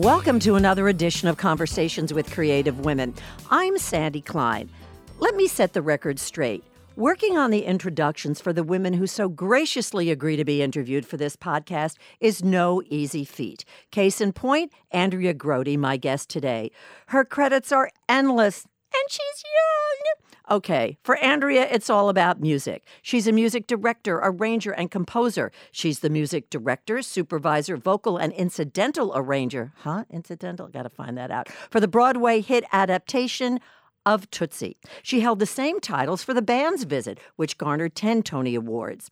Welcome 0.00 0.40
to 0.40 0.54
another 0.54 0.88
edition 0.88 1.28
of 1.28 1.36
Conversations 1.36 2.14
with 2.14 2.32
Creative 2.32 2.80
Women. 2.80 3.12
I'm 3.50 3.76
Sandy 3.76 4.22
Klein. 4.22 4.70
Let 5.18 5.36
me 5.36 5.46
set 5.46 5.74
the 5.74 5.82
record 5.82 6.18
straight. 6.18 6.64
Working 6.96 7.36
on 7.36 7.50
the 7.50 7.66
introductions 7.66 8.40
for 8.40 8.54
the 8.54 8.62
women 8.62 8.94
who 8.94 9.06
so 9.06 9.28
graciously 9.28 10.10
agree 10.10 10.36
to 10.36 10.44
be 10.44 10.62
interviewed 10.62 11.04
for 11.04 11.18
this 11.18 11.36
podcast 11.36 11.96
is 12.18 12.42
no 12.42 12.82
easy 12.86 13.26
feat. 13.26 13.66
Case 13.90 14.22
in 14.22 14.32
point, 14.32 14.72
Andrea 14.90 15.34
Grody, 15.34 15.76
my 15.76 15.98
guest 15.98 16.30
today. 16.30 16.70
Her 17.08 17.22
credits 17.22 17.70
are 17.70 17.90
endless, 18.08 18.64
and 18.94 19.10
she's 19.10 19.44
young. 19.44 20.29
Okay, 20.50 20.98
for 21.04 21.16
Andrea, 21.18 21.68
it's 21.70 21.88
all 21.88 22.08
about 22.08 22.40
music. 22.40 22.84
She's 23.02 23.28
a 23.28 23.32
music 23.32 23.68
director, 23.68 24.18
arranger, 24.20 24.72
and 24.72 24.90
composer. 24.90 25.52
She's 25.70 26.00
the 26.00 26.10
music 26.10 26.50
director, 26.50 27.02
supervisor, 27.02 27.76
vocal, 27.76 28.16
and 28.16 28.32
incidental 28.32 29.12
arranger. 29.14 29.72
Huh? 29.76 30.06
Incidental? 30.10 30.66
Gotta 30.66 30.88
find 30.88 31.16
that 31.16 31.30
out. 31.30 31.48
For 31.70 31.78
the 31.78 31.86
Broadway 31.86 32.40
hit 32.40 32.64
adaptation 32.72 33.60
of 34.04 34.28
Tootsie. 34.30 34.76
She 35.04 35.20
held 35.20 35.38
the 35.38 35.46
same 35.46 35.78
titles 35.78 36.24
for 36.24 36.34
the 36.34 36.42
band's 36.42 36.82
visit, 36.82 37.20
which 37.36 37.56
garnered 37.56 37.94
10 37.94 38.24
Tony 38.24 38.56
Awards. 38.56 39.10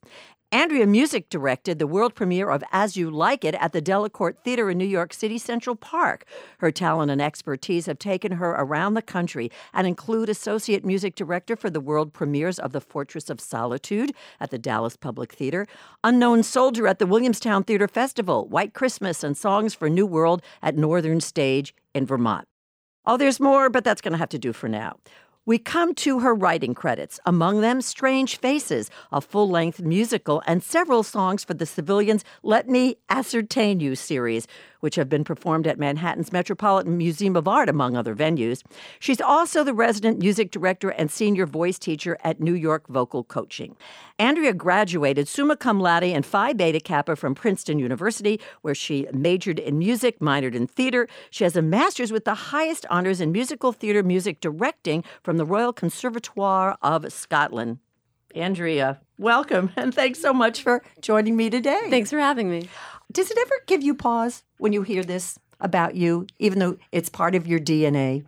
Andrea 0.51 0.87
Music 0.87 1.29
directed 1.29 1.79
the 1.79 1.87
world 1.87 2.15
premiere 2.15 2.48
of 2.48 2.65
As 2.73 2.97
You 2.97 3.11
Like 3.11 3.45
It 3.45 3.55
at 3.57 3.75
the 3.75 3.83
Delacorte 3.83 4.38
Theater 4.43 4.71
in 4.71 4.79
New 4.79 4.87
York 4.87 5.12
City 5.12 5.37
Central 5.37 5.77
Park. 5.77 6.24
Her 6.61 6.73
talent 6.73 7.11
and 7.11 7.21
expertise 7.21 7.84
have 7.84 7.98
taken 7.98 8.33
her 8.33 8.52
around 8.52 8.95
the 8.95 9.02
country 9.02 9.51
and 9.74 9.87
include 9.87 10.30
Associate 10.30 10.83
Music 10.83 11.15
Director 11.15 11.55
for 11.55 11.69
the 11.69 11.83
world 11.83 12.15
premieres 12.15 12.59
of 12.59 12.73
The 12.73 12.80
Fortress 12.80 13.29
of 13.29 13.43
Solitude 13.43 14.13
at 14.41 14.51
the 14.51 14.57
Dallas 14.57 14.96
Public 14.96 15.32
Theater, 15.32 15.66
Unknown 16.02 16.43
Soldier 16.43 16.87
at 16.87 16.99
the 16.99 17.07
Williamstown 17.07 17.63
Theater 17.63 17.87
Festival, 17.87 18.49
White 18.49 18.73
Christmas 18.73 19.23
and 19.23 19.37
Songs 19.37 19.74
for 19.74 19.91
New 19.91 20.07
World 20.07 20.41
at 20.63 20.79
Northern 20.79 21.21
Stage 21.21 21.74
in 21.95 22.07
Vermont. 22.07 22.49
Oh, 23.04 23.19
there's 23.19 23.38
more, 23.38 23.69
but 23.69 23.85
that's 23.85 24.01
going 24.01 24.13
to 24.13 24.19
have 24.19 24.30
to 24.30 24.38
do 24.38 24.54
for 24.54 24.69
now. 24.69 24.96
We 25.49 25.57
come 25.57 25.95
to 25.95 26.18
her 26.18 26.35
writing 26.35 26.74
credits, 26.74 27.18
among 27.24 27.63
them 27.63 27.80
Strange 27.80 28.37
Faces, 28.37 28.91
a 29.10 29.23
full 29.23 29.49
length 29.49 29.80
musical, 29.80 30.43
and 30.46 30.63
several 30.63 31.02
songs 31.02 31.43
for 31.43 31.54
the 31.54 31.65
Civilians' 31.65 32.23
Let 32.43 32.68
Me 32.68 32.99
Ascertain 33.09 33.80
You 33.80 33.96
series, 33.96 34.46
which 34.80 34.96
have 34.96 35.09
been 35.09 35.24
performed 35.24 35.66
at 35.66 35.79
Manhattan's 35.79 36.32
Metropolitan 36.32 36.99
Museum 36.99 37.35
of 37.35 37.49
Art, 37.49 37.71
among 37.71 37.96
other 37.96 38.15
venues. 38.15 38.63
She's 39.01 39.23
also 39.23 39.65
the 39.65 39.73
resident 39.73 40.19
music 40.19 40.51
director 40.51 40.91
and 40.91 41.10
senior 41.10 41.46
voice 41.46 41.79
teacher 41.79 42.19
at 42.23 42.41
New 42.41 42.52
York 42.52 42.87
Vocal 42.87 43.24
Coaching. 43.24 43.74
Andrea 44.19 44.52
graduated 44.52 45.29
summa 45.29 45.57
cum 45.57 45.80
laude 45.80 46.04
and 46.04 46.26
Phi 46.26 46.52
Beta 46.52 46.79
Kappa 46.79 47.16
from 47.16 47.35
Princeton 47.35 47.79
University, 47.79 48.38
where 48.60 48.74
she 48.74 49.07
majored 49.15 49.59
in 49.59 49.79
music, 49.79 50.21
minored 50.21 50.54
in 50.54 50.66
theater. 50.66 51.09
She 51.30 51.45
has 51.45 51.57
a 51.57 51.63
master's 51.63 52.13
with 52.13 52.26
the 52.26 52.35
highest 52.35 52.85
honors 52.91 53.23
in 53.23 53.32
musical 53.32 53.73
theater 53.73 54.02
music 54.02 54.41
directing 54.41 55.02
from 55.23 55.38
the 55.39 55.47
Royal 55.47 55.73
Conservatoire 55.73 56.77
of 56.83 57.11
Scotland. 57.13 57.79
Andrea, 58.35 59.01
welcome, 59.19 59.71
and 59.77 59.95
thanks 59.95 60.21
so 60.21 60.33
much 60.33 60.63
for 60.63 60.83
joining 61.01 61.37
me 61.37 61.49
today. 61.49 61.87
Thanks 61.89 62.11
for 62.11 62.19
having 62.19 62.51
me. 62.51 62.69
Does 63.11 63.31
it 63.31 63.39
ever 63.39 63.55
give 63.66 63.83
you 63.83 63.95
pause 63.95 64.44
when 64.59 64.72
you 64.72 64.83
hear 64.83 65.03
this 65.03 65.39
about 65.61 65.94
you, 65.94 66.27
even 66.39 66.59
though 66.59 66.77
it's 66.93 67.09
part 67.09 67.34
of 67.34 67.47
your 67.47 67.59
DNA? 67.59 68.25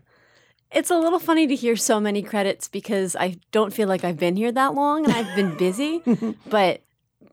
It's 0.73 0.91
a 0.91 0.99
little 0.99 1.19
funny 1.19 1.47
to 1.49 1.55
hear 1.55 1.77
so 1.77 2.01
many 2.01 2.23
credits 2.23 2.69
because 2.69 3.17
I 3.17 3.37
don't 3.51 3.75
feel 3.75 3.89
like 3.89 4.05
I've 4.05 4.19
been 4.19 4.37
here 4.37 4.53
that 4.53 4.75
long 4.75 5.05
and 5.05 5.13
I've 5.13 5.35
been 5.35 5.57
busy. 5.57 6.03
but 6.49 6.83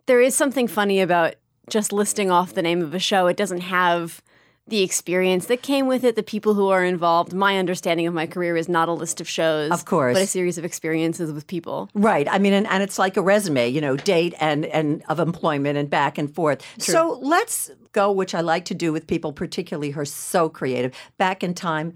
there 0.07 0.21
is 0.21 0.35
something 0.35 0.67
funny 0.67 0.99
about 1.01 1.35
just 1.69 1.93
listing 1.93 2.31
off 2.31 2.53
the 2.53 2.61
name 2.61 2.81
of 2.81 2.93
a 2.95 2.99
show. 2.99 3.27
It 3.27 3.37
doesn't 3.37 3.61
have 3.61 4.23
the 4.67 4.83
experience 4.83 5.45
that 5.45 5.61
came 5.61 5.87
with 5.87 6.03
it, 6.03 6.15
the 6.15 6.23
people 6.23 6.53
who 6.53 6.67
are 6.69 6.83
involved. 6.83 7.33
My 7.33 7.57
understanding 7.57 8.05
of 8.05 8.13
my 8.13 8.27
career 8.27 8.57
is 8.57 8.67
not 8.67 8.89
a 8.89 8.93
list 8.93 9.21
of 9.21 9.27
shows, 9.29 9.71
Of 9.71 9.85
course. 9.85 10.13
but 10.13 10.23
a 10.23 10.27
series 10.27 10.57
of 10.57 10.65
experiences 10.65 11.31
with 11.31 11.47
people. 11.47 11.89
Right. 11.93 12.27
I 12.29 12.37
mean, 12.37 12.53
and, 12.53 12.67
and 12.67 12.83
it's 12.83 12.99
like 12.99 13.15
a 13.15 13.21
resume, 13.21 13.69
you 13.69 13.79
know, 13.79 13.95
date 13.95 14.33
and, 14.39 14.65
and 14.65 15.03
of 15.07 15.19
employment 15.19 15.77
and 15.77 15.89
back 15.89 16.17
and 16.17 16.33
forth. 16.33 16.61
So 16.79 17.17
let's 17.21 17.71
go, 17.93 18.11
which 18.11 18.35
I 18.35 18.41
like 18.41 18.65
to 18.65 18.75
do 18.75 18.91
with 18.91 19.07
people, 19.07 19.31
particularly 19.31 19.91
who 19.91 20.01
are 20.01 20.05
so 20.05 20.49
creative. 20.49 20.93
Back 21.17 21.43
in 21.43 21.53
time, 21.53 21.93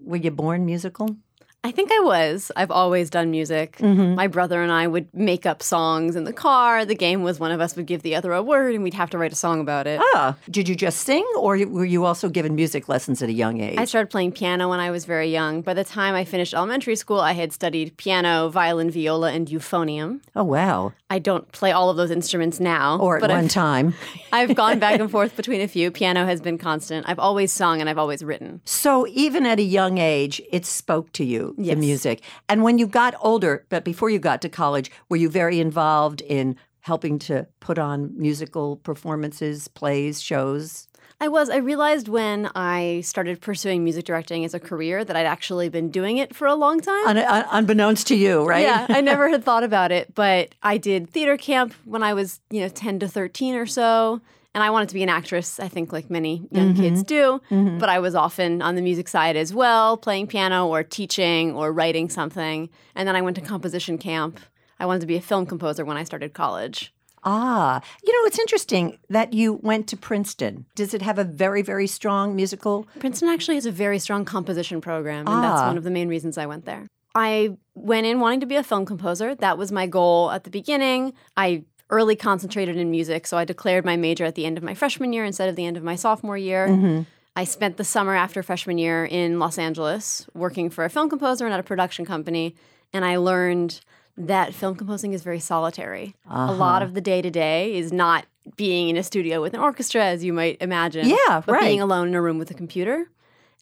were 0.00 0.16
you 0.16 0.30
born 0.30 0.64
musical? 0.66 1.16
I 1.64 1.72
think 1.72 1.90
I 1.90 1.98
was. 2.00 2.52
I've 2.54 2.70
always 2.70 3.10
done 3.10 3.32
music. 3.32 3.78
Mm-hmm. 3.78 4.14
My 4.14 4.28
brother 4.28 4.62
and 4.62 4.70
I 4.70 4.86
would 4.86 5.12
make 5.12 5.44
up 5.44 5.60
songs 5.60 6.14
in 6.14 6.22
the 6.22 6.32
car. 6.32 6.84
The 6.84 6.94
game 6.94 7.22
was 7.24 7.40
one 7.40 7.50
of 7.50 7.60
us 7.60 7.74
would 7.74 7.86
give 7.86 8.02
the 8.02 8.14
other 8.14 8.32
a 8.32 8.42
word 8.42 8.74
and 8.76 8.84
we'd 8.84 8.94
have 8.94 9.10
to 9.10 9.18
write 9.18 9.32
a 9.32 9.36
song 9.36 9.60
about 9.60 9.86
it. 9.88 10.00
Ah, 10.14 10.36
did 10.48 10.68
you 10.68 10.76
just 10.76 11.00
sing 11.00 11.26
or 11.36 11.58
were 11.66 11.84
you 11.84 12.04
also 12.04 12.28
given 12.28 12.54
music 12.54 12.88
lessons 12.88 13.22
at 13.22 13.28
a 13.28 13.32
young 13.32 13.60
age? 13.60 13.76
I 13.76 13.86
started 13.86 14.08
playing 14.08 14.32
piano 14.32 14.68
when 14.68 14.78
I 14.78 14.92
was 14.92 15.04
very 15.04 15.30
young. 15.30 15.60
By 15.62 15.74
the 15.74 15.84
time 15.84 16.14
I 16.14 16.24
finished 16.24 16.54
elementary 16.54 16.94
school, 16.96 17.20
I 17.20 17.32
had 17.32 17.52
studied 17.52 17.96
piano, 17.96 18.48
violin, 18.48 18.90
viola, 18.90 19.32
and 19.32 19.48
euphonium. 19.48 20.20
oh, 20.36 20.44
wow. 20.44 20.92
I 21.10 21.18
don't 21.18 21.50
play 21.52 21.72
all 21.72 21.88
of 21.88 21.96
those 21.96 22.10
instruments 22.10 22.60
now. 22.60 22.98
Or 22.98 23.16
at 23.16 23.22
but 23.22 23.30
one 23.30 23.44
I've, 23.46 23.50
time. 23.64 23.94
I've 24.30 24.54
gone 24.54 24.78
back 24.78 25.00
and 25.00 25.10
forth 25.16 25.34
between 25.36 25.62
a 25.62 25.68
few. 25.68 25.90
Piano 25.90 26.26
has 26.26 26.40
been 26.40 26.58
constant. 26.58 27.08
I've 27.08 27.18
always 27.18 27.50
sung 27.52 27.80
and 27.80 27.88
I've 27.88 27.96
always 27.98 28.22
written. 28.22 28.60
So 28.66 29.06
even 29.08 29.46
at 29.46 29.58
a 29.58 29.62
young 29.62 29.96
age, 29.96 30.40
it 30.52 30.66
spoke 30.66 31.10
to 31.12 31.24
you, 31.24 31.47
the 31.56 31.62
Yes. 31.64 31.78
music. 31.78 32.22
And 32.48 32.62
when 32.62 32.78
you 32.78 32.86
got 32.86 33.14
older, 33.20 33.64
but 33.68 33.84
before 33.84 34.10
you 34.10 34.18
got 34.18 34.42
to 34.42 34.48
college, 34.48 34.90
were 35.08 35.16
you 35.16 35.28
very 35.28 35.60
involved 35.60 36.20
in 36.22 36.56
helping 36.80 37.18
to 37.18 37.46
put 37.60 37.78
on 37.78 38.12
musical 38.16 38.76
performances, 38.76 39.68
plays, 39.68 40.20
shows? 40.22 40.86
I 41.20 41.26
was. 41.26 41.50
I 41.50 41.56
realized 41.56 42.06
when 42.06 42.48
I 42.54 43.00
started 43.00 43.40
pursuing 43.40 43.82
music 43.82 44.04
directing 44.04 44.44
as 44.44 44.54
a 44.54 44.60
career 44.60 45.04
that 45.04 45.16
I'd 45.16 45.26
actually 45.26 45.68
been 45.68 45.90
doing 45.90 46.16
it 46.18 46.34
for 46.36 46.46
a 46.46 46.54
long 46.54 46.80
time. 46.80 47.08
Un- 47.08 47.18
un- 47.18 47.44
unbeknownst 47.50 48.06
to 48.08 48.14
you, 48.16 48.44
right? 48.46 48.62
Yeah, 48.62 48.86
I 48.88 49.00
never 49.00 49.28
had 49.34 49.42
thought 49.42 49.64
about 49.64 49.90
it, 49.90 50.14
but 50.14 50.54
I 50.62 50.78
did 50.78 51.10
theater 51.10 51.36
camp 51.36 51.74
when 51.84 52.04
I 52.04 52.14
was, 52.14 52.38
you 52.50 52.60
know, 52.60 52.68
10 52.68 53.00
to 53.00 53.08
13 53.08 53.56
or 53.56 53.66
so. 53.66 54.20
And 54.58 54.64
I 54.64 54.70
wanted 54.70 54.88
to 54.88 54.94
be 54.96 55.04
an 55.04 55.08
actress, 55.08 55.60
I 55.60 55.68
think, 55.68 55.92
like 55.92 56.10
many 56.10 56.42
young 56.50 56.74
kids 56.74 57.04
do. 57.04 57.40
But 57.48 57.88
I 57.88 58.00
was 58.00 58.16
often 58.16 58.60
on 58.60 58.74
the 58.74 58.82
music 58.82 59.06
side 59.06 59.36
as 59.36 59.54
well, 59.54 59.96
playing 59.96 60.26
piano 60.26 60.66
or 60.66 60.82
teaching 60.82 61.54
or 61.54 61.72
writing 61.72 62.08
something. 62.08 62.68
And 62.96 63.06
then 63.06 63.14
I 63.14 63.22
went 63.22 63.36
to 63.36 63.40
composition 63.40 63.98
camp. 63.98 64.40
I 64.80 64.86
wanted 64.86 64.98
to 65.02 65.06
be 65.06 65.14
a 65.14 65.20
film 65.20 65.46
composer 65.46 65.84
when 65.84 65.96
I 65.96 66.02
started 66.02 66.32
college. 66.32 66.92
Ah, 67.22 67.80
you 68.02 68.12
know, 68.12 68.26
it's 68.26 68.40
interesting 68.40 68.98
that 69.08 69.32
you 69.32 69.60
went 69.62 69.86
to 69.90 69.96
Princeton. 69.96 70.66
Does 70.74 70.92
it 70.92 71.02
have 71.02 71.20
a 71.20 71.24
very, 71.24 71.62
very 71.62 71.86
strong 71.86 72.34
musical? 72.34 72.88
Princeton 72.98 73.28
actually 73.28 73.54
has 73.58 73.66
a 73.66 73.70
very 73.70 74.00
strong 74.00 74.24
composition 74.24 74.80
program, 74.80 75.28
and 75.28 75.44
that's 75.44 75.60
Ah. 75.62 75.68
one 75.68 75.78
of 75.78 75.84
the 75.84 75.90
main 75.92 76.08
reasons 76.08 76.36
I 76.36 76.46
went 76.46 76.64
there. 76.64 76.88
I 77.14 77.56
went 77.76 78.08
in 78.08 78.18
wanting 78.18 78.40
to 78.40 78.46
be 78.46 78.56
a 78.56 78.64
film 78.64 78.86
composer. 78.86 79.36
That 79.36 79.56
was 79.56 79.70
my 79.70 79.86
goal 79.86 80.32
at 80.32 80.42
the 80.42 80.50
beginning. 80.50 81.12
I 81.36 81.62
early 81.90 82.16
concentrated 82.16 82.76
in 82.76 82.90
music, 82.90 83.26
so 83.26 83.36
I 83.36 83.44
declared 83.44 83.84
my 83.84 83.96
major 83.96 84.24
at 84.24 84.34
the 84.34 84.44
end 84.44 84.58
of 84.58 84.64
my 84.64 84.74
freshman 84.74 85.12
year 85.12 85.24
instead 85.24 85.48
of 85.48 85.56
the 85.56 85.64
end 85.64 85.76
of 85.76 85.82
my 85.82 85.96
sophomore 85.96 86.38
year. 86.38 86.68
Mm-hmm. 86.68 87.02
I 87.36 87.44
spent 87.44 87.76
the 87.76 87.84
summer 87.84 88.14
after 88.14 88.42
freshman 88.42 88.78
year 88.78 89.04
in 89.04 89.38
Los 89.38 89.58
Angeles 89.58 90.26
working 90.34 90.70
for 90.70 90.84
a 90.84 90.90
film 90.90 91.08
composer 91.08 91.44
and 91.44 91.54
at 91.54 91.60
a 91.60 91.62
production 91.62 92.04
company, 92.04 92.54
and 92.92 93.04
I 93.04 93.16
learned 93.16 93.80
that 94.16 94.52
film 94.52 94.74
composing 94.74 95.12
is 95.12 95.22
very 95.22 95.38
solitary. 95.38 96.16
A 96.28 96.32
uh-huh. 96.32 96.54
lot 96.54 96.82
of 96.82 96.94
the 96.94 97.00
day 97.00 97.22
to 97.22 97.30
day 97.30 97.76
is 97.76 97.92
not 97.92 98.26
being 98.56 98.88
in 98.88 98.96
a 98.96 99.02
studio 99.02 99.40
with 99.40 99.54
an 99.54 99.60
orchestra, 99.60 100.04
as 100.04 100.24
you 100.24 100.32
might 100.32 100.56
imagine. 100.60 101.08
Yeah, 101.08 101.42
but 101.44 101.52
right. 101.52 101.62
being 101.62 101.80
alone 101.80 102.08
in 102.08 102.14
a 102.14 102.22
room 102.22 102.38
with 102.38 102.50
a 102.50 102.54
computer. 102.54 103.08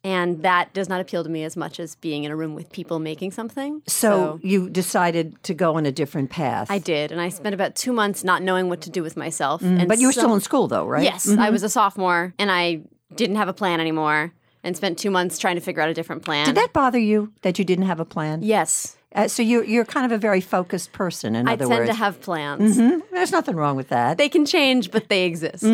And 0.05 0.43
that 0.43 0.73
does 0.73 0.89
not 0.89 1.01
appeal 1.01 1.25
to 1.25 1.31
me 1.31 1.43
as 1.43 1.57
much 1.57 1.81
as 1.81 1.97
being 1.97 2.23
in 2.25 2.31
a 2.31 2.37
room 2.37 2.55
with 2.55 2.71
people 2.71 2.99
making 3.01 3.33
something. 3.33 3.83
So, 3.89 4.39
you 4.43 4.69
decided 4.71 5.43
to 5.45 5.55
go 5.55 5.77
on 5.77 5.85
a 5.87 5.91
different 5.93 6.31
path. 6.31 6.71
I 6.71 6.79
did, 6.79 7.11
and 7.11 7.21
I 7.21 7.29
spent 7.29 7.55
about 7.55 7.75
two 7.75 7.93
months 7.93 8.23
not 8.23 8.41
knowing 8.43 8.69
what 8.69 8.81
to 8.83 8.91
do 8.91 9.03
with 9.03 9.17
myself. 9.17 9.63
and 9.63 9.81
Mm, 9.81 9.89
but 9.89 9.99
you 9.99 10.07
were 10.07 10.13
so- 10.13 10.21
still 10.21 10.35
in 10.35 10.41
school, 10.41 10.69
though, 10.69 10.87
right? 10.87 11.03
Yes, 11.03 11.29
I 11.29 11.51
was 11.51 11.63
a 11.65 11.69
sophomore, 11.69 12.35
and 12.39 12.51
I 12.53 12.83
didn't 13.17 13.37
have 13.37 13.49
a 13.49 13.53
plan 13.53 13.81
anymore, 13.81 14.33
and 14.63 14.77
spent 14.77 14.99
two 14.99 15.11
months 15.11 15.39
trying 15.39 15.57
to 15.57 15.61
figure 15.61 15.83
out 15.83 15.89
a 15.89 15.95
different 15.95 16.25
plan. 16.25 16.47
Did 16.47 16.55
that 16.57 16.73
bother 16.73 16.99
you 16.99 17.33
that 17.43 17.59
you 17.59 17.65
didn't 17.65 17.87
have 17.87 17.99
a 18.01 18.05
plan? 18.05 18.41
Yes, 18.43 18.97
Uh, 19.15 19.27
so 19.27 19.43
you're 19.43 19.65
you're 19.65 19.85
kind 19.87 20.05
of 20.05 20.13
a 20.13 20.19
very 20.19 20.43
focused 20.43 20.93
person. 20.93 21.35
In 21.35 21.49
I 21.49 21.55
other 21.55 21.67
words, 21.67 21.73
I 21.73 21.77
tend 21.87 21.89
to 21.89 21.95
have 22.05 22.21
plans. 22.21 22.77
Mhm. 22.77 23.01
There's 23.13 23.33
nothing 23.33 23.57
wrong 23.57 23.75
with 23.75 23.89
that. 23.89 24.19
They 24.19 24.29
can 24.29 24.45
change, 24.45 24.91
but 24.91 25.09
they 25.09 25.25
exist. 25.25 25.65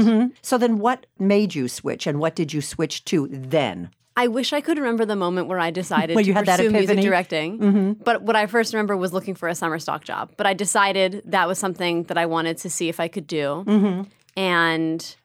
so 0.42 0.58
then, 0.58 0.78
what 0.78 1.06
made 1.18 1.54
you 1.54 1.66
switch, 1.66 2.06
and 2.06 2.20
what 2.20 2.36
did 2.36 2.52
you 2.52 2.60
switch 2.60 3.04
to 3.06 3.26
then? 3.30 3.90
I 4.16 4.28
wish 4.28 4.52
I 4.52 4.60
could 4.60 4.78
remember 4.78 5.04
the 5.04 5.16
moment 5.16 5.48
where 5.48 5.58
I 5.58 5.70
decided 5.70 6.14
Where 6.16 6.22
to 6.22 6.28
you 6.28 6.34
had 6.34 6.46
that 6.46 6.58
pursue 6.58 6.70
music 6.70 7.00
directing. 7.00 7.58
Mm-hmm. 7.58 7.92
But 8.04 8.22
what 8.22 8.36
I 8.36 8.46
first 8.46 8.74
remember 8.74 8.96
was 8.96 9.12
looking 9.12 9.34
for 9.34 9.48
a 9.48 9.54
summer 9.54 9.78
stock 9.78 10.04
job. 10.04 10.32
But 10.36 10.46
I 10.46 10.54
decided 10.54 11.22
that 11.26 11.48
was 11.48 11.58
something 11.58 12.04
that 12.04 12.18
I 12.18 12.26
wanted 12.26 12.58
to 12.58 12.70
see 12.70 12.88
if 12.88 13.00
I 13.00 13.08
could 13.08 13.26
do. 13.26 13.64
Mm-hmm. 13.66 14.02
And 14.36 15.16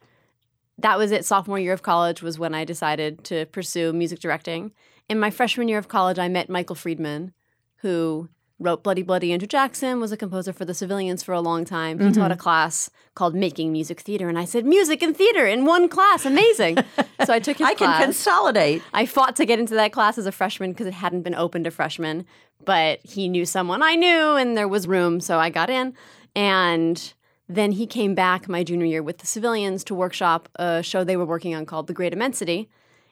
that 0.77 0.97
was 0.97 1.11
it. 1.11 1.25
Sophomore 1.25 1.59
year 1.59 1.73
of 1.73 1.81
college 1.81 2.21
was 2.21 2.39
when 2.39 2.53
I 2.53 2.63
decided 2.63 3.23
to 3.25 3.45
pursue 3.47 3.93
music 3.93 4.19
directing. 4.19 4.71
In 5.09 5.19
my 5.19 5.31
freshman 5.31 5.67
year 5.67 5.77
of 5.77 5.87
college, 5.87 6.19
I 6.19 6.27
met 6.27 6.49
Michael 6.49 6.75
Friedman, 6.75 7.33
who 7.77 8.29
wrote 8.59 8.83
Bloody 8.83 9.03
Bloody 9.03 9.31
Andrew 9.31 9.47
Jackson, 9.47 9.99
was 9.99 10.11
a 10.11 10.17
composer 10.17 10.51
for 10.51 10.65
the 10.65 10.73
civilians 10.73 11.21
for 11.21 11.33
a 11.33 11.41
long 11.41 11.63
time. 11.63 11.99
He 11.99 12.05
taught 12.11 12.23
mm-hmm. 12.25 12.31
a 12.31 12.37
class 12.37 12.89
called 13.13 13.35
Making 13.35 13.71
Music 13.71 14.01
Theater. 14.01 14.29
And 14.29 14.37
I 14.37 14.45
said, 14.45 14.65
Music 14.65 15.01
and 15.03 15.15
theater 15.15 15.45
in 15.45 15.65
one 15.65 15.87
class, 15.87 16.25
amazing. 16.25 16.77
so 17.25 17.33
I 17.33 17.39
took 17.39 17.57
his 17.57 17.67
I 17.67 17.75
can 17.75 18.01
consolidate. 18.01 18.81
I 18.93 19.05
fought 19.05 19.35
to 19.35 19.45
get 19.45 19.59
into 19.59 19.75
that 19.75 19.91
class 19.91 20.17
as 20.17 20.25
a 20.25 20.31
freshman 20.31 20.71
because 20.71 20.87
it 20.87 20.93
hadn't 20.93 21.21
been 21.21 21.35
open 21.35 21.63
to 21.65 21.71
freshmen, 21.71 22.25
but 22.65 22.99
he 23.03 23.29
knew 23.29 23.45
someone 23.45 23.83
I 23.83 23.95
knew 23.95 24.35
and 24.35 24.57
there 24.57 24.67
was 24.67 24.87
room, 24.87 25.19
so 25.19 25.39
I 25.39 25.49
got 25.49 25.69
in. 25.69 25.93
And 26.35 27.13
then 27.49 27.73
he 27.73 27.87
came 27.87 28.13
back 28.13 28.49
my 28.49 28.63
junior 28.63 28.85
year 28.85 29.03
with 29.03 29.19
the 29.19 29.27
civilians 29.27 29.83
to 29.85 29.95
workshop 29.95 30.49
a 30.55 30.81
show 30.83 31.03
they 31.03 31.17
were 31.17 31.25
working 31.25 31.55
on 31.55 31.65
called 31.65 31.87
The 31.87 31.93
Great 31.93 32.13
Immensity. 32.13 32.69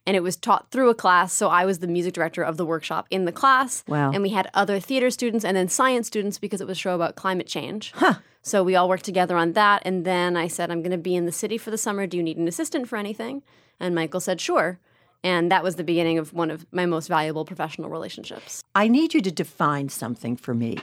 And 0.08 0.16
it 0.16 0.22
was 0.22 0.36
taught 0.36 0.70
through 0.70 0.90
a 0.90 0.96
class, 0.96 1.34
so 1.34 1.50
I 1.50 1.66
was 1.66 1.80
the 1.80 1.88
music 1.88 2.14
director 2.14 2.44
of 2.44 2.58
the 2.58 2.66
workshop 2.66 3.08
in 3.10 3.26
the 3.26 3.32
class. 3.32 3.84
Wow. 3.88 4.12
And 4.12 4.22
we 4.22 4.30
had 4.30 4.50
other 4.54 4.80
theater 4.80 5.10
students 5.10 5.44
and 5.44 5.58
then 5.58 5.68
science 5.68 6.06
students 6.06 6.38
because 6.38 6.62
it 6.62 6.68
was 6.68 6.78
a 6.78 6.80
show 6.80 6.94
about 6.94 7.16
climate 7.16 7.48
change. 7.48 7.92
Huh. 7.96 8.16
So 8.44 8.64
we 8.64 8.76
all 8.76 8.88
worked 8.88 9.06
together 9.06 9.36
on 9.36 9.54
that. 9.54 9.82
And 9.84 10.06
then 10.06 10.38
I 10.38 10.48
said, 10.48 10.70
I'm 10.70 10.84
going 10.84 10.92
to 10.92 10.98
be 11.00 11.16
in 11.16 11.26
the 11.26 11.32
city 11.32 11.58
for 11.58 11.72
the 11.72 11.78
summer. 11.78 12.06
Do 12.06 12.18
you 12.18 12.24
need 12.24 12.38
an 12.38 12.48
assistant 12.48 12.88
for 12.88 12.98
anything? 12.98 13.42
And 13.80 13.96
Michael 13.96 14.20
said, 14.20 14.40
sure. 14.40 14.80
And 15.24 15.52
that 15.52 15.64
was 15.64 15.76
the 15.76 15.84
beginning 15.84 16.20
of 16.20 16.34
one 16.34 16.52
of 16.52 16.68
my 16.72 16.86
most 16.86 17.08
valuable 17.08 17.46
professional 17.46 17.90
relationships. 17.90 18.64
I 18.76 18.88
need 18.88 19.16
you 19.16 19.22
to 19.22 19.32
define 19.32 19.90
something 19.90 20.38
for 20.38 20.54
me. 20.54 20.78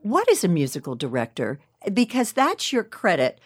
What 0.00 0.30
is 0.30 0.42
a 0.42 0.48
musical 0.48 0.94
director? 0.94 1.58
Because 1.92 2.32
that's 2.32 2.72
your 2.72 2.84
credit 2.84 3.38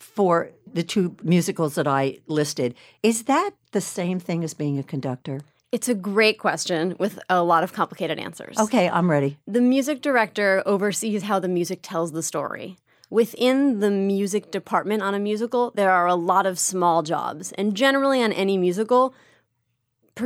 for 0.00 0.50
the 0.72 0.82
two 0.82 1.16
musicals 1.22 1.74
that 1.74 1.86
I 1.86 2.18
listed. 2.26 2.74
Is 3.02 3.24
that 3.24 3.50
the 3.72 3.80
same 3.80 4.20
thing 4.20 4.44
as 4.44 4.54
being 4.54 4.78
a 4.78 4.82
conductor? 4.82 5.40
It's 5.72 5.88
a 5.88 5.94
great 5.94 6.38
question 6.38 6.96
with 6.98 7.20
a 7.28 7.42
lot 7.44 7.62
of 7.62 7.72
complicated 7.72 8.18
answers. 8.18 8.58
Okay, 8.58 8.88
I'm 8.88 9.08
ready. 9.08 9.38
The 9.46 9.60
music 9.60 10.02
director 10.02 10.62
oversees 10.66 11.22
how 11.22 11.38
the 11.38 11.48
music 11.48 11.78
tells 11.82 12.10
the 12.10 12.24
story. 12.24 12.76
Within 13.08 13.80
the 13.80 13.90
music 13.90 14.50
department 14.50 15.02
on 15.02 15.14
a 15.14 15.18
musical, 15.18 15.72
there 15.74 15.90
are 15.90 16.06
a 16.06 16.14
lot 16.14 16.46
of 16.46 16.58
small 16.58 17.02
jobs. 17.02 17.52
And 17.52 17.76
generally, 17.76 18.22
on 18.22 18.32
any 18.32 18.56
musical, 18.56 19.14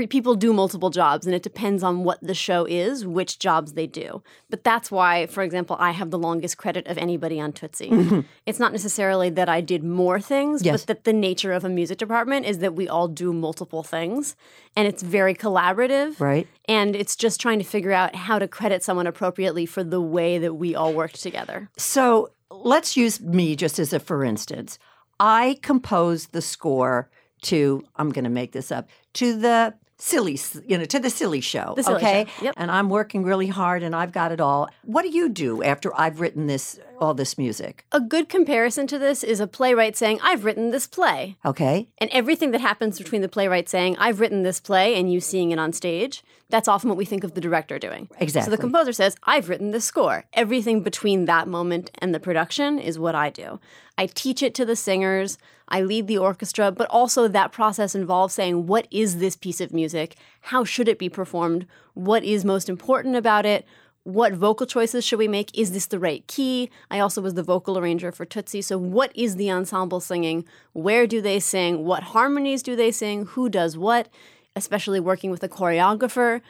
people 0.07 0.35
do 0.35 0.53
multiple 0.53 0.91
jobs, 0.91 1.27
and 1.27 1.35
it 1.35 1.43
depends 1.43 1.83
on 1.83 2.05
what 2.05 2.19
the 2.21 2.35
show 2.35 2.65
is, 2.65 3.07
which 3.07 3.39
jobs 3.39 3.73
they 3.73 3.87
do. 3.87 4.23
But 4.51 4.65
that's 4.65 4.91
why, 4.91 5.27
for 5.27 5.43
example, 5.43 5.77
I 5.79 5.93
have 5.93 6.11
the 6.11 6.19
longest 6.19 6.59
credit 6.59 6.87
of 6.87 6.99
anybody 6.99 7.41
on 7.41 7.53
Tootsie. 7.53 7.91
Mm-hmm. 7.91 8.21
It's 8.47 8.59
not 8.59 8.73
necessarily 8.73 9.31
that 9.31 9.49
I 9.49 9.61
did 9.61 9.83
more 9.85 10.21
things, 10.21 10.65
Yes. 10.65 10.81
but 10.83 10.87
that 10.89 11.05
the 11.05 11.13
nature 11.13 11.53
of 11.53 11.65
a 11.65 11.69
music 11.69 11.99
department 11.99 12.47
is 12.47 12.59
that 12.59 12.75
we 12.75 12.89
all 12.89 13.09
do 13.09 13.33
multiple 13.33 13.83
things, 13.83 14.37
and 14.77 14.87
it's 14.89 15.03
very 15.03 15.35
collaborative. 15.35 16.21
Right. 16.21 16.47
And 16.67 16.95
it's 16.97 17.17
just 17.17 17.41
trying 17.41 17.59
to 17.59 17.65
figure 17.65 17.93
out 17.93 18.15
how 18.15 18.39
to 18.39 18.49
credit 18.49 18.83
someone 18.83 19.07
appropriately 19.07 19.67
for 19.67 19.85
the 19.85 20.01
way 20.01 20.39
that 20.39 20.55
we 20.55 20.75
all 20.75 20.93
worked 20.93 21.23
together. 21.23 21.69
So 21.77 22.31
let's 22.51 22.97
use 22.97 23.21
me 23.21 23.57
just 23.57 23.79
as 23.79 23.93
a 23.93 24.01
for 24.01 24.25
instance. 24.25 24.79
I 25.21 25.59
composed 25.63 26.33
the 26.33 26.43
score 26.43 27.09
to, 27.43 27.85
I'm 27.97 28.11
going 28.11 28.25
to 28.25 28.31
make 28.31 28.53
this 28.53 28.73
up, 28.73 28.89
to 29.15 29.39
the 29.39 29.75
silly, 29.99 30.39
you 30.67 30.77
know, 30.77 30.85
to 30.85 30.99
the 30.99 31.11
silly 31.11 31.41
show. 31.41 31.75
The 31.77 31.85
Silly 31.85 31.97
okay. 31.97 32.27
Show, 32.39 32.45
yep. 32.47 32.55
And 32.57 32.71
I'm 32.71 32.91
working 32.91 33.23
really 33.23 33.47
hard 33.47 33.83
and 33.83 33.95
I've 33.95 34.13
got 34.13 34.33
it 34.33 34.41
all. 34.41 34.69
What 34.83 35.03
do 35.03 35.09
you 35.09 35.29
do 35.29 35.63
after 35.63 35.93
I've 35.99 36.21
written 36.21 36.47
this, 36.47 36.81
all 36.99 37.15
this 37.15 37.39
music? 37.39 37.87
A 37.93 38.01
good 38.01 38.29
comparison 38.29 38.87
to 38.89 38.99
this 38.99 39.23
is 39.23 39.41
a 39.41 39.47
playwright 39.47 39.97
saying, 39.97 40.19
I've 40.23 40.45
written 40.45 40.71
this 40.71 40.87
play. 40.87 41.37
Okay. 41.45 41.89
And 41.99 42.11
everything 42.11 42.51
that 42.51 42.61
happens 42.61 42.99
between 42.99 43.23
the 43.23 43.29
playwright 43.29 43.69
saying, 43.69 43.97
I've 43.99 44.21
written 44.21 44.43
this 44.43 44.61
play, 44.61 44.95
and 44.99 45.13
you 45.13 45.21
seeing 45.21 45.53
it 45.53 45.59
on 45.59 45.73
stage, 45.73 46.23
that's 46.51 46.69
often 46.69 46.89
what 46.89 46.99
we 46.99 47.05
think 47.05 47.25
of 47.25 47.35
the 47.35 47.41
director 47.41 47.79
doing. 47.79 48.09
Exactly. 48.19 48.51
So 48.51 48.57
the 48.57 48.61
composer 48.61 48.93
says, 48.93 49.17
I've 49.25 49.49
written 49.49 49.71
this 49.71 49.85
score. 49.85 50.25
Everything 50.33 50.83
between 50.83 51.25
that 51.27 51.49
moment 51.49 51.91
and 51.99 52.15
the 52.15 52.21
production 52.21 52.79
is 52.79 52.99
what 52.99 53.15
I 53.15 53.31
do. 53.31 53.61
I 53.97 54.07
teach 54.07 54.43
it 54.43 54.55
to 54.57 54.65
the 54.65 54.77
singers, 54.77 55.39
I 55.69 55.81
lead 55.81 56.07
the 56.07 56.19
orchestra, 56.19 56.71
but 56.71 56.89
also 56.91 57.29
that 57.29 57.53
process 57.53 57.95
involves 57.95 58.35
saying, 58.35 58.67
What 58.67 58.87
is 58.91 59.19
this 59.19 59.37
piece 59.37 59.61
of 59.61 59.73
music? 59.73 60.17
How 60.43 60.65
should 60.65 60.89
it 60.89 60.99
be 60.99 61.09
performed? 61.09 61.67
What 61.95 62.25
is 62.25 62.45
most 62.45 62.69
important 62.69 63.17
about 63.17 63.47
it? 63.47 63.67
What 64.05 64.35
vocal 64.35 64.67
choices 64.67 65.03
should 65.03 65.19
we 65.19 65.29
make? 65.29 65.57
Is 65.59 65.73
this 65.73 65.87
the 65.87 65.99
right 65.99 66.27
key? 66.27 66.71
I 66.91 67.01
also 67.01 67.23
was 67.23 67.35
the 67.35 67.43
vocal 67.43 67.79
arranger 67.79 68.13
for 68.13 68.27
Tootsie. 68.27 68.61
So, 68.61 68.77
what 68.77 69.11
is 69.15 69.37
the 69.37 69.51
ensemble 69.51 70.01
singing? 70.01 70.45
Where 70.75 71.07
do 71.07 71.23
they 71.23 71.41
sing? 71.41 71.85
What 71.85 72.03
harmonies 72.03 72.63
do 72.63 72.77
they 72.77 72.93
sing? 72.93 73.25
Who 73.27 73.49
does 73.49 73.79
what? 73.79 74.11
Especially 74.55 75.01
working 75.01 75.31
with 75.31 75.43
a 75.43 75.49
choreographer. 75.49 76.43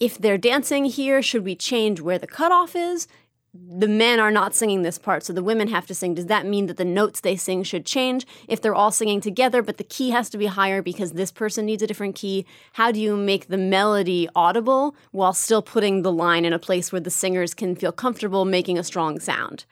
If 0.00 0.18
they're 0.18 0.38
dancing 0.38 0.86
here, 0.86 1.22
should 1.22 1.44
we 1.44 1.54
change 1.54 2.00
where 2.00 2.18
the 2.18 2.26
cutoff 2.26 2.74
is? 2.74 3.06
The 3.52 3.88
men 3.88 4.20
are 4.20 4.30
not 4.30 4.54
singing 4.54 4.82
this 4.82 4.96
part, 4.96 5.24
so 5.24 5.32
the 5.32 5.42
women 5.42 5.66
have 5.68 5.84
to 5.88 5.94
sing. 5.94 6.14
Does 6.14 6.26
that 6.26 6.46
mean 6.46 6.66
that 6.66 6.76
the 6.76 6.84
notes 6.84 7.20
they 7.20 7.34
sing 7.34 7.64
should 7.64 7.84
change? 7.84 8.24
If 8.46 8.62
they're 8.62 8.76
all 8.76 8.92
singing 8.92 9.20
together, 9.20 9.60
but 9.60 9.76
the 9.76 9.82
key 9.82 10.10
has 10.10 10.30
to 10.30 10.38
be 10.38 10.46
higher 10.46 10.82
because 10.82 11.12
this 11.12 11.32
person 11.32 11.66
needs 11.66 11.82
a 11.82 11.86
different 11.88 12.14
key, 12.14 12.46
how 12.74 12.92
do 12.92 13.00
you 13.00 13.16
make 13.16 13.48
the 13.48 13.58
melody 13.58 14.28
audible 14.36 14.94
while 15.10 15.32
still 15.32 15.62
putting 15.62 16.02
the 16.02 16.12
line 16.12 16.44
in 16.44 16.52
a 16.52 16.60
place 16.60 16.92
where 16.92 17.00
the 17.00 17.10
singers 17.10 17.52
can 17.52 17.74
feel 17.74 17.90
comfortable 17.90 18.44
making 18.44 18.78
a 18.78 18.84
strong 18.84 19.18
sound? 19.18 19.64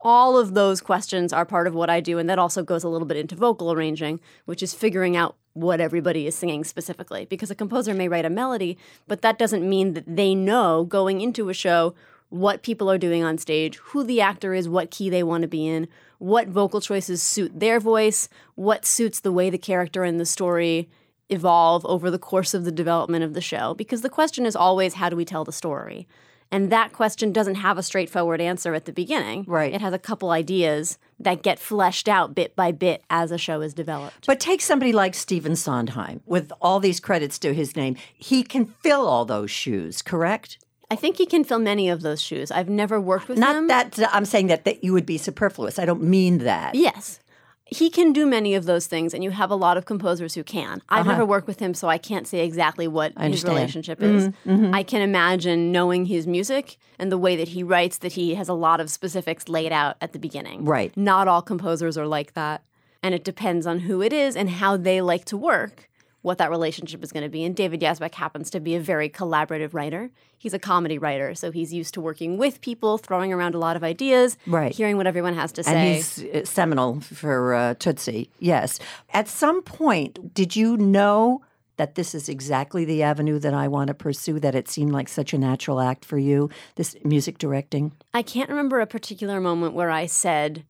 All 0.00 0.38
of 0.38 0.54
those 0.54 0.80
questions 0.80 1.32
are 1.32 1.44
part 1.44 1.66
of 1.66 1.74
what 1.74 1.90
I 1.90 1.98
do, 1.98 2.18
and 2.18 2.30
that 2.30 2.38
also 2.38 2.62
goes 2.62 2.84
a 2.84 2.88
little 2.88 3.08
bit 3.08 3.16
into 3.16 3.34
vocal 3.34 3.72
arranging, 3.72 4.20
which 4.44 4.62
is 4.62 4.74
figuring 4.74 5.16
out 5.16 5.34
what 5.54 5.80
everybody 5.80 6.28
is 6.28 6.36
singing 6.36 6.62
specifically. 6.62 7.24
Because 7.24 7.50
a 7.50 7.56
composer 7.56 7.94
may 7.94 8.06
write 8.06 8.26
a 8.26 8.30
melody, 8.30 8.78
but 9.08 9.22
that 9.22 9.38
doesn't 9.38 9.68
mean 9.68 9.94
that 9.94 10.04
they 10.06 10.36
know 10.36 10.84
going 10.84 11.20
into 11.20 11.48
a 11.48 11.54
show 11.54 11.94
what 12.34 12.62
people 12.62 12.90
are 12.90 12.98
doing 12.98 13.22
on 13.22 13.38
stage, 13.38 13.76
who 13.76 14.02
the 14.02 14.20
actor 14.20 14.54
is, 14.54 14.68
what 14.68 14.90
key 14.90 15.08
they 15.08 15.22
want 15.22 15.42
to 15.42 15.48
be 15.48 15.68
in, 15.68 15.86
what 16.18 16.48
vocal 16.48 16.80
choices 16.80 17.22
suit 17.22 17.60
their 17.60 17.78
voice, 17.78 18.28
what 18.56 18.84
suits 18.84 19.20
the 19.20 19.30
way 19.30 19.50
the 19.50 19.58
character 19.58 20.02
and 20.02 20.18
the 20.18 20.26
story 20.26 20.90
evolve 21.28 21.86
over 21.86 22.10
the 22.10 22.18
course 22.18 22.52
of 22.52 22.64
the 22.64 22.72
development 22.72 23.22
of 23.22 23.34
the 23.34 23.40
show. 23.40 23.72
Because 23.74 24.02
the 24.02 24.10
question 24.10 24.46
is 24.46 24.56
always, 24.56 24.94
how 24.94 25.08
do 25.08 25.14
we 25.14 25.24
tell 25.24 25.44
the 25.44 25.52
story? 25.52 26.08
And 26.50 26.72
that 26.72 26.92
question 26.92 27.32
doesn't 27.32 27.54
have 27.56 27.78
a 27.78 27.84
straightforward 27.84 28.40
answer 28.40 28.74
at 28.74 28.84
the 28.84 28.92
beginning. 28.92 29.44
Right. 29.46 29.72
It 29.72 29.80
has 29.80 29.94
a 29.94 29.98
couple 29.98 30.30
ideas 30.30 30.98
that 31.20 31.42
get 31.42 31.60
fleshed 31.60 32.08
out 32.08 32.34
bit 32.34 32.56
by 32.56 32.72
bit 32.72 33.04
as 33.10 33.30
a 33.30 33.38
show 33.38 33.60
is 33.60 33.74
developed. 33.74 34.26
But 34.26 34.40
take 34.40 34.60
somebody 34.60 34.92
like 34.92 35.14
Stephen 35.14 35.54
Sondheim, 35.54 36.20
with 36.26 36.52
all 36.60 36.80
these 36.80 36.98
credits 36.98 37.38
to 37.40 37.54
his 37.54 37.76
name. 37.76 37.96
He 38.12 38.42
can 38.42 38.66
fill 38.66 39.06
all 39.06 39.24
those 39.24 39.52
shoes, 39.52 40.02
correct? 40.02 40.58
I 40.94 40.96
think 40.96 41.16
he 41.16 41.26
can 41.26 41.44
fill 41.44 41.58
many 41.58 41.88
of 41.88 42.02
those 42.02 42.20
shoes. 42.22 42.50
I've 42.50 42.68
never 42.68 43.00
worked 43.00 43.28
with 43.28 43.38
Not 43.38 43.56
him. 43.56 43.66
that 43.68 43.98
I'm 44.12 44.24
saying 44.24 44.46
that, 44.48 44.64
that 44.64 44.84
you 44.84 44.92
would 44.92 45.06
be 45.06 45.18
superfluous. 45.18 45.78
I 45.78 45.84
don't 45.84 46.02
mean 46.02 46.38
that. 46.38 46.74
Yes. 46.74 47.20
He 47.66 47.88
can 47.90 48.12
do 48.12 48.26
many 48.26 48.54
of 48.54 48.66
those 48.66 48.86
things, 48.86 49.14
and 49.14 49.24
you 49.24 49.30
have 49.30 49.50
a 49.50 49.54
lot 49.56 49.76
of 49.78 49.86
composers 49.86 50.34
who 50.34 50.44
can. 50.44 50.82
I've 50.90 51.06
never 51.06 51.24
worked 51.24 51.46
with 51.48 51.58
him, 51.60 51.72
so 51.74 51.88
I 51.88 51.98
can't 51.98 52.26
say 52.28 52.44
exactly 52.44 52.86
what 52.86 53.12
his 53.12 53.16
Uh-huh. 53.16 53.24
understand. 53.24 53.48
Mm-hmm, 53.50 53.56
relationship 53.56 54.02
is. 54.02 54.30
I 54.74 54.82
can 54.82 55.00
imagine 55.02 55.72
knowing 55.72 56.04
his 56.06 56.26
music 56.26 56.76
and 56.98 57.10
the 57.10 57.18
way 57.18 57.34
that 57.36 57.48
he 57.48 57.62
writes 57.62 57.98
that 57.98 58.12
he 58.12 58.34
has 58.34 58.48
a 58.48 58.54
lot 58.54 58.80
of 58.80 58.90
specifics 58.90 59.48
laid 59.48 59.72
out 59.72 59.96
at 60.00 60.12
the 60.12 60.18
beginning. 60.18 60.64
Right. 60.66 60.94
Not 60.96 61.26
all 61.26 61.42
composers 61.42 61.96
are 61.98 62.06
like 62.06 62.34
that. 62.34 62.62
And 63.02 63.14
it 63.14 63.24
depends 63.24 63.66
on 63.66 63.80
who 63.80 64.00
it 64.02 64.12
is 64.12 64.36
and 64.36 64.48
how 64.48 64.76
they 64.76 65.00
like 65.00 65.24
to 65.26 65.36
work, 65.36 65.88
what 66.24 66.38
that 66.38 66.48
relationship 66.50 67.04
is 67.04 67.12
going 67.12 67.22
to 67.22 67.28
be. 67.28 67.44
And 67.44 67.54
David 67.54 67.80
Yazbek 67.82 68.14
happens 68.14 68.48
to 68.50 68.58
be 68.60 68.74
a 68.74 68.80
very 68.80 69.10
collaborative 69.10 69.74
writer. 69.74 70.10
He's 70.38 70.54
a 70.54 70.58
comedy 70.58 70.96
writer, 70.96 71.34
so 71.34 71.50
he's 71.50 71.70
used 71.72 71.92
to 71.94 72.00
working 72.00 72.38
with 72.38 72.62
people, 72.62 72.96
throwing 72.96 73.30
around 73.30 73.54
a 73.54 73.58
lot 73.58 73.76
of 73.76 73.84
ideas, 73.84 74.38
Right. 74.46 74.72
hearing 74.74 74.96
what 74.96 75.06
everyone 75.06 75.34
has 75.34 75.52
to 75.52 75.60
And 75.60 75.66
say. 75.66 75.94
he's 75.96 76.24
uh, 76.42 76.44
seminal 76.46 77.00
for 77.00 77.52
uh, 77.54 77.74
Tootsie. 77.74 78.30
Yes. 78.38 78.80
At 79.12 79.28
some 79.28 79.60
point, 79.62 80.32
did 80.32 80.56
you 80.56 80.78
know 80.78 81.42
that 81.76 81.94
this 81.94 82.14
is 82.14 82.30
exactly 82.30 82.86
the 82.86 83.02
avenue 83.02 83.38
that 83.40 83.52
I 83.52 83.68
want 83.68 83.88
to 83.88 83.94
pursue? 83.94 84.40
That 84.40 84.54
it 84.54 84.66
seemed 84.66 84.92
like 84.92 85.08
such 85.10 85.34
a 85.34 85.38
natural 85.38 85.78
act 85.78 86.06
for 86.06 86.16
you, 86.16 86.48
this 86.76 86.96
music 87.04 87.36
directing? 87.36 87.92
I 88.14 88.22
can't 88.22 88.48
remember 88.48 88.80
a 88.80 88.86
particular 88.86 89.40
moment 89.42 89.74
where 89.74 89.90
I 89.90 90.06
said, 90.06 90.64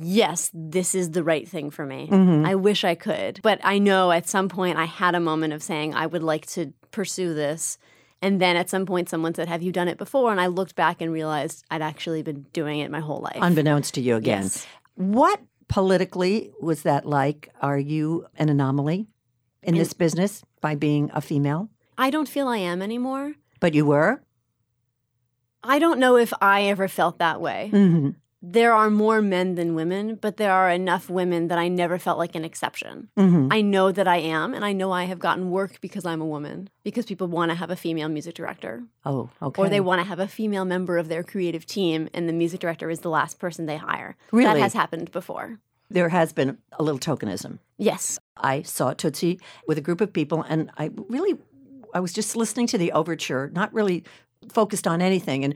yes, 0.00 0.50
this 0.52 0.94
is 0.94 1.10
the 1.10 1.22
right 1.22 1.48
thing 1.48 1.70
for 1.70 1.86
me. 1.86 2.08
I 2.10 2.54
wish 2.54 2.84
I 2.84 2.94
could. 2.94 3.40
But 3.42 3.60
I 3.62 3.78
know 3.78 4.10
at 4.10 4.28
some 4.28 4.48
point 4.48 4.78
I 4.78 4.84
had 4.84 5.14
a 5.14 5.20
moment 5.20 5.52
of 5.52 5.62
saying, 5.62 5.94
I 5.94 6.06
would 6.06 6.22
like 6.22 6.46
to 6.48 6.72
pursue 6.90 7.34
this. 7.34 7.78
And 8.22 8.40
then 8.40 8.56
at 8.56 8.70
some 8.70 8.86
point, 8.86 9.10
someone 9.10 9.34
said, 9.34 9.48
Have 9.48 9.62
you 9.62 9.70
done 9.70 9.88
it 9.88 9.98
before? 9.98 10.30
And 10.30 10.40
I 10.40 10.46
looked 10.46 10.74
back 10.74 11.02
and 11.02 11.12
realized 11.12 11.64
I'd 11.70 11.82
actually 11.82 12.22
been 12.22 12.46
doing 12.52 12.80
it 12.80 12.90
my 12.90 13.00
whole 13.00 13.20
life. 13.20 13.36
Unbeknownst 13.40 13.94
to 13.94 14.00
you 14.00 14.16
again. 14.16 14.44
Yes. 14.44 14.66
What 14.94 15.40
politically 15.68 16.50
was 16.60 16.82
that 16.82 17.04
like? 17.04 17.50
Are 17.60 17.78
you 17.78 18.26
an 18.36 18.48
anomaly 18.48 19.08
in 19.62 19.74
this 19.74 19.92
business 19.92 20.42
by 20.60 20.74
being 20.74 21.10
a 21.12 21.20
female? 21.20 21.68
I 21.98 22.10
don't 22.10 22.28
feel 22.28 22.48
I 22.48 22.58
am 22.58 22.80
anymore. 22.80 23.34
But 23.60 23.74
you 23.74 23.84
were? 23.84 24.22
I 25.62 25.78
don't 25.78 25.98
know 25.98 26.16
if 26.16 26.32
I 26.40 26.64
ever 26.64 26.88
felt 26.88 27.18
that 27.18 27.40
way. 27.40 27.70
Mm-hmm. 27.72 28.10
There 28.52 28.72
are 28.74 28.90
more 28.90 29.22
men 29.22 29.54
than 29.54 29.74
women, 29.74 30.16
but 30.20 30.36
there 30.36 30.52
are 30.52 30.68
enough 30.70 31.08
women 31.08 31.48
that 31.48 31.58
I 31.58 31.68
never 31.68 31.98
felt 31.98 32.18
like 32.18 32.34
an 32.34 32.44
exception. 32.44 33.08
Mm-hmm. 33.16 33.48
I 33.50 33.60
know 33.62 33.90
that 33.90 34.06
I 34.06 34.18
am, 34.18 34.52
and 34.54 34.64
I 34.64 34.72
know 34.72 34.92
I 34.92 35.04
have 35.04 35.18
gotten 35.18 35.50
work 35.50 35.80
because 35.80 36.04
I'm 36.04 36.20
a 36.20 36.26
woman, 36.26 36.68
because 36.82 37.06
people 37.06 37.26
want 37.26 37.50
to 37.50 37.54
have 37.54 37.70
a 37.70 37.76
female 37.76 38.08
music 38.08 38.34
director, 38.34 38.84
Oh, 39.04 39.30
okay. 39.40 39.62
or 39.62 39.68
they 39.68 39.80
want 39.80 40.00
to 40.02 40.06
have 40.06 40.18
a 40.18 40.28
female 40.28 40.64
member 40.64 40.98
of 40.98 41.08
their 41.08 41.22
creative 41.22 41.64
team, 41.64 42.08
and 42.12 42.28
the 42.28 42.32
music 42.32 42.60
director 42.60 42.90
is 42.90 43.00
the 43.00 43.10
last 43.10 43.38
person 43.38 43.66
they 43.66 43.76
hire. 43.78 44.16
Really? 44.30 44.52
That 44.52 44.60
has 44.60 44.74
happened 44.74 45.10
before. 45.10 45.58
there 45.90 46.08
has 46.10 46.32
been 46.32 46.58
a 46.78 46.82
little 46.82 46.98
tokenism. 46.98 47.58
Yes. 47.78 48.18
I 48.36 48.62
saw 48.62 48.92
Tootsie 48.94 49.38
with 49.66 49.78
a 49.78 49.82
group 49.82 50.00
of 50.00 50.12
people, 50.12 50.42
and 50.48 50.70
I 50.76 50.90
really, 51.08 51.38
I 51.94 52.00
was 52.00 52.12
just 52.12 52.36
listening 52.36 52.66
to 52.68 52.78
the 52.78 52.92
overture, 52.92 53.50
not 53.54 53.72
really 53.72 54.02
focused 54.52 54.86
on 54.86 55.00
anything. 55.00 55.44
And 55.44 55.54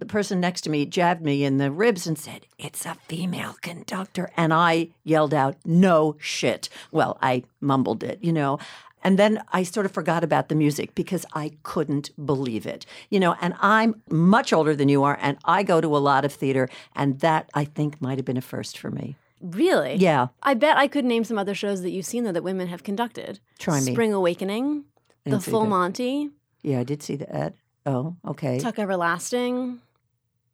the 0.00 0.06
person 0.06 0.40
next 0.40 0.62
to 0.62 0.70
me 0.70 0.86
jabbed 0.86 1.22
me 1.22 1.44
in 1.44 1.58
the 1.58 1.70
ribs 1.70 2.06
and 2.06 2.18
said, 2.18 2.46
It's 2.58 2.84
a 2.84 2.96
female 3.06 3.54
conductor. 3.60 4.30
And 4.36 4.52
I 4.52 4.88
yelled 5.04 5.32
out, 5.32 5.56
No 5.64 6.16
shit. 6.18 6.68
Well, 6.90 7.18
I 7.22 7.44
mumbled 7.60 8.02
it, 8.02 8.18
you 8.22 8.32
know. 8.32 8.58
And 9.02 9.18
then 9.18 9.42
I 9.52 9.62
sort 9.62 9.86
of 9.86 9.92
forgot 9.92 10.24
about 10.24 10.48
the 10.48 10.54
music 10.54 10.94
because 10.94 11.24
I 11.32 11.52
couldn't 11.62 12.10
believe 12.26 12.66
it. 12.66 12.84
You 13.08 13.20
know, 13.20 13.36
and 13.40 13.54
I'm 13.60 14.02
much 14.10 14.52
older 14.52 14.74
than 14.76 14.88
you 14.88 15.04
are, 15.04 15.18
and 15.22 15.38
I 15.44 15.62
go 15.62 15.80
to 15.80 15.96
a 15.96 15.98
lot 15.98 16.24
of 16.24 16.32
theater, 16.32 16.68
and 16.94 17.20
that 17.20 17.48
I 17.54 17.64
think 17.64 18.02
might 18.02 18.18
have 18.18 18.26
been 18.26 18.36
a 18.36 18.42
first 18.42 18.76
for 18.76 18.90
me. 18.90 19.16
Really? 19.40 19.94
Yeah. 19.94 20.28
I 20.42 20.52
bet 20.54 20.76
I 20.76 20.86
could 20.86 21.06
name 21.06 21.24
some 21.24 21.38
other 21.38 21.54
shows 21.54 21.80
that 21.82 21.90
you've 21.90 22.04
seen 22.04 22.24
though 22.24 22.32
that 22.32 22.42
women 22.42 22.68
have 22.68 22.82
conducted. 22.82 23.40
Try 23.58 23.80
me. 23.80 23.92
Spring 23.92 24.12
Awakening, 24.12 24.84
The 25.24 25.40
Full 25.40 25.62
that. 25.62 25.68
Monty, 25.70 26.30
Yeah, 26.62 26.80
I 26.80 26.84
did 26.84 27.02
see 27.02 27.16
that. 27.16 27.54
Oh, 27.86 28.16
okay. 28.26 28.58
Tuck 28.58 28.78
Everlasting, 28.78 29.80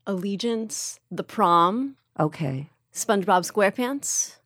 Allegiance, 0.07 1.01
The 1.11 1.25
Prom, 1.25 1.97
Okay. 2.19 2.71
SpongeBob 2.93 3.51
SquarePants, 3.51 4.37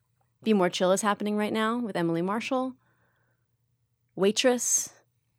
Be 0.43 0.53
More 0.53 0.69
Chill 0.69 0.91
is 0.91 1.01
happening 1.01 1.37
right 1.37 1.53
now 1.53 1.77
with 1.77 1.95
Emily 1.95 2.21
Marshall, 2.21 2.75
Waitress. 4.15 4.89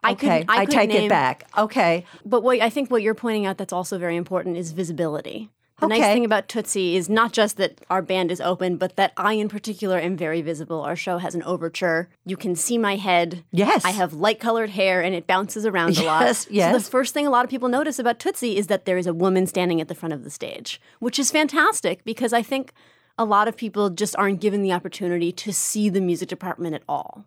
I 0.02 0.12
okay, 0.12 0.40
could, 0.40 0.50
I, 0.50 0.64
could 0.64 0.72
take 0.72 0.88
name, 0.88 1.04
it 1.04 1.08
back. 1.08 1.48
Okay. 1.56 2.04
But 2.24 2.42
what 2.42 2.60
I 2.60 2.70
think 2.70 2.90
what 2.90 3.02
you're 3.02 3.14
pointing 3.14 3.46
out 3.46 3.58
that's 3.58 3.72
also 3.72 3.98
very 3.98 4.16
important 4.16 4.56
is 4.56 4.72
visibility. 4.72 5.50
The 5.82 5.88
nice 5.88 6.14
thing 6.14 6.24
about 6.24 6.48
Tootsie 6.48 6.96
is 6.96 7.08
not 7.08 7.32
just 7.32 7.56
that 7.56 7.80
our 7.90 8.02
band 8.02 8.30
is 8.30 8.40
open, 8.40 8.76
but 8.76 8.96
that 8.96 9.12
I, 9.16 9.34
in 9.34 9.48
particular, 9.48 9.98
am 9.98 10.16
very 10.16 10.40
visible. 10.40 10.80
Our 10.82 10.94
show 10.96 11.18
has 11.18 11.34
an 11.34 11.42
overture. 11.42 12.08
You 12.24 12.36
can 12.36 12.54
see 12.54 12.78
my 12.78 12.96
head. 12.96 13.44
Yes. 13.50 13.84
I 13.84 13.90
have 13.90 14.12
light 14.12 14.38
colored 14.38 14.70
hair 14.70 15.02
and 15.02 15.14
it 15.14 15.26
bounces 15.26 15.66
around 15.66 15.98
a 15.98 16.04
lot. 16.04 16.22
Yes, 16.22 16.38
So 16.44 16.48
yes. 16.50 16.84
the 16.84 16.90
first 16.90 17.12
thing 17.12 17.26
a 17.26 17.30
lot 17.30 17.44
of 17.44 17.50
people 17.50 17.68
notice 17.68 17.98
about 17.98 18.18
Tootsie 18.20 18.56
is 18.56 18.68
that 18.68 18.84
there 18.84 18.96
is 18.96 19.06
a 19.08 19.12
woman 19.12 19.46
standing 19.46 19.80
at 19.80 19.88
the 19.88 19.94
front 19.94 20.12
of 20.12 20.22
the 20.22 20.30
stage, 20.30 20.80
which 21.00 21.18
is 21.18 21.30
fantastic 21.30 22.04
because 22.04 22.32
I 22.32 22.42
think 22.42 22.72
a 23.18 23.24
lot 23.24 23.48
of 23.48 23.56
people 23.56 23.90
just 23.90 24.16
aren't 24.16 24.40
given 24.40 24.62
the 24.62 24.72
opportunity 24.72 25.32
to 25.32 25.52
see 25.52 25.88
the 25.88 26.00
music 26.00 26.28
department 26.28 26.74
at 26.74 26.82
all. 26.88 27.26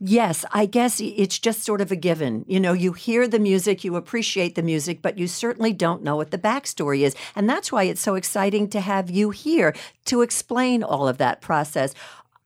Yes, 0.00 0.44
I 0.52 0.66
guess 0.66 1.00
it's 1.00 1.38
just 1.38 1.64
sort 1.64 1.80
of 1.80 1.90
a 1.90 1.96
given. 1.96 2.44
You 2.46 2.60
know, 2.60 2.72
you 2.72 2.92
hear 2.92 3.26
the 3.26 3.40
music, 3.40 3.82
you 3.82 3.96
appreciate 3.96 4.54
the 4.54 4.62
music, 4.62 5.02
but 5.02 5.18
you 5.18 5.26
certainly 5.26 5.72
don't 5.72 6.04
know 6.04 6.14
what 6.14 6.30
the 6.30 6.38
backstory 6.38 7.00
is. 7.00 7.16
And 7.34 7.50
that's 7.50 7.72
why 7.72 7.84
it's 7.84 8.00
so 8.00 8.14
exciting 8.14 8.68
to 8.70 8.80
have 8.80 9.10
you 9.10 9.30
here 9.30 9.74
to 10.04 10.22
explain 10.22 10.84
all 10.84 11.08
of 11.08 11.18
that 11.18 11.40
process. 11.40 11.94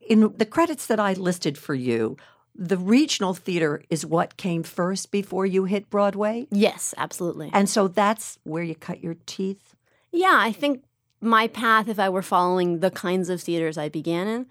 In 0.00 0.32
the 0.36 0.46
credits 0.46 0.86
that 0.86 0.98
I 0.98 1.12
listed 1.12 1.58
for 1.58 1.74
you, 1.74 2.16
the 2.54 2.78
regional 2.78 3.34
theater 3.34 3.82
is 3.90 4.04
what 4.06 4.36
came 4.36 4.62
first 4.62 5.10
before 5.10 5.44
you 5.44 5.64
hit 5.64 5.90
Broadway. 5.90 6.46
Yes, 6.50 6.94
absolutely. 6.96 7.50
And 7.52 7.68
so 7.68 7.86
that's 7.86 8.38
where 8.44 8.62
you 8.62 8.74
cut 8.74 9.02
your 9.02 9.16
teeth. 9.26 9.74
Yeah, 10.10 10.36
I 10.38 10.52
think 10.52 10.84
my 11.20 11.48
path, 11.48 11.88
if 11.88 11.98
I 11.98 12.08
were 12.08 12.22
following 12.22 12.80
the 12.80 12.90
kinds 12.90 13.28
of 13.28 13.40
theaters 13.40 13.78
I 13.78 13.88
began 13.88 14.26
in, 14.26 14.46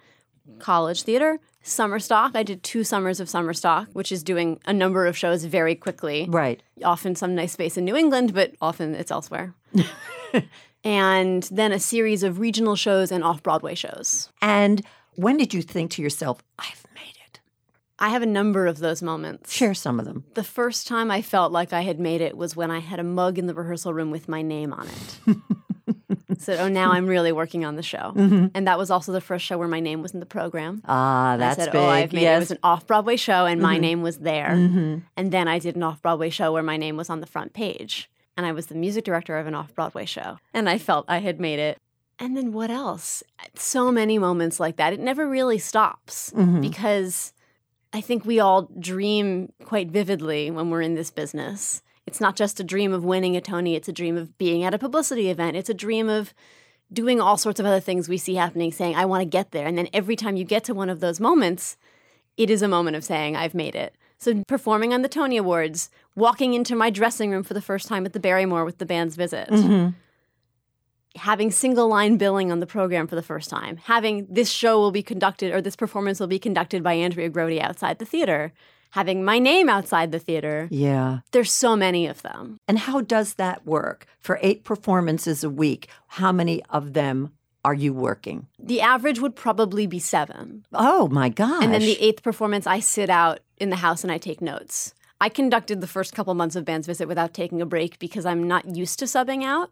college 0.59 1.03
theater, 1.03 1.39
summer 1.63 1.99
stock. 1.99 2.31
I 2.35 2.43
did 2.43 2.63
two 2.63 2.83
summers 2.83 3.19
of 3.19 3.29
summer 3.29 3.53
stock, 3.53 3.89
which 3.93 4.11
is 4.11 4.23
doing 4.23 4.59
a 4.65 4.73
number 4.73 5.05
of 5.05 5.17
shows 5.17 5.45
very 5.45 5.75
quickly. 5.75 6.27
Right. 6.29 6.61
Often 6.83 7.15
some 7.15 7.35
nice 7.35 7.53
space 7.53 7.77
in 7.77 7.85
New 7.85 7.95
England, 7.95 8.33
but 8.33 8.53
often 8.61 8.95
it's 8.95 9.11
elsewhere. 9.11 9.53
and 10.83 11.43
then 11.51 11.71
a 11.71 11.79
series 11.79 12.23
of 12.23 12.39
regional 12.39 12.75
shows 12.75 13.11
and 13.11 13.23
off 13.23 13.43
Broadway 13.43 13.75
shows. 13.75 14.29
And 14.41 14.81
when 15.15 15.37
did 15.37 15.53
you 15.53 15.61
think 15.61 15.91
to 15.91 16.01
yourself, 16.01 16.41
I've 16.57 16.85
made 16.95 17.15
it? 17.27 17.39
I 17.99 18.09
have 18.09 18.21
a 18.21 18.27
number 18.27 18.65
of 18.65 18.79
those 18.79 19.01
moments. 19.01 19.53
Share 19.53 19.73
some 19.73 19.99
of 19.99 20.05
them. 20.05 20.23
The 20.33 20.43
first 20.43 20.87
time 20.87 21.11
I 21.11 21.21
felt 21.21 21.51
like 21.51 21.73
I 21.73 21.81
had 21.81 21.99
made 21.99 22.21
it 22.21 22.35
was 22.37 22.55
when 22.55 22.71
I 22.71 22.79
had 22.79 22.99
a 22.99 23.03
mug 23.03 23.37
in 23.37 23.47
the 23.47 23.53
rehearsal 23.53 23.93
room 23.93 24.11
with 24.11 24.27
my 24.27 24.41
name 24.41 24.73
on 24.73 24.87
it. 24.87 25.37
Said, 26.39 26.59
"Oh, 26.59 26.67
now 26.69 26.91
I'm 26.91 27.07
really 27.07 27.31
working 27.31 27.65
on 27.65 27.75
the 27.75 27.83
show," 27.83 28.13
and 28.15 28.67
that 28.67 28.77
was 28.77 28.89
also 28.91 29.11
the 29.11 29.21
first 29.21 29.45
show 29.45 29.57
where 29.57 29.67
my 29.67 29.79
name 29.79 30.01
was 30.01 30.13
in 30.13 30.19
the 30.19 30.25
program. 30.25 30.81
Ah, 30.87 31.35
that's 31.37 31.59
I 31.59 31.63
said, 31.65 31.71
big. 31.71 31.81
"Oh, 31.81 31.87
I've 31.89 32.13
made 32.13 32.19
it." 32.21 32.23
yes. 32.23 32.37
It 32.37 32.39
was 32.39 32.51
an 32.51 32.57
off-Broadway 32.63 33.15
show, 33.17 33.45
and 33.45 33.61
my 33.61 33.77
name 33.77 34.01
was 34.01 34.19
there. 34.19 34.51
And 34.51 35.31
then 35.31 35.47
I 35.47 35.59
did 35.59 35.75
an 35.75 35.83
off-Broadway 35.83 36.29
show 36.29 36.51
where 36.53 36.63
my 36.63 36.77
name 36.77 36.97
was 36.97 37.09
on 37.09 37.19
the 37.21 37.27
front 37.27 37.53
page, 37.53 38.09
and 38.37 38.45
I 38.45 38.51
was 38.51 38.67
the 38.67 38.75
music 38.75 39.03
director 39.05 39.37
of 39.37 39.47
an 39.47 39.55
off-Broadway 39.55 40.05
show, 40.05 40.37
and 40.53 40.69
I 40.69 40.77
felt 40.77 41.05
I 41.07 41.19
had 41.19 41.39
made 41.39 41.59
it. 41.59 41.77
And 42.19 42.37
then 42.37 42.53
what 42.53 42.69
else? 42.69 43.23
So 43.55 43.91
many 43.91 44.19
moments 44.19 44.59
like 44.59 44.75
that. 44.77 44.93
It 44.93 44.99
never 44.99 45.27
really 45.27 45.57
stops 45.57 46.31
Mhm. 46.35 46.61
because 46.61 47.33
I 47.93 47.99
think 47.99 48.25
we 48.25 48.39
all 48.39 48.69
dream 48.79 49.51
quite 49.65 49.89
vividly 49.89 50.51
when 50.51 50.69
we're 50.69 50.83
in 50.83 50.93
this 50.95 51.09
business. 51.09 51.81
It's 52.07 52.19
not 52.21 52.35
just 52.35 52.59
a 52.59 52.63
dream 52.63 52.93
of 52.93 53.03
winning 53.03 53.37
a 53.37 53.41
Tony, 53.41 53.75
it's 53.75 53.87
a 53.87 53.93
dream 53.93 54.17
of 54.17 54.37
being 54.37 54.63
at 54.63 54.73
a 54.73 54.79
publicity 54.79 55.29
event. 55.29 55.55
It's 55.55 55.69
a 55.69 55.73
dream 55.73 56.09
of 56.09 56.33
doing 56.91 57.21
all 57.21 57.37
sorts 57.37 57.59
of 57.59 57.65
other 57.65 57.79
things 57.79 58.09
we 58.09 58.17
see 58.17 58.35
happening, 58.35 58.71
saying, 58.71 58.95
I 58.95 59.05
want 59.05 59.21
to 59.21 59.25
get 59.25 59.51
there. 59.51 59.65
And 59.65 59.77
then 59.77 59.87
every 59.93 60.15
time 60.15 60.35
you 60.35 60.43
get 60.43 60.63
to 60.65 60.73
one 60.73 60.89
of 60.89 60.99
those 60.99 61.19
moments, 61.19 61.77
it 62.37 62.49
is 62.49 62.61
a 62.61 62.67
moment 62.67 62.97
of 62.97 63.03
saying, 63.03 63.35
I've 63.35 63.53
made 63.53 63.75
it. 63.75 63.95
So 64.17 64.43
performing 64.47 64.93
on 64.93 65.01
the 65.01 65.07
Tony 65.09 65.37
Awards, 65.37 65.89
walking 66.15 66.53
into 66.53 66.75
my 66.75 66.89
dressing 66.89 67.31
room 67.31 67.43
for 67.43 67.53
the 67.53 67.61
first 67.61 67.87
time 67.87 68.05
at 68.05 68.13
the 68.13 68.19
Barrymore 68.19 68.65
with 68.65 68.77
the 68.77 68.85
band's 68.85 69.15
visit, 69.15 69.49
Mhm. 69.49 69.95
having 71.15 71.49
single 71.51 71.87
line 71.87 72.17
billing 72.17 72.51
on 72.51 72.59
the 72.59 72.67
program 72.67 73.07
for 73.07 73.15
the 73.15 73.23
first 73.23 73.49
time, 73.49 73.77
having 73.77 74.27
this 74.29 74.49
show 74.49 74.79
will 74.79 74.91
be 74.91 75.03
conducted 75.03 75.53
or 75.53 75.61
this 75.61 75.75
performance 75.75 76.19
will 76.19 76.27
be 76.27 76.39
conducted 76.39 76.83
by 76.83 76.93
Andrea 76.93 77.29
Grody 77.29 77.59
outside 77.59 77.99
the 77.99 78.05
theater, 78.05 78.53
having 78.91 79.23
my 79.23 79.39
name 79.39 79.69
outside 79.69 80.11
the 80.11 80.19
theater. 80.19 80.67
Yeah. 80.71 81.19
There's 81.31 81.51
so 81.51 81.75
many 81.75 82.07
of 82.07 82.21
them. 82.21 82.59
And 82.67 82.79
how 82.79 83.01
does 83.01 83.35
that 83.35 83.65
work? 83.65 84.05
For 84.19 84.39
eight 84.41 84.63
performances 84.63 85.43
a 85.43 85.49
week, 85.49 85.89
how 86.07 86.31
many 86.31 86.63
of 86.69 86.93
them 86.93 87.31
are 87.63 87.73
you 87.73 87.93
working? 87.93 88.47
The 88.59 88.81
average 88.81 89.19
would 89.19 89.35
probably 89.35 89.87
be 89.87 89.99
seven. 89.99 90.65
Oh 90.73 91.07
my 91.09 91.29
gosh. 91.29 91.63
And 91.63 91.73
then 91.73 91.81
the 91.81 92.01
eighth 92.01 92.23
performance, 92.23 92.67
I 92.67 92.79
sit 92.79 93.09
out 93.09 93.39
in 93.57 93.69
the 93.69 93.77
house 93.77 94.03
and 94.03 94.11
I 94.11 94.17
take 94.17 94.41
notes. 94.41 94.93
I 95.19 95.29
conducted 95.29 95.81
the 95.81 95.87
first 95.87 96.15
couple 96.15 96.33
months 96.33 96.55
of 96.55 96.65
Band's 96.65 96.87
Visit 96.87 97.07
without 97.07 97.33
taking 97.33 97.61
a 97.61 97.65
break 97.65 97.99
because 97.99 98.25
I'm 98.25 98.47
not 98.47 98.75
used 98.75 98.97
to 98.99 99.05
subbing 99.05 99.43
out. 99.43 99.71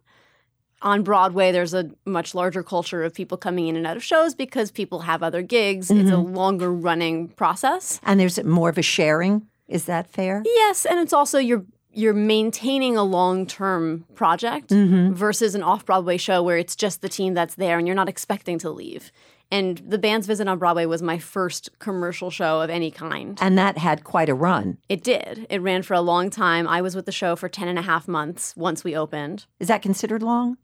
On 0.82 1.04
Broadway, 1.04 1.52
there's 1.52 1.74
a 1.74 1.90
much 2.06 2.34
larger 2.34 2.64
culture 2.64 3.04
of 3.04 3.14
people 3.14 3.38
coming 3.38 3.68
in 3.68 3.76
and 3.76 3.86
out 3.86 3.98
of 3.98 4.04
shows 4.04 4.34
because 4.34 4.72
people 4.72 5.02
have 5.02 5.22
other 5.22 5.42
gigs. 5.42 5.92
It's 5.92 6.10
a 6.10 6.14
mm-hmm. 6.14 6.34
longer 6.34 6.72
running 6.72 7.30
process. 7.30 8.00
and 8.04 8.20
there's 8.20 8.42
more 8.44 8.70
of 8.70 8.78
a 8.78 8.82
sharing. 8.82 9.46
Is 9.68 9.86
that 9.86 10.08
fair? 10.08 10.42
Yes, 10.46 10.86
and 10.86 11.00
it's 11.00 11.14
also 11.14 11.38
you're 11.38 11.66
you're 11.92 12.14
maintaining 12.14 12.96
a 12.96 13.04
long-term 13.04 14.06
project 14.14 14.70
mm-hmm. 14.70 15.12
versus 15.14 15.56
an 15.56 15.64
off-Broadway 15.64 16.18
show 16.18 16.42
where 16.44 16.58
it's 16.58 16.76
just 16.76 17.02
the 17.02 17.10
team 17.10 17.34
that's 17.34 17.56
there 17.56 17.80
and 17.80 17.88
you're 17.88 17.96
not 17.96 18.08
expecting 18.08 18.60
to 18.60 18.70
leave. 18.70 19.12
And 19.52 19.80
the 19.80 19.98
band's 19.98 20.28
visit 20.28 20.48
on 20.48 20.60
Broadway 20.60 20.86
was 20.86 21.02
my 21.02 21.18
first 21.18 21.70
commercial 21.80 22.30
show 22.30 22.62
of 22.62 22.70
any 22.70 22.92
kind. 22.92 23.38
And 23.42 23.58
that 23.58 23.80
had 23.80 24.04
quite 24.04 24.30
a 24.30 24.36
run. 24.36 24.78
It 24.88 25.04
did. 25.04 25.48
It 25.50 25.62
ran 25.62 25.82
for 25.82 25.96
a 25.96 26.02
long 26.02 26.30
time. 26.30 26.68
I 26.68 26.82
was 26.82 26.96
with 26.96 27.08
the 27.08 27.12
show 27.12 27.36
for 27.36 27.50
10 27.50 27.68
and 27.68 27.80
a 27.80 27.84
half 27.84 28.08
months 28.08 28.56
once 28.56 28.84
we 28.84 28.96
opened. 28.96 29.48
Is 29.60 29.68
that 29.68 29.82
considered 29.82 30.22
long? 30.22 30.58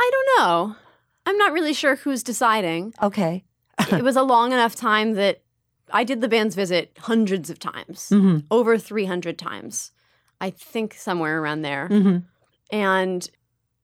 I 0.00 0.10
don't 0.12 0.38
know. 0.38 0.76
I'm 1.26 1.36
not 1.36 1.52
really 1.52 1.74
sure 1.74 1.96
who's 1.96 2.22
deciding. 2.22 2.94
Okay. 3.02 3.44
it 3.92 4.02
was 4.02 4.16
a 4.16 4.22
long 4.22 4.52
enough 4.52 4.74
time 4.74 5.12
that 5.14 5.42
I 5.92 6.04
did 6.04 6.20
the 6.20 6.28
band's 6.28 6.54
visit 6.54 6.92
hundreds 7.00 7.50
of 7.50 7.58
times, 7.58 8.08
Mhm. 8.10 8.44
over 8.50 8.78
300 8.78 9.38
times. 9.38 9.92
I 10.40 10.50
think 10.50 10.94
somewhere 10.94 11.40
around 11.42 11.62
there. 11.62 11.88
Mhm. 11.90 12.24
And 12.72 13.28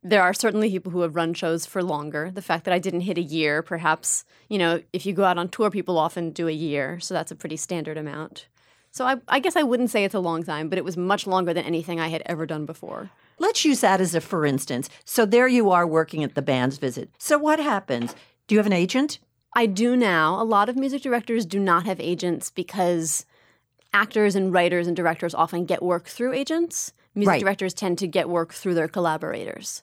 there 0.02 0.22
are 0.22 0.32
certainly 0.32 0.70
people 0.70 0.92
who 0.92 1.00
have 1.00 1.16
run 1.16 1.34
shows 1.34 1.66
for 1.66 1.82
longer. 1.82 2.30
The 2.32 2.40
fact 2.42 2.64
that 2.64 2.72
I 2.72 2.78
didn't 2.78 3.00
hit 3.02 3.18
a 3.18 3.22
year, 3.22 3.60
perhaps, 3.60 4.24
you 4.48 4.56
know, 4.56 4.80
if 4.92 5.04
you 5.04 5.12
go 5.12 5.24
out 5.24 5.36
on 5.38 5.48
tour, 5.48 5.70
people 5.70 5.98
often 5.98 6.30
do 6.30 6.46
a 6.48 6.52
year. 6.52 6.98
So 7.00 7.12
that's 7.12 7.32
a 7.32 7.36
pretty 7.36 7.56
standard 7.56 7.98
amount. 7.98 8.46
So 8.92 9.04
I, 9.04 9.16
I 9.28 9.40
guess 9.40 9.56
I 9.56 9.62
wouldn't 9.64 9.90
say 9.90 10.04
it's 10.04 10.14
a 10.14 10.20
long 10.20 10.42
time, 10.44 10.68
but 10.70 10.78
it 10.78 10.84
was 10.84 10.96
much 10.96 11.26
longer 11.26 11.52
than 11.52 11.64
anything 11.64 12.00
I 12.00 12.08
had 12.08 12.22
ever 12.24 12.46
done 12.46 12.64
before. 12.64 13.10
Let's 13.38 13.64
use 13.64 13.80
that 13.80 14.00
as 14.00 14.14
a 14.14 14.20
for 14.20 14.46
instance. 14.46 14.88
So 15.04 15.26
there 15.26 15.48
you 15.48 15.70
are 15.70 15.86
working 15.86 16.24
at 16.24 16.34
the 16.34 16.42
band's 16.42 16.78
visit. 16.78 17.10
So 17.18 17.38
what 17.38 17.58
happens? 17.58 18.14
Do 18.46 18.54
you 18.54 18.58
have 18.58 18.66
an 18.66 18.72
agent? 18.72 19.18
I 19.54 19.66
do 19.66 19.96
now. 19.96 20.40
A 20.40 20.44
lot 20.44 20.68
of 20.68 20.76
music 20.76 21.02
directors 21.02 21.46
do 21.46 21.58
not 21.58 21.86
have 21.86 22.00
agents 22.00 22.50
because 22.50 23.24
actors 23.92 24.34
and 24.36 24.52
writers 24.52 24.86
and 24.86 24.96
directors 24.96 25.34
often 25.34 25.64
get 25.64 25.82
work 25.82 26.06
through 26.06 26.32
agents. 26.34 26.92
Music 27.14 27.28
Right. 27.30 27.40
directors 27.40 27.72
tend 27.72 27.98
to 27.98 28.06
get 28.06 28.28
work 28.28 28.52
through 28.52 28.74
their 28.74 28.88
collaborators. 28.88 29.82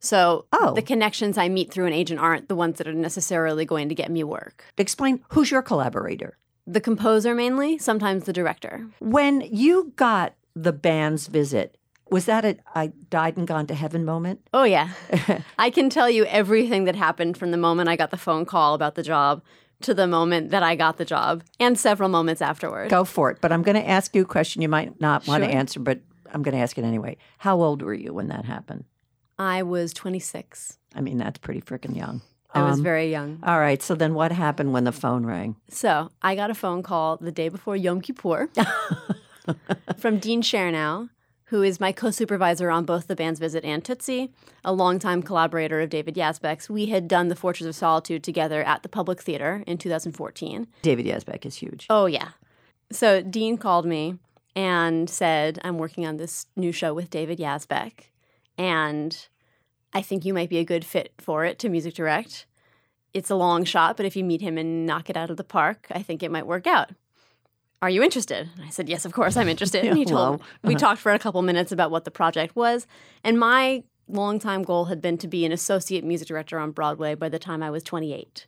So 0.00 0.46
Oh. 0.52 0.74
the 0.74 0.82
connections 0.82 1.36
I 1.38 1.48
meet 1.48 1.70
through 1.70 1.86
an 1.86 1.92
agent 1.92 2.18
aren't 2.20 2.48
the 2.48 2.56
ones 2.56 2.78
that 2.78 2.88
are 2.88 2.92
necessarily 2.94 3.64
going 3.64 3.88
to 3.88 3.94
get 3.94 4.10
me 4.10 4.24
work. 4.24 4.64
Explain 4.78 5.20
who's 5.30 5.50
your 5.50 5.62
collaborator? 5.62 6.38
The 6.66 6.80
composer 6.80 7.34
mainly, 7.34 7.76
sometimes 7.78 8.24
the 8.24 8.32
director. 8.32 8.86
When 9.00 9.42
you 9.42 9.92
got 9.96 10.34
the 10.56 10.72
band's 10.72 11.26
visit, 11.26 11.76
was 12.10 12.26
that 12.26 12.44
a 12.44 12.56
I 12.74 12.88
died 13.10 13.36
and 13.36 13.46
gone 13.46 13.66
to 13.68 13.74
heaven 13.74 14.04
moment? 14.04 14.46
Oh, 14.52 14.64
yeah. 14.64 14.90
I 15.58 15.70
can 15.70 15.88
tell 15.90 16.10
you 16.10 16.24
everything 16.26 16.84
that 16.84 16.96
happened 16.96 17.36
from 17.38 17.50
the 17.50 17.56
moment 17.56 17.88
I 17.88 17.96
got 17.96 18.10
the 18.10 18.16
phone 18.16 18.44
call 18.44 18.74
about 18.74 18.94
the 18.94 19.02
job 19.02 19.42
to 19.82 19.94
the 19.94 20.06
moment 20.06 20.50
that 20.50 20.62
I 20.62 20.76
got 20.76 20.96
the 20.98 21.04
job 21.04 21.42
and 21.58 21.78
several 21.78 22.08
moments 22.08 22.40
afterward. 22.42 22.90
Go 22.90 23.04
for 23.04 23.30
it. 23.30 23.38
But 23.40 23.50
I'm 23.52 23.62
going 23.62 23.74
to 23.76 23.88
ask 23.88 24.14
you 24.14 24.22
a 24.22 24.26
question 24.26 24.62
you 24.62 24.68
might 24.68 25.00
not 25.00 25.26
want 25.26 25.42
to 25.42 25.50
answer, 25.50 25.80
but 25.80 26.00
I'm 26.32 26.42
going 26.42 26.54
to 26.54 26.60
ask 26.62 26.78
it 26.78 26.84
anyway. 26.84 27.16
How 27.38 27.60
old 27.60 27.82
were 27.82 27.94
you 27.94 28.12
when 28.14 28.28
that 28.28 28.44
happened? 28.44 28.84
I 29.38 29.62
was 29.62 29.92
26. 29.92 30.78
I 30.94 31.00
mean, 31.00 31.16
that's 31.18 31.38
pretty 31.38 31.60
freaking 31.62 31.96
young. 31.96 32.20
I 32.54 32.62
was 32.64 32.76
Um, 32.78 32.82
very 32.84 33.10
young. 33.10 33.40
All 33.42 33.58
right. 33.58 33.82
So 33.82 33.94
then 33.94 34.12
what 34.14 34.30
happened 34.30 34.72
when 34.74 34.84
the 34.84 34.92
phone 34.92 35.24
rang? 35.26 35.56
So 35.70 36.10
I 36.20 36.34
got 36.36 36.50
a 36.50 36.54
phone 36.54 36.82
call 36.82 37.16
the 37.16 37.32
day 37.32 37.48
before 37.48 37.74
Yom 37.76 38.00
Kippur 38.02 38.50
from 39.98 40.18
Dean 40.18 40.42
Sharenow, 40.42 41.08
who 41.52 41.62
is 41.62 41.78
my 41.78 41.92
co-supervisor 41.92 42.70
on 42.70 42.86
both 42.86 43.08
the 43.08 43.14
band's 43.14 43.38
visit 43.38 43.62
and 43.62 43.84
Tootsie, 43.84 44.32
a 44.64 44.72
longtime 44.72 45.22
collaborator 45.22 45.82
of 45.82 45.90
David 45.90 46.14
Yazbek's. 46.14 46.70
We 46.70 46.86
had 46.86 47.06
done 47.06 47.28
The 47.28 47.36
Fortress 47.36 47.68
of 47.68 47.74
Solitude 47.74 48.24
together 48.24 48.62
at 48.62 48.82
the 48.82 48.88
Public 48.88 49.20
Theater 49.20 49.62
in 49.66 49.76
2014. 49.76 50.66
David 50.80 51.04
Yazbek 51.04 51.44
is 51.44 51.56
huge. 51.56 51.86
Oh, 51.90 52.06
yeah. 52.06 52.30
So 52.90 53.20
Dean 53.20 53.58
called 53.58 53.84
me 53.84 54.14
and 54.56 55.10
said, 55.10 55.58
I'm 55.62 55.76
working 55.76 56.06
on 56.06 56.16
this 56.16 56.46
new 56.56 56.72
show 56.72 56.94
with 56.94 57.10
David 57.10 57.38
Yazbek, 57.38 58.04
and 58.56 59.28
I 59.92 60.00
think 60.00 60.24
you 60.24 60.32
might 60.32 60.48
be 60.48 60.58
a 60.58 60.64
good 60.64 60.86
fit 60.86 61.12
for 61.18 61.44
it 61.44 61.58
to 61.58 61.68
music 61.68 61.92
direct. 61.92 62.46
It's 63.12 63.28
a 63.28 63.34
long 63.34 63.64
shot, 63.64 63.98
but 63.98 64.06
if 64.06 64.16
you 64.16 64.24
meet 64.24 64.40
him 64.40 64.56
and 64.56 64.86
knock 64.86 65.10
it 65.10 65.18
out 65.18 65.28
of 65.28 65.36
the 65.36 65.44
park, 65.44 65.86
I 65.90 66.00
think 66.00 66.22
it 66.22 66.30
might 66.30 66.46
work 66.46 66.66
out. 66.66 66.92
Are 67.82 67.90
you 67.90 68.02
interested? 68.02 68.48
And 68.56 68.64
I 68.64 68.70
said, 68.70 68.88
Yes, 68.88 69.04
of 69.04 69.12
course 69.12 69.36
I'm 69.36 69.48
interested. 69.48 69.84
And 69.84 69.98
he 69.98 70.04
told 70.16 70.40
Hello. 70.40 70.40
we 70.62 70.74
talked 70.76 71.00
for 71.00 71.12
a 71.12 71.18
couple 71.18 71.42
minutes 71.42 71.72
about 71.72 71.90
what 71.90 72.04
the 72.04 72.10
project 72.12 72.54
was. 72.56 72.86
And 73.24 73.38
my 73.38 73.82
longtime 74.08 74.62
goal 74.62 74.86
had 74.86 75.00
been 75.02 75.18
to 75.18 75.28
be 75.28 75.44
an 75.44 75.52
associate 75.52 76.04
music 76.04 76.28
director 76.28 76.58
on 76.58 76.70
Broadway 76.70 77.14
by 77.14 77.28
the 77.28 77.38
time 77.40 77.62
I 77.62 77.70
was 77.70 77.82
28. 77.82 78.46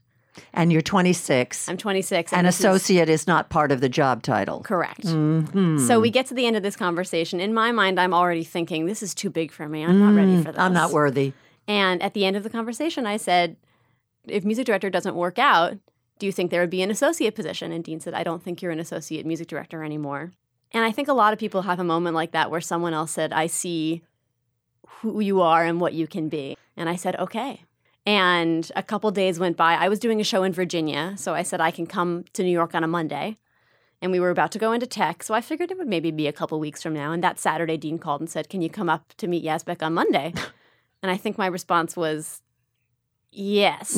And 0.53 0.73
you're 0.73 0.83
26. 0.83 1.69
I'm 1.69 1.77
26. 1.77 2.33
and 2.33 2.47
is- 2.47 2.59
associate 2.59 3.09
is 3.09 3.27
not 3.27 3.51
part 3.51 3.71
of 3.73 3.81
the 3.81 3.89
job 3.89 4.23
title. 4.23 4.61
Correct. 4.63 5.03
Mhm. 5.05 5.81
So 5.87 6.01
we 6.01 6.11
get 6.11 6.27
to 6.27 6.35
the 6.35 6.47
end 6.47 6.57
of 6.57 6.63
this 6.63 6.75
conversation. 6.77 7.41
In 7.41 7.55
my 7.55 7.71
mind, 7.73 8.01
I'm 8.01 8.13
already 8.15 8.43
thinking, 8.45 8.87
this 8.87 9.03
is 9.03 9.15
too 9.15 9.31
big 9.31 9.53
for 9.53 9.69
me. 9.69 9.85
I'm 9.85 9.99
not 10.01 10.15
ready 10.15 10.39
for 10.43 10.51
this. 10.53 10.59
Mm, 10.61 10.65
I'm 10.65 10.73
not 10.73 10.91
worthy. 10.93 11.33
And 11.69 12.03
at 12.03 12.15
the 12.15 12.25
end 12.25 12.37
of 12.37 12.43
the 12.43 12.51
conversation, 12.51 13.07
I 13.07 13.17
said, 13.17 13.57
if 14.27 14.45
music 14.45 14.67
director 14.67 14.91
doesn't 14.91 15.15
work 15.15 15.39
out, 15.39 15.75
do 16.19 16.27
you 16.27 16.33
think 16.33 16.51
there 16.51 16.61
would 16.61 16.71
be 16.71 16.83
an 16.83 16.91
associate 16.91 17.35
position? 17.35 17.73
And 17.73 17.83
Dean 17.83 18.01
said, 18.01 18.15
I 18.15 18.23
don't 18.23 18.43
think 18.43 18.63
you're 18.63 18.73
an 18.73 18.81
associate 18.81 19.27
music 19.27 19.49
director 19.49 19.83
anymore. 19.83 20.33
And 20.73 20.85
I 20.85 20.93
think 20.93 21.09
a 21.09 21.13
lot 21.13 21.33
of 21.33 21.39
people 21.39 21.63
have 21.63 21.81
a 21.81 21.85
moment 21.85 22.15
like 22.15 22.33
that 22.33 22.51
where 22.51 22.61
someone 22.61 22.95
else 22.95 23.13
said, 23.13 23.33
I 23.33 23.47
see 23.47 24.03
who 25.01 25.21
you 25.21 25.41
are 25.41 25.65
and 25.65 25.81
what 25.81 25.93
you 25.93 26.07
can 26.07 26.29
be. 26.29 26.57
And 26.77 26.89
I 26.89 26.97
said, 26.97 27.17
okay. 27.17 27.63
And 28.07 28.71
a 28.77 28.83
couple 28.83 29.11
days 29.11 29.39
went 29.39 29.57
by. 29.57 29.75
I 29.75 29.89
was 29.89 29.99
doing 29.99 30.21
a 30.21 30.25
show 30.25 30.43
in 30.43 30.53
Virginia. 30.53 31.15
So 31.17 31.35
I 31.35 31.43
said, 31.43 31.61
I 31.61 31.71
can 31.71 31.87
come 31.87 32.25
to 32.35 32.43
New 32.43 32.51
York 32.51 32.75
on 32.75 32.85
a 32.85 32.89
Monday. 32.89 33.39
And 34.03 34.13
we 34.13 34.21
were 34.21 34.31
about 34.31 34.53
to 34.53 34.59
go 34.59 34.73
into 34.73 34.87
tech. 34.87 35.23
So 35.23 35.33
I 35.33 35.41
figured 35.41 35.71
it 35.71 35.79
would 35.79 35.89
maybe 35.89 36.11
be 36.11 36.27
a 36.27 36.33
couple 36.33 36.61
weeks 36.61 36.83
from 36.83 36.93
now. 36.93 37.13
And 37.13 37.25
that 37.25 37.39
Saturday, 37.39 37.77
Dean 37.77 37.99
called 37.99 38.21
and 38.21 38.29
said, 38.29 38.51
Can 38.51 38.61
you 38.61 38.69
come 38.69 38.91
up 38.91 39.15
to 39.17 39.27
meet 39.27 39.45
Yazbek 39.45 39.83
on 39.83 39.95
Monday? 39.95 40.35
and 41.03 41.11
I 41.11 41.17
think 41.17 41.39
my 41.39 41.47
response 41.47 41.97
was, 41.97 42.43
Yes. 43.37 43.97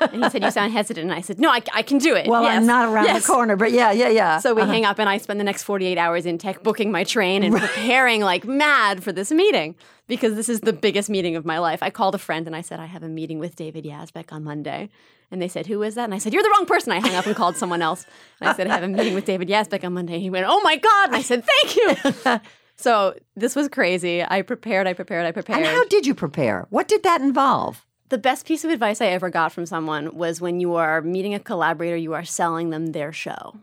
and 0.00 0.24
he 0.24 0.30
said, 0.30 0.42
You 0.42 0.50
sound 0.50 0.72
hesitant. 0.72 1.04
And 1.10 1.14
I 1.16 1.20
said, 1.20 1.38
No, 1.38 1.50
I, 1.50 1.62
I 1.72 1.82
can 1.82 1.98
do 1.98 2.16
it. 2.16 2.26
Well, 2.26 2.44
I'm 2.44 2.66
not 2.66 2.88
around 2.92 3.04
Yes. 3.06 3.22
the 3.24 3.32
corner, 3.32 3.54
but 3.56 3.70
yeah, 3.70 3.92
yeah, 3.92 4.08
yeah. 4.08 4.38
So 4.38 4.54
we 4.54 4.62
Uh-huh. 4.62 4.72
hang 4.72 4.84
up, 4.84 4.98
and 4.98 5.08
I 5.08 5.18
spend 5.18 5.38
the 5.38 5.44
next 5.44 5.62
48 5.62 5.96
hours 5.98 6.26
in 6.26 6.36
tech 6.38 6.62
booking 6.64 6.90
my 6.90 7.04
train 7.04 7.42
and 7.44 7.56
preparing 7.56 8.22
like 8.22 8.44
mad 8.44 9.02
for 9.04 9.12
this 9.12 9.30
meeting 9.30 9.76
because 10.08 10.34
this 10.34 10.48
is 10.48 10.60
the 10.62 10.72
biggest 10.72 11.08
meeting 11.08 11.36
of 11.36 11.44
my 11.44 11.58
life. 11.58 11.80
I 11.82 11.90
called 11.90 12.14
a 12.16 12.18
friend 12.18 12.46
and 12.46 12.56
I 12.56 12.60
said, 12.60 12.80
I 12.80 12.86
have 12.86 13.02
a 13.04 13.08
meeting 13.08 13.38
with 13.38 13.54
David 13.54 13.84
Yazbek 13.84 14.32
on 14.32 14.42
Monday. 14.42 14.90
And 15.30 15.40
they 15.40 15.48
said, 15.48 15.66
Who 15.68 15.82
is 15.82 15.94
that? 15.94 16.04
And 16.04 16.12
I 16.14 16.18
said, 16.18 16.32
You're 16.34 16.42
the 16.42 16.50
wrong 16.50 16.66
person. 16.66 16.92
I 16.92 16.98
hung 17.00 17.14
up 17.14 17.24
and 17.26 17.36
called 17.36 17.56
someone 17.56 17.82
else. 17.82 18.04
And 18.40 18.48
I 18.50 18.54
said, 18.54 18.66
I 18.66 18.74
have 18.74 18.82
a 18.82 18.88
meeting 18.88 19.14
with 19.14 19.24
David 19.24 19.48
Yazbek 19.48 19.84
on 19.84 19.94
Monday. 19.94 20.14
And 20.14 20.22
he 20.22 20.28
went, 20.28 20.44
Oh 20.48 20.60
my 20.62 20.76
God. 20.76 21.06
And 21.08 21.16
I 21.16 21.22
said, 21.22 21.44
Thank 21.44 21.76
you. 21.76 22.40
so 22.76 23.14
this 23.36 23.54
was 23.56 23.68
crazy. 23.68 24.22
I 24.22 24.42
prepared, 24.42 24.86
I 24.86 24.92
prepared, 24.92 25.24
I 25.24 25.30
prepared. 25.32 25.60
And 25.60 25.66
how 25.68 25.84
did 25.86 26.04
you 26.06 26.14
prepare? 26.14 26.66
What 26.70 26.88
did 26.88 27.02
that 27.04 27.20
involve? 27.22 27.86
The 28.12 28.18
best 28.18 28.44
piece 28.44 28.62
of 28.62 28.70
advice 28.70 29.00
I 29.00 29.06
ever 29.06 29.30
got 29.30 29.52
from 29.52 29.64
someone 29.64 30.14
was 30.14 30.38
when 30.38 30.60
you 30.60 30.74
are 30.74 31.00
meeting 31.00 31.32
a 31.32 31.40
collaborator, 31.40 31.96
you 31.96 32.12
are 32.12 32.26
selling 32.26 32.68
them 32.68 32.88
their 32.88 33.10
show. 33.10 33.56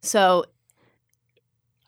So, 0.00 0.46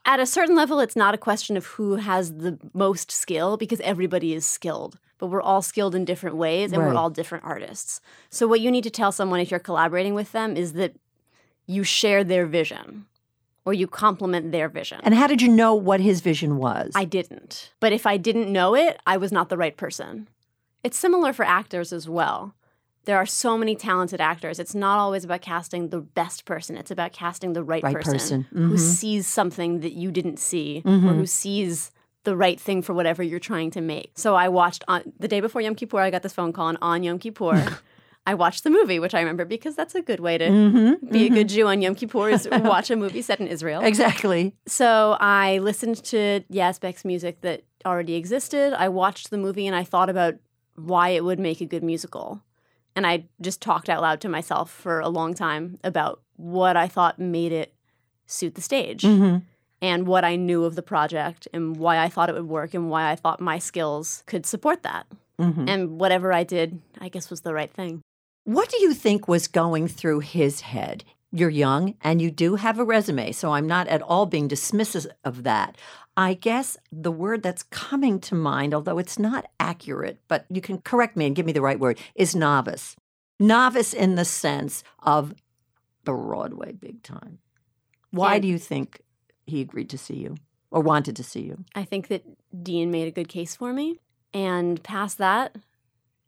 at 0.05 0.19
a 0.19 0.27
certain 0.27 0.55
level, 0.55 0.79
it's 0.79 0.95
not 0.95 1.15
a 1.15 1.17
question 1.17 1.57
of 1.57 1.65
who 1.65 1.95
has 1.95 2.35
the 2.35 2.59
most 2.75 3.09
skill 3.09 3.57
because 3.57 3.79
everybody 3.79 4.35
is 4.35 4.45
skilled, 4.45 4.99
but 5.17 5.27
we're 5.27 5.41
all 5.41 5.63
skilled 5.63 5.95
in 5.95 6.05
different 6.05 6.35
ways 6.35 6.71
and 6.71 6.83
Right. 6.83 6.89
we're 6.89 6.95
all 6.95 7.09
different 7.09 7.45
artists. 7.45 7.99
So, 8.29 8.47
what 8.47 8.61
you 8.61 8.69
need 8.69 8.83
to 8.83 8.91
tell 8.91 9.11
someone 9.11 9.39
if 9.39 9.49
you're 9.49 9.59
collaborating 9.59 10.13
with 10.13 10.33
them 10.33 10.55
is 10.55 10.73
that 10.73 10.93
you 11.65 11.83
share 11.83 12.23
their 12.23 12.45
vision 12.45 13.07
or 13.65 13.73
you 13.73 13.87
complement 13.87 14.51
their 14.51 14.69
vision. 14.69 14.99
And 15.01 15.15
how 15.15 15.25
did 15.25 15.41
you 15.41 15.49
know 15.49 15.73
what 15.73 15.99
his 15.99 16.21
vision 16.21 16.57
was? 16.57 16.91
I 16.93 17.05
didn't. 17.05 17.73
But 17.79 17.91
if 17.91 18.05
I 18.05 18.17
didn't 18.17 18.53
know 18.53 18.75
it, 18.75 19.01
I 19.07 19.17
was 19.17 19.31
not 19.31 19.49
the 19.49 19.57
right 19.57 19.75
person. 19.75 20.27
It's 20.87 20.97
similar 20.97 21.33
for 21.33 21.43
actors 21.43 21.91
as 21.91 22.07
well. 22.07 22.55
There 23.03 23.17
are 23.17 23.25
so 23.25 23.57
many 23.57 23.75
talented 23.75 24.21
actors. 24.21 24.57
It's 24.57 24.73
not 24.73 24.99
always 24.99 25.25
about 25.25 25.41
casting 25.41 25.89
the 25.89 25.99
best 25.99 26.45
person, 26.45 26.77
it's 26.77 26.91
about 26.91 27.11
casting 27.11 27.51
the 27.51 27.61
right, 27.61 27.83
Right 27.83 27.93
person, 27.93 28.13
person. 28.13 28.45
who 28.53 28.75
Mhm. 28.75 28.79
sees 28.79 29.27
something 29.27 29.81
that 29.81 29.91
you 29.91 30.11
didn't 30.11 30.39
see 30.39 30.81
or 30.85 30.91
Mhm. 30.91 31.15
who 31.17 31.25
sees 31.25 31.91
the 32.23 32.37
right 32.37 32.57
thing 32.57 32.81
for 32.81 32.93
whatever 32.93 33.21
you're 33.21 33.37
trying 33.51 33.69
to 33.71 33.81
make. 33.81 34.11
So 34.15 34.35
I 34.35 34.47
watched 34.47 34.85
on 34.87 35.01
the 35.19 35.27
day 35.27 35.41
before 35.41 35.61
Yom 35.61 35.75
Kippur, 35.75 35.99
I 35.99 36.09
got 36.09 36.23
this 36.23 36.31
phone 36.33 36.53
call, 36.53 36.69
and 36.69 36.77
on 36.81 37.03
Yom 37.03 37.19
Kippur, 37.19 37.51
I 38.25 38.33
watched 38.33 38.63
the 38.63 38.69
movie, 38.69 38.99
which 38.99 39.13
I 39.13 39.19
remember 39.19 39.43
because 39.43 39.75
that's 39.75 39.93
a 39.95 40.01
good 40.01 40.21
way 40.21 40.37
to 40.37 40.49
Mhm, 40.49 41.11
be 41.11 41.25
a 41.25 41.29
good 41.29 41.49
Jew 41.49 41.67
on 41.67 41.81
Yom 41.81 41.95
Kippur 41.95 42.29
is 42.29 42.47
watch 42.63 42.89
a 42.91 42.95
movie 42.95 43.21
set 43.21 43.41
in 43.41 43.47
Israel. 43.47 43.81
Exactly. 43.83 44.53
So 44.67 45.17
I 45.19 45.57
listened 45.59 45.97
to 46.05 46.43
Yazbek's 46.49 47.03
music 47.03 47.41
that 47.41 47.63
already 47.85 48.15
existed. 48.15 48.73
I 48.73 48.87
watched 48.87 49.31
the 49.31 49.37
movie 49.37 49.67
and 49.67 49.75
I 49.75 49.83
thought 49.83 50.09
about 50.09 50.35
why 50.77 51.09
it 51.09 51.23
would 51.25 51.39
make 51.39 51.59
a 51.59 51.65
good 51.65 51.83
musical. 51.83 52.41
And 52.95 53.05
I 53.05 53.25
just 53.41 53.61
talked 53.61 53.89
out 53.89 54.01
loud 54.01 54.21
to 54.21 54.29
myself 54.29 54.71
for 54.71 54.99
a 54.99 55.09
long 55.09 55.33
time 55.33 55.77
about 55.83 56.21
what 56.37 56.77
I 56.77 56.87
thought 56.87 57.19
made 57.19 57.51
it 57.51 57.73
suit 58.25 58.55
the 58.55 58.61
stage 58.61 59.01
Mhm. 59.03 59.43
and 59.81 60.07
what 60.07 60.23
I 60.23 60.35
knew 60.35 60.63
of 60.63 60.75
the 60.75 60.81
project 60.81 61.47
and 61.53 61.77
why 61.77 61.99
I 61.99 62.09
thought 62.09 62.29
it 62.29 62.35
would 62.35 62.47
work 62.47 62.73
and 62.73 62.89
why 62.89 63.11
I 63.11 63.15
thought 63.15 63.39
my 63.41 63.59
skills 63.59 64.23
could 64.25 64.45
support 64.45 64.83
that. 64.83 65.05
Mhm. 65.39 65.69
And 65.69 65.99
whatever 65.99 66.33
I 66.33 66.43
did, 66.43 66.81
I 66.99 67.09
guess 67.09 67.29
was 67.29 67.41
the 67.41 67.53
right 67.53 67.71
thing. 67.71 68.01
What 68.43 68.69
do 68.69 68.81
you 68.81 68.93
think 68.93 69.27
was 69.27 69.47
going 69.47 69.87
through 69.87 70.21
his 70.21 70.61
head? 70.61 71.03
You're 71.31 71.49
young 71.49 71.95
and 72.01 72.21
you 72.21 72.31
do 72.31 72.55
have 72.55 72.79
a 72.79 72.85
resume, 72.85 73.31
so 73.33 73.51
I'm 73.51 73.67
not 73.67 73.87
at 73.87 74.01
all 74.01 74.25
being 74.25 74.47
dismissive 74.47 75.05
of 75.23 75.43
that. 75.43 75.75
I 76.19 76.33
guess 76.33 76.77
the 76.91 77.11
word 77.11 77.43
that's 77.43 77.61
coming 77.63 78.19
to 78.21 78.33
mind, 78.35 78.73
although 78.73 78.97
it's 78.97 79.19
not 79.19 79.45
accurate, 79.59 80.19
but 80.27 80.45
you 80.49 80.61
can 80.61 80.79
correct 80.79 81.15
me 81.15 81.27
and 81.27 81.35
give 81.35 81.45
me 81.45 81.51
the 81.53 81.61
right 81.61 81.79
word, 81.79 81.99
is 82.15 82.35
novice. 82.35 82.95
Novice 83.39 83.93
in 83.93 84.15
the 84.15 84.25
sense 84.25 84.83
of 85.03 85.35
Broadway 86.03 86.71
big 86.71 87.03
time. 87.03 87.37
Why 88.11 88.39
do 88.39 88.47
you 88.47 88.57
think 88.57 89.01
he 89.45 89.61
agreed 89.61 89.89
to 89.91 89.97
see 89.97 90.15
you 90.15 90.35
or 90.71 90.81
wanted 90.81 91.15
to 91.17 91.23
see 91.23 91.41
you? 91.41 91.63
I 91.75 91.83
think 91.83 92.07
that 92.07 92.23
Dean 92.63 92.89
made 92.89 93.07
a 93.07 93.11
good 93.11 93.27
case 93.27 93.55
for 93.55 93.71
me. 93.71 93.99
And 94.33 94.81
past 94.81 95.19
that, 95.19 95.55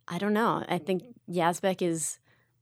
I 0.06 0.18
don't 0.18 0.32
know. 0.34 0.64
I 0.68 0.78
think 0.78 1.02
Yazbek 1.28 1.82
is 1.82 2.18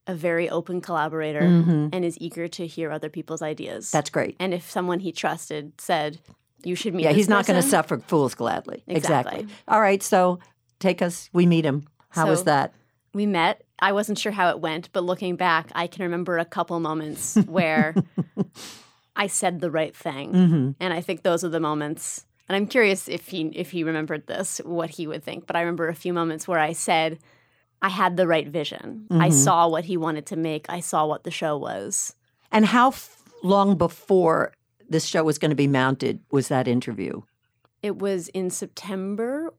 a 0.06 0.14
very 0.14 0.48
open 0.48 0.80
collaborator 0.80 1.42
Mhm. 1.42 1.90
and 1.92 2.04
is 2.04 2.16
eager 2.20 2.48
to 2.48 2.66
hear 2.66 2.90
other 2.90 3.10
people's 3.10 3.42
ideas. 3.42 3.90
That's 3.90 4.08
great. 4.08 4.34
and 4.40 4.54
if 4.54 4.70
someone 4.70 5.00
he 5.00 5.12
trusted 5.12 5.78
said, 5.78 6.20
you 6.64 6.74
should 6.74 6.94
meet 6.94 7.04
Yeah, 7.04 7.12
he's 7.12 7.28
not 7.28 7.46
going 7.46 7.60
to 7.62 7.66
suffer 7.68 7.98
fools 7.98 8.34
gladly. 8.34 8.82
Exactly. 8.86 9.46
All 9.68 9.80
right, 9.80 10.02
so 10.02 10.38
take 10.80 11.00
us, 11.02 11.28
we 11.32 11.46
meet 11.46 11.64
him. 11.64 11.84
How 12.10 12.28
was 12.28 12.44
that? 12.44 12.72
We 13.14 13.26
met. 13.26 13.62
I 13.80 13.92
wasn't 13.92 14.18
sure 14.18 14.32
how 14.32 14.50
it 14.50 14.60
went, 14.60 14.90
but 14.92 15.04
looking 15.04 15.36
back, 15.36 15.70
I 15.74 15.86
can 15.86 16.02
remember 16.02 16.38
a 16.38 16.44
couple 16.44 16.78
moments 16.80 17.36
where 17.46 17.94
I 19.16 19.26
said 19.26 19.60
the 19.60 19.70
right 19.70 19.94
thing. 19.94 20.32
Mm-hmm. 20.32 20.70
And 20.80 20.92
I 20.94 21.00
think 21.00 21.22
those 21.22 21.44
are 21.44 21.48
the 21.48 21.60
moments. 21.60 22.24
And 22.48 22.56
I'm 22.56 22.66
curious 22.66 23.08
if 23.08 23.28
he 23.28 23.42
if 23.54 23.70
he 23.70 23.84
remembered 23.84 24.26
this, 24.26 24.58
what 24.64 24.90
he 24.90 25.06
would 25.06 25.22
think. 25.22 25.46
But 25.46 25.54
I 25.56 25.60
remember 25.60 25.88
a 25.88 25.94
few 25.94 26.12
moments 26.12 26.48
where 26.48 26.58
I 26.58 26.72
said 26.72 27.18
I 27.82 27.88
had 27.90 28.16
the 28.16 28.26
right 28.26 28.48
vision. 28.48 29.06
I 29.10 29.28
Mhm. 29.28 29.32
saw 29.32 29.68
what 29.68 29.84
he 29.84 29.96
wanted 29.96 30.26
to 30.26 30.36
make. 30.36 30.66
I 30.68 30.80
saw 30.80 31.06
what 31.06 31.24
the 31.24 31.30
show 31.30 31.56
was. 31.56 32.14
And 32.50 32.64
how 32.66 32.88
f- 32.88 33.22
long 33.42 33.76
before 33.76 34.52
this 34.88 35.04
show 35.04 35.24
was 35.24 35.38
going 35.38 35.50
to 35.50 35.56
be 35.56 35.66
mounted 35.66 36.20
was 36.30 36.48
that 36.48 36.68
interview? 36.68 37.22
It 37.82 37.98
was 37.98 38.28
in 38.28 38.50
September 38.50 39.52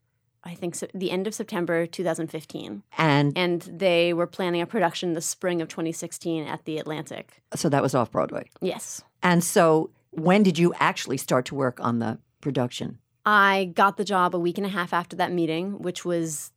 I 0.44 0.56
think 0.56 0.76
so, 0.76 0.88
the 0.94 1.12
end 1.12 1.28
of 1.28 1.34
September 1.34 1.86
2015. 1.86 2.84
And 2.98 3.38
And 3.38 3.62
they 3.62 4.14
were 4.14 4.28
planning 4.28 4.62
a 4.62 4.66
production 4.66 5.14
the 5.14 5.22
spring 5.22 5.62
of 5.62 5.68
2016 5.68 6.48
at 6.48 6.64
the 6.66 6.78
Atlantic. 6.78 7.42
so 7.56 7.70
that 7.70 7.82
was 7.82 7.94
off 7.94 8.12
Broadway. 8.12 8.50
Yes. 8.62 9.04
And 9.22 9.44
so 9.44 9.90
when 10.12 10.44
did 10.44 10.58
you 10.58 10.74
actually 10.80 11.18
start 11.18 11.46
to 11.48 11.56
work 11.56 11.80
on 11.82 12.00
the 12.00 12.20
production? 12.42 13.00
I 13.26 13.72
got 13.76 13.98
the 13.98 14.06
job 14.06 14.34
a 14.34 14.40
week 14.40 14.58
and 14.58 14.66
a 14.66 14.70
half 14.70 14.94
after 14.94 15.16
that 15.18 15.32
meeting, 15.32 15.80
which 15.80 16.06
was 16.06 16.52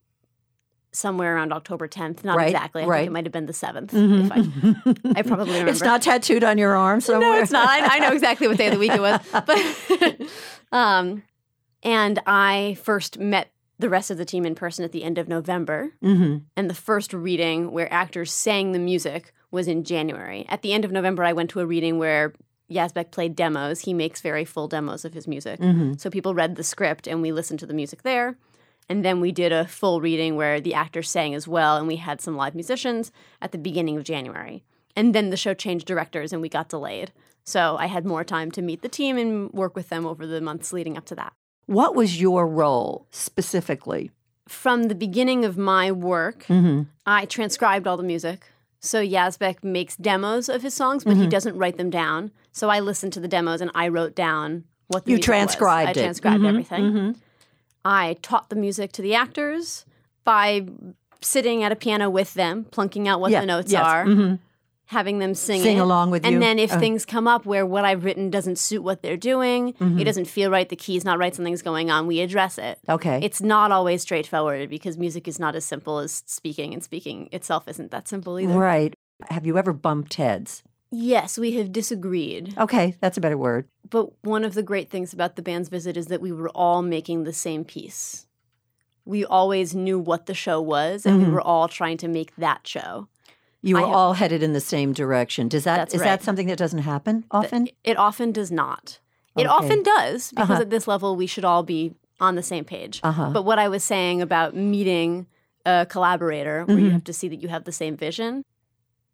somewhere 0.92 1.34
around 1.36 1.52
October 1.52 1.88
10th. 1.88 2.22
Not 2.24 2.36
Right, 2.36 2.48
exactly. 2.48 2.82
I 2.82 2.86
right. 2.86 2.98
think 3.00 3.08
it 3.08 3.12
might 3.12 3.24
have 3.24 3.32
been 3.32 3.46
the 3.46 3.52
7th. 3.52 3.90
If 3.92 4.32
I, 5.14 5.18
I 5.18 5.22
probably 5.26 5.54
remember. 5.54 5.70
It's 5.70 5.82
not 5.82 6.02
tattooed 6.02 6.44
on 6.44 6.58
your 6.58 6.76
arm 6.76 7.00
somewhere. 7.00 7.34
No, 7.34 7.40
it's 7.40 7.50
not. 7.50 7.66
I, 7.68 7.96
I 7.96 7.98
know 7.98 8.12
exactly 8.12 8.46
what 8.48 8.58
day 8.58 8.66
of 8.68 8.74
the 8.74 8.78
week 8.78 8.92
it 8.92 9.00
was. 9.00 9.20
But 9.32 10.20
um, 10.76 11.22
and 11.82 12.20
I 12.26 12.76
first 12.82 13.18
met 13.18 13.50
the 13.78 13.88
rest 13.88 14.10
of 14.10 14.18
the 14.18 14.24
team 14.24 14.44
in 14.46 14.54
person 14.54 14.84
at 14.84 14.92
the 14.92 15.02
end 15.02 15.18
of 15.18 15.28
November, 15.28 15.92
hmm 16.00 16.36
and 16.56 16.70
the 16.70 16.74
first 16.74 17.12
reading 17.12 17.72
where 17.72 17.92
actors 17.92 18.30
sang 18.30 18.72
the 18.72 18.78
music 18.78 19.32
was 19.50 19.66
in 19.66 19.82
January. 19.82 20.46
At 20.48 20.62
the 20.62 20.72
end 20.72 20.84
of 20.84 20.92
November, 20.92 21.24
I 21.24 21.32
went 21.32 21.50
to 21.50 21.60
a 21.60 21.66
reading 21.66 21.98
where 21.98 22.32
Yazbek 22.70 23.10
played 23.10 23.34
demos. 23.34 23.80
He 23.80 23.92
makes 23.92 24.20
very 24.20 24.44
full 24.44 24.68
demos 24.68 25.04
of 25.04 25.14
his 25.14 25.26
music. 25.26 25.58
hmm 25.58 25.94
So 25.98 26.10
people 26.10 26.32
read 26.34 26.56
the 26.56 26.62
script 26.62 27.06
and 27.06 27.20
we 27.22 27.32
listened 27.32 27.58
to 27.60 27.66
the 27.66 27.74
music 27.74 28.02
there. 28.02 28.36
And 28.92 29.02
then 29.02 29.20
we 29.22 29.32
did 29.32 29.52
a 29.52 29.66
full 29.66 30.02
reading 30.02 30.36
where 30.36 30.60
the 30.60 30.74
actors 30.74 31.08
sang 31.08 31.34
as 31.34 31.48
well, 31.48 31.78
and 31.78 31.86
we 31.88 31.96
had 31.96 32.20
some 32.20 32.36
live 32.36 32.54
musicians 32.54 33.10
at 33.40 33.50
the 33.50 33.56
beginning 33.56 33.96
of 33.96 34.04
January. 34.04 34.64
And 34.94 35.14
then 35.14 35.30
the 35.30 35.36
show 35.38 35.54
changed 35.54 35.86
directors 35.86 36.30
and 36.30 36.42
we 36.42 36.50
got 36.50 36.68
delayed. 36.68 37.10
So 37.42 37.76
I 37.78 37.86
had 37.86 38.04
more 38.04 38.22
time 38.22 38.50
to 38.50 38.60
meet 38.60 38.82
the 38.82 38.90
team 38.90 39.16
and 39.16 39.50
work 39.54 39.74
with 39.74 39.88
them 39.88 40.04
over 40.04 40.26
the 40.26 40.42
months 40.42 40.74
leading 40.74 40.98
up 40.98 41.06
to 41.06 41.14
that. 41.14 41.32
What 41.64 41.94
was 41.94 42.20
your 42.20 42.46
role 42.46 43.06
specifically? 43.10 44.10
From 44.46 44.84
the 44.84 44.94
beginning 44.94 45.46
of 45.46 45.56
my 45.56 45.90
work, 45.90 46.44
hmm 46.44 46.82
I 47.06 47.24
transcribed 47.24 47.86
all 47.88 47.96
the 47.96 48.02
music. 48.02 48.50
So 48.80 49.02
Yazbek 49.02 49.64
makes 49.64 49.96
demos 49.96 50.50
of 50.50 50.60
his 50.60 50.74
songs, 50.74 51.02
but 51.04 51.16
he 51.16 51.26
doesn't 51.26 51.56
write 51.56 51.78
them 51.78 51.88
down. 51.88 52.30
So 52.52 52.68
I 52.68 52.80
listened 52.80 53.14
to 53.14 53.20
the 53.20 53.28
demos 53.28 53.62
and 53.62 53.70
I 53.74 53.88
wrote 53.88 54.14
down 54.14 54.64
what 54.88 55.06
the 55.06 55.12
You 55.12 55.16
music 55.16 55.28
was. 55.30 55.36
transcribed 55.38 55.96
it. 55.96 56.00
I 56.00 56.02
transcribed 56.02 56.42
Mhm, 56.44 56.48
everything. 56.48 57.16
I 57.84 58.16
taught 58.22 58.48
the 58.50 58.56
music 58.56 58.92
to 58.92 59.02
the 59.02 59.14
actors 59.14 59.84
by 60.24 60.66
sitting 61.20 61.62
at 61.62 61.72
a 61.72 61.76
piano 61.76 62.10
with 62.10 62.34
them, 62.34 62.64
plunking 62.70 63.08
out 63.08 63.20
what 63.20 63.30
Yeah, 63.32 63.40
the 63.40 63.46
notes 63.46 63.72
yes, 63.72 63.84
are, 63.84 64.04
mhm. 64.06 64.38
having 64.86 65.18
them 65.20 65.34
sing, 65.34 65.62
Sing 65.62 65.78
it. 65.78 65.80
along 65.80 66.10
with 66.10 66.24
you. 66.26 66.32
And 66.32 66.42
then 66.42 66.58
if 66.58 66.72
Uh, 66.72 66.78
things 66.78 67.04
come 67.06 67.26
up 67.26 67.46
where 67.46 67.64
what 67.64 67.84
I've 67.84 68.04
written 68.04 68.28
doesn't 68.30 68.58
suit 68.58 68.82
what 68.82 69.02
they're 69.02 69.16
doing, 69.16 69.72
Mm-hmm. 69.74 69.98
it 70.00 70.04
doesn't 70.04 70.26
feel 70.26 70.50
right, 70.50 70.68
the 70.68 70.76
key's 70.76 71.04
not 71.04 71.18
right, 71.18 71.34
something's 71.34 71.62
going 71.62 71.90
on, 71.90 72.06
we 72.06 72.20
address 72.20 72.58
it. 72.58 72.78
Okay. 72.88 73.20
It's 73.22 73.40
not 73.40 73.72
always 73.72 74.02
straightforward 74.02 74.68
because 74.68 74.98
music 74.98 75.26
is 75.28 75.38
not 75.38 75.54
as 75.54 75.64
simple 75.64 75.98
as 75.98 76.22
speaking, 76.26 76.74
and 76.74 76.82
speaking 76.84 77.28
itself 77.32 77.66
isn't 77.68 77.90
that 77.90 78.06
simple 78.08 78.38
either. 78.38 78.52
right. 78.58 78.94
Have 79.30 79.46
you 79.46 79.56
ever 79.56 79.72
bumped 79.72 80.14
heads? 80.14 80.62
Yes, 80.94 81.38
we 81.38 81.52
have 81.52 81.72
disagreed. 81.72 82.54
Okay, 82.58 82.96
that's 83.00 83.16
a 83.16 83.20
better 83.20 83.38
word. 83.38 83.66
But 83.88 84.10
one 84.22 84.44
of 84.44 84.52
the 84.54 84.62
great 84.62 84.90
things 84.90 85.12
about 85.14 85.36
the 85.36 85.42
band's 85.42 85.70
visit 85.70 85.96
is 85.96 86.06
that 86.08 86.20
we 86.20 86.32
were 86.32 86.50
all 86.50 86.82
making 86.82 87.24
the 87.24 87.32
same 87.32 87.64
piece. 87.64 88.26
We 89.06 89.24
always 89.24 89.74
knew 89.74 89.98
what 89.98 90.26
the 90.26 90.34
show 90.34 90.60
was, 90.60 91.06
and 91.06 91.20
Mhm. 91.20 91.26
we 91.26 91.32
were 91.32 91.40
all 91.40 91.66
trying 91.66 91.96
to 91.98 92.08
make 92.08 92.36
that 92.36 92.66
show. 92.68 93.08
You 93.62 93.76
were 93.76 93.84
all 93.84 94.12
headed 94.14 94.42
in 94.42 94.52
the 94.52 94.60
same 94.60 94.92
direction. 94.92 95.48
Does 95.48 95.64
that 95.64 95.94
is 95.94 96.00
right. 96.00 96.06
that 96.08 96.22
something 96.22 96.46
that 96.48 96.58
doesn't 96.58 96.80
happen 96.80 97.24
often? 97.30 97.68
It 97.84 97.96
often 97.96 98.30
does 98.32 98.50
not. 98.52 98.98
It 99.36 99.46
often 99.46 99.82
does 99.82 100.30
because 100.30 100.50
Uh-huh. 100.50 100.60
at 100.62 100.70
this 100.70 100.86
level 100.86 101.16
we 101.16 101.26
should 101.26 101.44
all 101.44 101.62
be 101.62 101.94
on 102.20 102.34
the 102.34 102.42
same 102.42 102.64
page. 102.64 103.00
Uh-huh. 103.02 103.30
But 103.32 103.44
what 103.44 103.58
I 103.58 103.68
was 103.68 103.82
saying 103.82 104.20
about 104.20 104.54
meeting 104.54 105.26
a 105.64 105.86
collaborator 105.88 106.64
where 106.66 106.78
you 106.78 106.88
Mhm. 106.88 106.92
have 106.92 107.04
to 107.04 107.12
see 107.12 107.28
that 107.28 107.40
you 107.40 107.48
have 107.48 107.64
the 107.64 107.72
same 107.72 107.96
vision, 107.96 108.44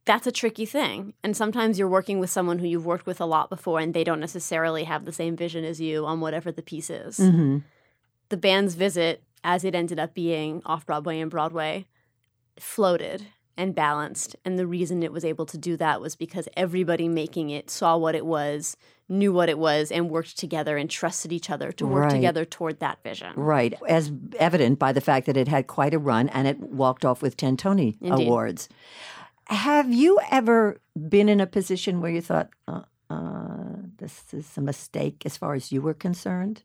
that's 0.09 0.27
a 0.27 0.33
tricky 0.33 0.64
thing. 0.66 1.12
And 1.23 1.37
sometimes 1.37 1.79
you're 1.79 1.87
working 1.99 2.18
with 2.18 2.31
someone 2.31 2.59
who 2.61 2.66
you've 2.66 2.87
worked 2.87 3.07
with 3.07 3.21
a 3.21 3.27
lot 3.27 3.51
before 3.51 3.79
and 3.79 3.92
they 3.92 4.05
don't 4.05 4.21
necessarily 4.29 4.85
have 4.85 5.05
the 5.05 5.12
same 5.12 5.37
vision 5.37 5.64
as 5.64 5.81
you 5.81 6.07
on 6.07 6.21
whatever 6.21 6.51
the 6.51 6.62
piece 6.62 6.88
is. 6.90 7.18
hmm 7.18 7.59
The 8.31 8.37
band's 8.38 8.75
visit, 8.75 9.23
as 9.44 9.64
it 9.64 9.75
ended 9.75 9.99
up 9.99 10.14
being 10.14 10.62
off 10.64 10.87
Broadway 10.87 11.21
and 11.21 11.31
Broadway, 11.31 11.87
floated 12.59 13.27
and 13.57 13.75
balanced. 13.75 14.37
And 14.44 14.59
the 14.59 14.66
reason 14.66 15.03
it 15.03 15.12
was 15.12 15.25
able 15.25 15.47
to 15.47 15.59
do 15.59 15.77
that 15.77 16.01
was 16.01 16.16
because 16.16 16.49
everybody 16.57 17.09
making 17.09 17.51
it 17.51 17.71
saw 17.71 17.97
what 17.97 18.14
it 18.14 18.25
was, 18.25 18.77
knew 19.09 19.33
what 19.33 19.49
it 19.49 19.59
was, 19.59 19.90
and 19.90 20.09
worked 20.11 20.38
together 20.38 20.77
and 20.77 20.88
trusted 20.88 21.33
each 21.33 21.51
other 21.51 21.73
to 21.73 21.87
work 21.87 22.05
Right. 22.05 22.11
together 22.11 22.44
toward 22.44 22.79
that 22.81 23.03
vision. 23.03 23.33
Right, 23.37 23.75
as 23.88 24.12
evident 24.38 24.79
by 24.79 24.92
the 24.92 25.01
fact 25.01 25.27
that 25.27 25.37
it 25.37 25.49
had 25.49 25.66
quite 25.66 25.92
a 25.92 25.99
run 25.99 26.29
and 26.31 26.47
it 26.47 26.61
walked 26.61 27.05
off 27.05 27.21
with 27.21 27.37
ten 27.37 27.57
Tony 27.57 27.97
Indeed. 28.01 28.27
awards. 28.29 28.68
Have 29.49 29.93
you 29.93 30.19
ever 30.31 30.81
been 31.09 31.29
in 31.29 31.41
a 31.41 31.47
position 31.47 32.01
where 32.01 32.11
you 32.11 32.21
thought, 32.21 32.51
uh, 32.67 32.83
uh, 33.09 33.77
"This 33.97 34.25
is 34.33 34.57
a 34.59 34.61
mistake," 34.61 35.25
as 35.25 35.37
far 35.37 35.55
as 35.55 35.73
you 35.73 35.81
were 35.81 35.95
concerned? 35.95 36.65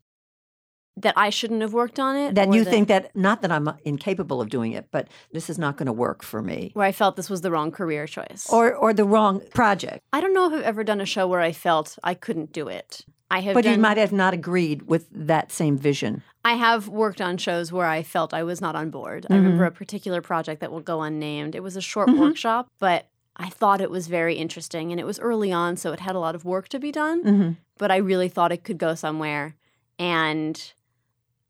That 0.96 1.14
I 1.16 1.30
shouldn't 1.30 1.62
have 1.62 1.72
worked 1.72 1.98
on 1.98 2.14
it. 2.14 2.34
That 2.36 2.52
you 2.52 2.62
think 2.62 2.86
that 2.88 3.16
not 3.16 3.42
that 3.42 3.50
I'm 3.50 3.68
incapable 3.84 4.40
of 4.40 4.48
doing 4.48 4.72
it, 4.72 4.88
but 4.92 5.08
this 5.32 5.50
is 5.50 5.58
not 5.58 5.76
going 5.76 5.86
to 5.86 5.92
work 5.92 6.22
for 6.22 6.40
me, 6.40 6.70
where 6.74 6.86
I 6.86 6.92
felt 6.92 7.16
this 7.16 7.30
was 7.30 7.40
the 7.40 7.50
wrong 7.50 7.72
career 7.72 8.06
choice. 8.06 8.48
or 8.52 8.74
or 8.74 8.92
the 8.92 9.04
wrong 9.04 9.40
project. 9.54 10.04
I 10.12 10.20
don't 10.20 10.34
know 10.34 10.46
if 10.46 10.52
I've 10.52 10.62
ever 10.62 10.84
done 10.84 11.00
a 11.00 11.06
show 11.06 11.26
where 11.26 11.40
I 11.40 11.52
felt 11.52 11.98
I 12.04 12.14
couldn't 12.14 12.52
do 12.52 12.68
it. 12.68 13.04
I 13.30 13.40
have 13.40 13.54
But 13.54 13.64
done, 13.64 13.74
you 13.74 13.80
might 13.80 13.96
have 13.96 14.12
not 14.12 14.34
agreed 14.34 14.82
with 14.82 15.08
that 15.10 15.50
same 15.50 15.76
vision. 15.78 16.22
I 16.44 16.54
have 16.54 16.88
worked 16.88 17.20
on 17.20 17.38
shows 17.38 17.72
where 17.72 17.86
I 17.86 18.02
felt 18.02 18.34
I 18.34 18.42
was 18.42 18.60
not 18.60 18.76
on 18.76 18.90
board. 18.90 19.26
I 19.28 19.34
Mm-hmm. 19.34 19.42
remember 19.44 19.64
a 19.64 19.70
particular 19.70 20.20
project 20.20 20.60
that 20.60 20.70
will 20.70 20.80
go 20.80 21.00
unnamed. 21.02 21.54
It 21.54 21.62
was 21.62 21.76
a 21.76 21.80
short 21.80 22.08
workshop, 22.10 22.68
but 22.78 23.08
I 23.36 23.48
thought 23.48 23.80
it 23.80 23.90
was 23.90 24.06
very 24.06 24.34
interesting 24.36 24.90
and 24.92 25.00
it 25.00 25.06
was 25.06 25.18
early 25.18 25.50
on, 25.52 25.76
so 25.76 25.92
it 25.92 26.00
had 26.00 26.14
a 26.14 26.20
lot 26.20 26.34
of 26.34 26.44
work 26.44 26.68
to 26.68 26.78
be 26.78 26.92
done. 26.92 27.24
Mm-hmm. 27.24 27.52
But 27.78 27.90
I 27.90 27.96
really 27.96 28.28
thought 28.28 28.52
it 28.52 28.62
could 28.62 28.78
go 28.78 28.94
somewhere. 28.94 29.56
And 29.98 30.72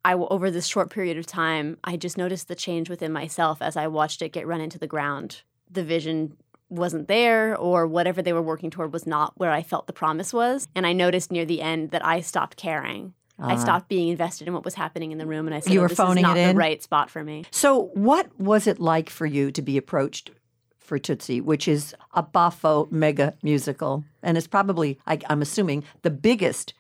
I, 0.04 0.14
over 0.14 0.50
this 0.50 0.66
short 0.66 0.90
period 0.90 1.18
of 1.18 1.26
time, 1.26 1.76
I 1.83 1.96
just 1.96 2.16
noticed 2.16 2.48
the 2.48 2.54
change 2.54 2.88
within 2.88 3.12
myself 3.12 3.61
as 3.61 3.76
I 3.76 3.87
watched 3.88 4.22
it 4.22 4.33
get 4.33 4.46
run 4.46 4.61
into 4.61 4.78
the 4.78 4.87
ground. 4.87 5.42
The 5.70 5.83
vision 5.85 6.37
wasn't 6.70 7.09
there, 7.09 7.57
or 7.57 7.87
whatever 7.87 8.22
they 8.22 8.33
were 8.33 8.42
working 8.42 8.70
toward 8.70 8.92
was 8.92 9.07
not 9.07 9.33
where 9.37 9.50
I 9.50 9.62
felt 9.62 9.87
the 9.87 9.92
promise 9.92 10.33
was. 10.33 10.66
And 10.74 10.87
I 10.87 10.92
noticed 10.92 11.30
near 11.30 11.44
the 11.44 11.61
end 11.61 11.90
that 11.90 12.04
I 12.04 12.20
stopped 12.20 12.57
caring. 12.57 13.12
I 13.44 13.54
uh, 13.54 13.59
stopped 13.59 13.88
being 13.88 14.09
invested 14.09 14.48
in 14.48 14.54
what 14.54 14.64
was 14.64 14.74
happening 14.74 15.12
in 15.12 15.18
the 15.18 15.26
room, 15.26 15.46
and 15.46 15.54
I 15.54 15.61
said. 15.61 15.72
You 15.72 15.80
"Oh, 15.80 15.83
were 15.83 15.88
this 15.88 15.96
phoning 15.96 16.24
is 16.24 16.28
not 16.28 16.37
it 16.37 16.40
in? 16.40 16.48
the 16.48 16.54
right 16.54 16.83
spot 16.83 17.11
for 17.11 17.22
me." 17.22 17.44
So, 17.50 17.90
what 17.94 18.28
was 18.38 18.66
it 18.66 18.80
like 18.80 19.11
for 19.11 19.26
you 19.26 19.50
to 19.52 19.62
be 19.62 19.76
approached 19.76 20.30
for 20.78 20.98
Tootsie, 20.98 21.40
which 21.40 21.68
is 21.68 21.94
a 22.14 22.22
Baffo 22.22 22.90
mega 22.90 23.35
musical? 23.42 24.04
And 24.22 24.37
it's 24.37 24.46
probably, 24.46 24.98
I, 25.07 25.18
I'm 25.28 25.42
assuming, 25.42 25.85
the 26.02 26.11
biggest 26.11 26.74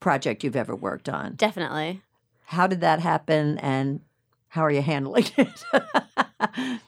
project 0.00 0.44
you've 0.44 0.56
ever 0.56 0.74
worked 0.74 1.08
on. 1.08 1.34
Definitely. 1.34 2.02
How 2.44 2.66
did 2.66 2.80
that 2.80 3.00
happen, 3.00 3.58
and 3.58 4.00
how 4.48 4.64
are 4.64 4.70
you 4.70 4.82
handling 4.82 5.26
it? 5.36 5.64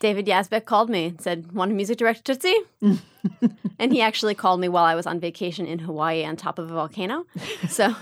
David 0.00 0.26
Yazbek 0.26 0.64
called 0.64 0.90
me 0.90 1.06
and 1.06 1.20
said, 1.20 1.52
Want 1.52 1.70
a 1.70 1.74
music 1.74 1.98
director, 1.98 2.34
Tootsie? 2.34 2.56
and 3.78 3.92
he 3.92 4.00
actually 4.00 4.34
called 4.34 4.60
me 4.60 4.68
while 4.68 4.84
I 4.84 4.94
was 4.94 5.06
on 5.06 5.20
vacation 5.20 5.66
in 5.66 5.78
Hawaii 5.78 6.24
on 6.24 6.36
top 6.36 6.58
of 6.58 6.70
a 6.70 6.74
volcano. 6.74 7.24
So 7.68 7.94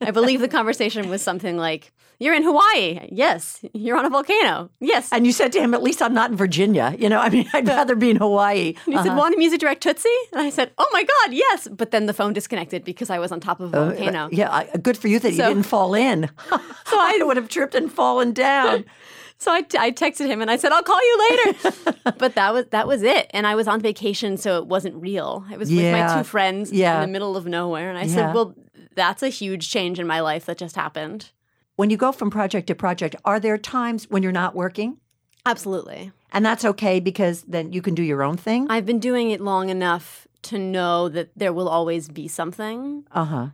I 0.00 0.10
believe 0.10 0.40
the 0.40 0.48
conversation 0.48 1.08
was 1.08 1.22
something 1.22 1.56
like, 1.56 1.92
You're 2.18 2.34
in 2.34 2.42
Hawaii. 2.42 3.08
Yes. 3.10 3.64
You're 3.72 3.96
on 3.96 4.04
a 4.04 4.10
volcano. 4.10 4.70
Yes. 4.80 5.08
and 5.12 5.26
you 5.26 5.32
said 5.32 5.52
to 5.52 5.60
him, 5.60 5.72
At 5.74 5.82
least 5.82 6.02
I'm 6.02 6.12
not 6.14 6.30
in 6.30 6.36
Virginia. 6.36 6.94
You 6.98 7.08
know, 7.08 7.18
I 7.18 7.30
mean, 7.30 7.48
I'd 7.54 7.66
rather 7.66 7.94
be 7.96 8.10
in 8.10 8.16
Hawaii. 8.16 8.74
And 8.84 8.94
he 8.94 8.98
said, 8.98 9.08
uh-huh. 9.08 9.16
Want 9.18 9.34
a 9.34 9.38
music 9.38 9.60
direct 9.60 9.82
Tootsie? 9.82 10.08
And 10.32 10.40
I 10.42 10.50
said, 10.50 10.70
Oh 10.78 10.88
my 10.92 11.02
God, 11.02 11.32
yes. 11.32 11.68
But 11.70 11.90
then 11.92 12.06
the 12.06 12.14
phone 12.14 12.32
disconnected 12.32 12.84
because 12.84 13.10
I 13.10 13.18
was 13.18 13.32
on 13.32 13.40
top 13.40 13.60
of 13.60 13.72
a 13.72 13.76
oh, 13.78 13.84
volcano. 13.90 14.28
Yeah, 14.30 14.50
I- 14.50 14.68
uh, 14.74 14.78
good 14.78 14.98
for 14.98 15.08
you 15.08 15.18
that 15.20 15.30
you 15.32 15.38
didn't 15.38 15.62
fall 15.64 15.94
in. 15.94 16.28
so 16.50 16.58
I 16.92 17.18
would 17.22 17.36
have 17.36 17.48
tripped 17.48 17.74
and 17.74 17.90
fallen 17.90 18.32
down. 18.32 18.84
So 19.38 19.52
I, 19.52 19.58
I 19.78 19.90
texted 19.90 20.28
him 20.28 20.40
and 20.40 20.50
I 20.50 20.56
said, 20.56 20.72
"I'll 20.72 20.82
call 20.82 20.98
you 20.98 21.18
later." 21.30 21.94
but 22.16 22.36
that 22.36 22.54
was 22.54 22.64
that 22.70 22.88
was 22.88 23.02
it. 23.02 23.30
And 23.34 23.46
I 23.46 23.54
was 23.54 23.68
on 23.68 23.82
vacation, 23.82 24.38
so 24.38 24.56
it 24.56 24.66
wasn't 24.66 24.94
real. 24.94 25.44
I 25.50 25.58
was 25.58 25.70
with 25.70 25.92
my 25.92 26.16
two 26.16 26.24
friends 26.24 26.72
Yeah. 26.72 26.94
in 26.94 27.00
the 27.02 27.12
middle 27.12 27.36
of 27.36 27.44
nowhere, 27.46 27.90
and 27.90 27.98
I 27.98 28.04
Yeah. 28.04 28.14
said, 28.14 28.34
"Well, 28.34 28.54
that's 28.96 29.22
a 29.22 29.28
huge 29.28 29.70
change 29.70 30.00
in 30.00 30.06
my 30.08 30.18
life 30.18 30.46
that 30.46 30.58
just 30.58 30.74
happened." 30.74 31.30
When 31.76 31.90
you 31.90 31.96
go 31.96 32.10
from 32.10 32.30
project 32.30 32.66
to 32.66 32.74
project, 32.74 33.14
are 33.24 33.38
there 33.38 33.58
times 33.58 34.10
when 34.10 34.22
you're 34.24 34.32
not 34.32 34.56
working? 34.56 34.96
Absolutely. 35.44 36.10
And 36.32 36.44
that's 36.44 36.64
okay 36.64 36.98
because 36.98 37.42
then 37.42 37.72
you 37.72 37.80
can 37.80 37.94
do 37.94 38.02
your 38.02 38.22
own 38.22 38.36
thing? 38.36 38.66
I've 38.68 38.86
been 38.86 38.98
doing 38.98 39.30
it 39.30 39.40
long 39.40 39.68
enough 39.68 40.26
to 40.42 40.58
know 40.58 41.08
that 41.08 41.30
there 41.36 41.52
will 41.52 41.68
always 41.68 42.08
be 42.08 42.28
something. 42.28 43.04
Uh 43.12 43.24
huh. 43.24 43.46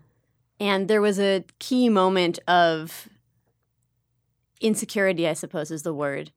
And 0.59 0.88
there 0.88 1.00
was 1.00 1.18
a 1.18 1.44
key 1.59 1.88
moment 1.88 2.38
of 2.46 3.09
insecurity, 4.61 5.28
I 5.28 5.33
suppose 5.33 5.70
is 5.70 5.83
the 5.83 5.92
word, 5.92 6.31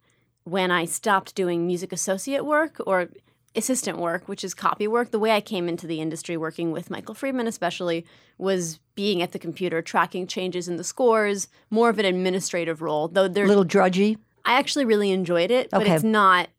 when 0.44 0.72
I 0.72 0.86
stopped 0.86 1.36
doing 1.36 1.68
music 1.68 1.94
associate 1.94 2.46
work 2.46 2.82
or 2.86 3.10
assistant 3.56 3.98
work, 3.98 4.28
which 4.28 4.44
is 4.44 4.54
copy 4.54 4.88
work. 4.88 5.12
The 5.12 5.20
way 5.20 5.32
I 5.32 5.42
came 5.42 5.68
into 5.70 5.88
the 5.88 6.02
industry 6.02 6.38
working 6.38 6.72
with 6.72 6.90
Michael 6.90 7.16
Friedman, 7.16 7.48
especially, 7.48 8.06
was 8.38 8.80
being 8.96 9.22
at 9.22 9.32
the 9.32 9.40
computer, 9.40 9.82
tracking 9.82 10.28
changes 10.28 10.68
in 10.68 10.78
the 10.78 10.84
scores, 10.84 11.48
more 11.70 11.90
of 11.90 12.00
an 12.00 12.06
administrative 12.06 12.82
role. 12.82 13.08
Though 13.08 13.28
there's 13.28 13.48
A 13.48 13.50
little 13.50 13.64
drudgy. 13.64 14.18
I 14.46 14.54
actually 14.60 14.86
really 14.86 15.12
enjoyed 15.12 15.52
it, 15.52 15.70
but 15.72 15.82
Okay. 15.82 15.96
it's 15.96 16.04
not. 16.04 16.50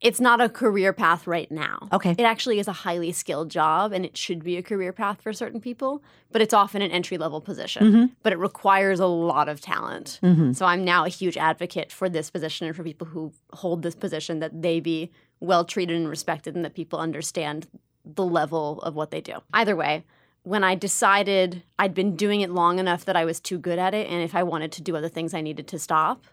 It's 0.00 0.20
not 0.20 0.40
a 0.40 0.48
career 0.48 0.92
path 0.92 1.26
right 1.26 1.50
now. 1.50 1.88
Okay. 1.92 2.10
It 2.10 2.22
actually 2.22 2.60
is 2.60 2.68
a 2.68 2.72
highly 2.72 3.10
skilled 3.10 3.50
job 3.50 3.92
and 3.92 4.04
it 4.04 4.16
should 4.16 4.44
be 4.44 4.56
a 4.56 4.62
career 4.62 4.92
path 4.92 5.20
for 5.20 5.32
certain 5.32 5.60
people, 5.60 6.04
but 6.30 6.40
it's 6.40 6.54
often 6.54 6.82
an 6.82 6.92
entry 6.92 7.18
level 7.18 7.40
position. 7.40 7.82
Mm-hmm. 7.84 8.04
But 8.22 8.32
it 8.32 8.38
requires 8.38 9.00
a 9.00 9.06
lot 9.06 9.48
of 9.48 9.60
talent. 9.60 10.20
So 10.54 10.66
I'm 10.66 10.84
now 10.84 11.04
a 11.04 11.08
huge 11.08 11.36
advocate 11.36 11.90
for 11.90 12.08
this 12.08 12.30
position 12.30 12.68
and 12.68 12.76
for 12.76 12.84
people 12.84 13.08
who 13.08 13.32
hold 13.52 13.82
this 13.82 13.96
position 13.96 14.38
that 14.38 14.62
they 14.62 14.78
be 14.78 15.10
well 15.40 15.64
treated 15.64 15.96
and 15.96 16.08
respected 16.08 16.54
and 16.54 16.64
that 16.64 16.74
people 16.74 17.00
understand 17.00 17.66
the 18.04 18.24
level 18.24 18.80
of 18.82 18.94
what 18.94 19.10
they 19.10 19.20
do. 19.20 19.34
Either 19.52 19.74
way, 19.74 20.04
when 20.44 20.62
I 20.62 20.76
decided 20.76 21.64
I'd 21.78 21.92
been 21.92 22.14
doing 22.14 22.40
it 22.40 22.50
long 22.50 22.78
enough 22.78 23.04
that 23.04 23.16
I 23.16 23.24
was 23.24 23.40
too 23.40 23.58
good 23.58 23.78
at 23.78 23.94
it 23.94 24.08
and 24.08 24.22
if 24.22 24.34
I 24.34 24.44
wanted 24.44 24.70
to 24.72 24.82
do 24.82 24.96
other 24.96 25.08
things 25.08 25.34
I 25.34 25.40
needed 25.40 25.66
to 25.68 25.78
stop, 25.78 26.24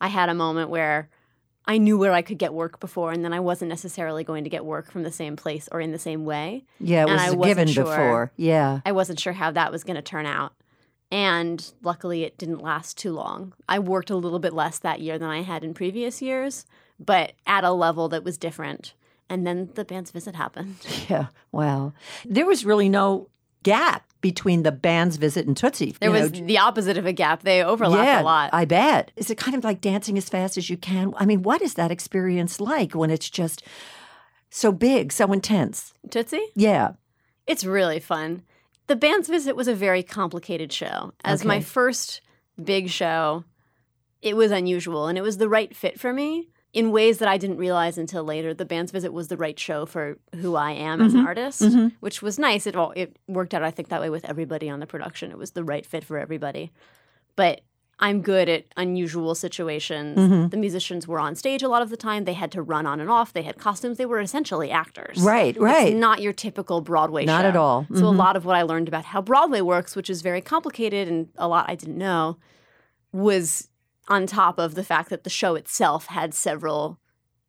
I 0.00 0.08
had 0.08 0.30
a 0.30 0.34
moment 0.34 0.70
where 0.70 1.10
I 1.66 1.78
knew 1.78 1.98
where 1.98 2.12
I 2.12 2.22
could 2.22 2.38
get 2.38 2.52
work 2.54 2.80
before, 2.80 3.12
and 3.12 3.24
then 3.24 3.32
I 3.32 3.40
wasn't 3.40 3.68
necessarily 3.68 4.24
going 4.24 4.44
to 4.44 4.50
get 4.50 4.64
work 4.64 4.90
from 4.90 5.02
the 5.02 5.12
same 5.12 5.36
place 5.36 5.68
or 5.70 5.80
in 5.80 5.92
the 5.92 5.98
same 5.98 6.24
way. 6.24 6.64
Yeah, 6.80 7.02
it 7.02 7.10
And 7.10 7.12
was 7.12 7.20
I 7.20 7.26
a 7.26 7.34
wasn't 7.34 7.44
given 7.50 7.68
sure. 7.68 7.84
before. 7.84 8.32
Yeah. 8.36 8.80
I 8.84 8.92
wasn't 8.92 9.20
sure 9.20 9.34
how 9.34 9.50
that 9.52 9.70
was 9.70 9.84
going 9.84 9.96
to 9.96 10.02
turn 10.02 10.26
out. 10.26 10.54
And 11.12 11.72
luckily, 11.82 12.24
it 12.24 12.38
didn't 12.38 12.62
last 12.62 12.96
too 12.96 13.12
long. 13.12 13.52
I 13.68 13.78
worked 13.78 14.10
a 14.10 14.16
little 14.16 14.38
bit 14.38 14.52
less 14.52 14.78
that 14.78 15.00
year 15.00 15.18
than 15.18 15.28
I 15.28 15.42
had 15.42 15.64
in 15.64 15.74
previous 15.74 16.22
years, 16.22 16.66
but 16.98 17.32
at 17.46 17.64
a 17.64 17.72
level 17.72 18.08
that 18.08 18.24
was 18.24 18.38
different. 18.38 18.94
And 19.28 19.46
then 19.46 19.70
the 19.74 19.84
band's 19.84 20.10
visit 20.10 20.34
happened. 20.34 20.76
Yeah. 21.08 21.26
Wow. 21.52 21.92
There 22.24 22.46
was 22.46 22.64
really 22.64 22.88
no 22.88 23.28
gap 23.64 24.09
between 24.20 24.62
the 24.62 24.72
band's 24.72 25.16
visit 25.16 25.46
and 25.46 25.56
Tootsie. 25.56 25.96
There 26.00 26.10
you 26.10 26.14
know, 26.14 26.22
was 26.22 26.32
the 26.32 26.58
opposite 26.58 26.98
of 26.98 27.06
a 27.06 27.12
gap. 27.12 27.42
They 27.42 27.62
overlap 27.62 28.04
yeah, 28.04 28.22
a 28.22 28.24
lot. 28.24 28.50
I 28.52 28.64
bet. 28.64 29.10
Is 29.16 29.30
it 29.30 29.38
kind 29.38 29.56
of 29.56 29.64
like 29.64 29.80
dancing 29.80 30.18
as 30.18 30.28
fast 30.28 30.58
as 30.58 30.68
you 30.68 30.76
can? 30.76 31.14
I 31.16 31.26
mean, 31.26 31.42
what 31.42 31.62
is 31.62 31.74
that 31.74 31.90
experience 31.90 32.60
like 32.60 32.94
when 32.94 33.10
it's 33.10 33.30
just 33.30 33.62
so 34.50 34.72
big, 34.72 35.12
so 35.12 35.32
intense? 35.32 35.94
Tootsie? 36.10 36.46
Yeah. 36.54 36.92
It's 37.46 37.64
really 37.64 38.00
fun. 38.00 38.42
The 38.86 38.96
band's 38.96 39.28
visit 39.28 39.56
was 39.56 39.68
a 39.68 39.74
very 39.74 40.02
complicated 40.02 40.72
show. 40.72 41.12
As 41.24 41.44
my 41.44 41.60
first 41.60 42.20
big 42.62 42.90
show, 42.90 43.44
it 44.20 44.36
was 44.36 44.50
unusual 44.50 45.06
and 45.06 45.16
it 45.16 45.22
was 45.22 45.38
the 45.38 45.48
right 45.48 45.74
fit 45.74 45.98
for 45.98 46.12
me 46.12 46.48
in 46.72 46.92
ways 46.92 47.18
that 47.18 47.28
I 47.28 47.36
didn't 47.36 47.56
realize 47.56 47.98
until 47.98 48.22
later. 48.24 48.54
The 48.54 48.64
band's 48.64 48.92
visit 48.92 49.12
was 49.12 49.28
the 49.28 49.36
right 49.36 49.58
show 49.58 49.86
for 49.86 50.18
who 50.36 50.54
I 50.54 50.72
am 50.72 51.00
as 51.00 51.14
an 51.14 51.20
mm-hmm. 51.20 51.26
artist, 51.26 51.62
mm-hmm. 51.62 51.88
which 52.00 52.22
was 52.22 52.38
nice. 52.38 52.66
It 52.66 52.76
all 52.76 52.92
it 52.96 53.16
worked 53.26 53.54
out 53.54 53.62
I 53.62 53.70
think 53.70 53.88
that 53.88 54.00
way 54.00 54.10
with 54.10 54.24
everybody 54.24 54.68
on 54.68 54.80
the 54.80 54.86
production. 54.86 55.30
It 55.30 55.38
was 55.38 55.52
the 55.52 55.64
right 55.64 55.84
fit 55.84 56.04
for 56.04 56.18
everybody. 56.18 56.70
But 57.36 57.62
I'm 58.02 58.22
good 58.22 58.48
at 58.48 58.64
unusual 58.76 59.34
situations. 59.34 60.18
Mm-hmm. 60.18 60.48
The 60.48 60.56
musicians 60.56 61.06
were 61.06 61.20
on 61.20 61.34
stage 61.34 61.62
a 61.62 61.68
lot 61.68 61.82
of 61.82 61.90
the 61.90 61.96
time. 61.96 62.24
They 62.24 62.32
had 62.32 62.50
to 62.52 62.62
run 62.62 62.86
on 62.86 62.98
and 62.98 63.10
off. 63.10 63.32
They 63.32 63.42
had 63.42 63.58
costumes. 63.58 63.98
They 63.98 64.06
were 64.06 64.20
essentially 64.20 64.70
actors. 64.70 65.20
Right, 65.20 65.54
It's 65.54 65.58
right. 65.58 65.94
not 65.94 66.22
your 66.22 66.32
typical 66.32 66.80
Broadway 66.80 67.26
Not 67.26 67.42
show. 67.42 67.48
at 67.48 67.56
all. 67.56 67.86
So 67.94 68.06
a 68.06 68.08
lot 68.08 68.36
of 68.36 68.46
what 68.46 68.56
I 68.56 68.62
learned 68.62 68.88
about 68.88 69.04
how 69.04 69.20
Broadway 69.20 69.60
works, 69.60 69.94
which 69.94 70.08
is 70.08 70.22
very 70.22 70.40
complicated 70.40 71.08
and 71.08 71.28
a 71.36 71.46
lot 71.46 71.68
I 71.68 71.74
didn't 71.74 71.98
know, 71.98 72.38
was 73.12 73.68
on 74.10 74.26
top 74.26 74.58
of 74.58 74.74
the 74.74 74.84
fact 74.84 75.08
that 75.08 75.24
the 75.24 75.30
show 75.30 75.54
itself 75.54 76.06
had 76.06 76.34
several 76.34 76.98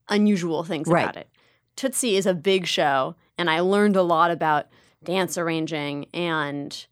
unusual 0.07 0.63
things 0.63 0.87
Right. 0.87 1.03
about 1.03 1.17
it. 1.17 1.27
Tootsie 1.75 2.15
is 2.15 2.25
a 2.25 2.33
big 2.33 2.67
show, 2.67 3.15
and 3.37 3.49
I 3.49 3.59
learned 3.61 3.95
a 3.95 4.03
lot 4.03 4.29
about 4.29 4.67
dance 5.03 5.37
arranging 5.37 6.05
and 6.13 6.85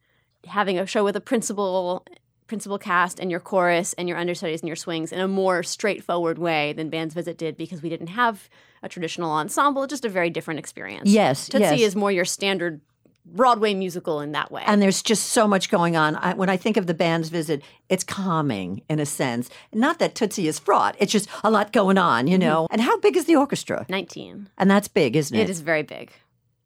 having 0.47 0.79
a 0.79 0.85
show 0.87 1.03
with 1.03 1.15
a 1.15 1.21
principal 1.21 2.05
principal 2.47 2.79
cast 2.79 3.19
and 3.19 3.29
your 3.29 3.39
chorus 3.39 3.93
and 3.93 4.09
your 4.09 4.17
understudies 4.17 4.61
and 4.61 4.67
your 4.67 4.75
swings 4.75 5.11
in 5.11 5.19
a 5.19 5.27
more 5.27 5.61
straightforward 5.61 6.39
way 6.39 6.73
than 6.73 6.89
Band's 6.89 7.13
Visit 7.13 7.37
did 7.37 7.55
because 7.55 7.83
we 7.83 7.89
didn't 7.89 8.07
have 8.07 8.49
a 8.81 8.89
traditional 8.89 9.29
ensemble, 9.29 9.85
just 9.85 10.03
a 10.03 10.09
very 10.09 10.31
different 10.31 10.59
experience. 10.59 11.07
Yes. 11.07 11.47
Tootsie 11.47 11.75
yes. 11.75 11.81
is 11.81 11.95
more 11.95 12.11
your 12.11 12.25
standard 12.25 12.81
Broadway 13.25 13.73
musical 13.73 14.21
in 14.21 14.31
that 14.31 14.51
way. 14.51 14.63
and 14.65 14.81
there's 14.81 15.01
just 15.01 15.27
so 15.27 15.47
much 15.47 15.69
going 15.69 15.95
on. 15.95 16.15
I, 16.15 16.33
when 16.33 16.49
I 16.49 16.57
think 16.57 16.77
of 16.77 16.87
the 16.87 16.93
band's 16.93 17.29
visit, 17.29 17.61
it's 17.87 18.03
calming 18.03 18.81
in 18.89 18.99
a 18.99 19.05
sense. 19.05 19.49
Not 19.73 19.99
that 19.99 20.15
Tootsie 20.15 20.47
is 20.47 20.59
fraught. 20.59 20.95
It's 20.99 21.11
just 21.11 21.29
a 21.43 21.51
lot 21.51 21.71
going 21.71 21.97
on, 21.97 22.27
you 22.27 22.35
mm-hmm. 22.35 22.41
know. 22.41 22.67
And 22.71 22.81
how 22.81 22.97
big 22.99 23.15
is 23.15 23.25
the 23.25 23.35
orchestra? 23.35 23.85
19. 23.89 24.49
And 24.57 24.71
that's 24.71 24.87
big, 24.87 25.15
isn't 25.15 25.35
it? 25.37 25.43
It 25.43 25.49
is 25.49 25.61
very 25.61 25.83
big. 25.83 26.11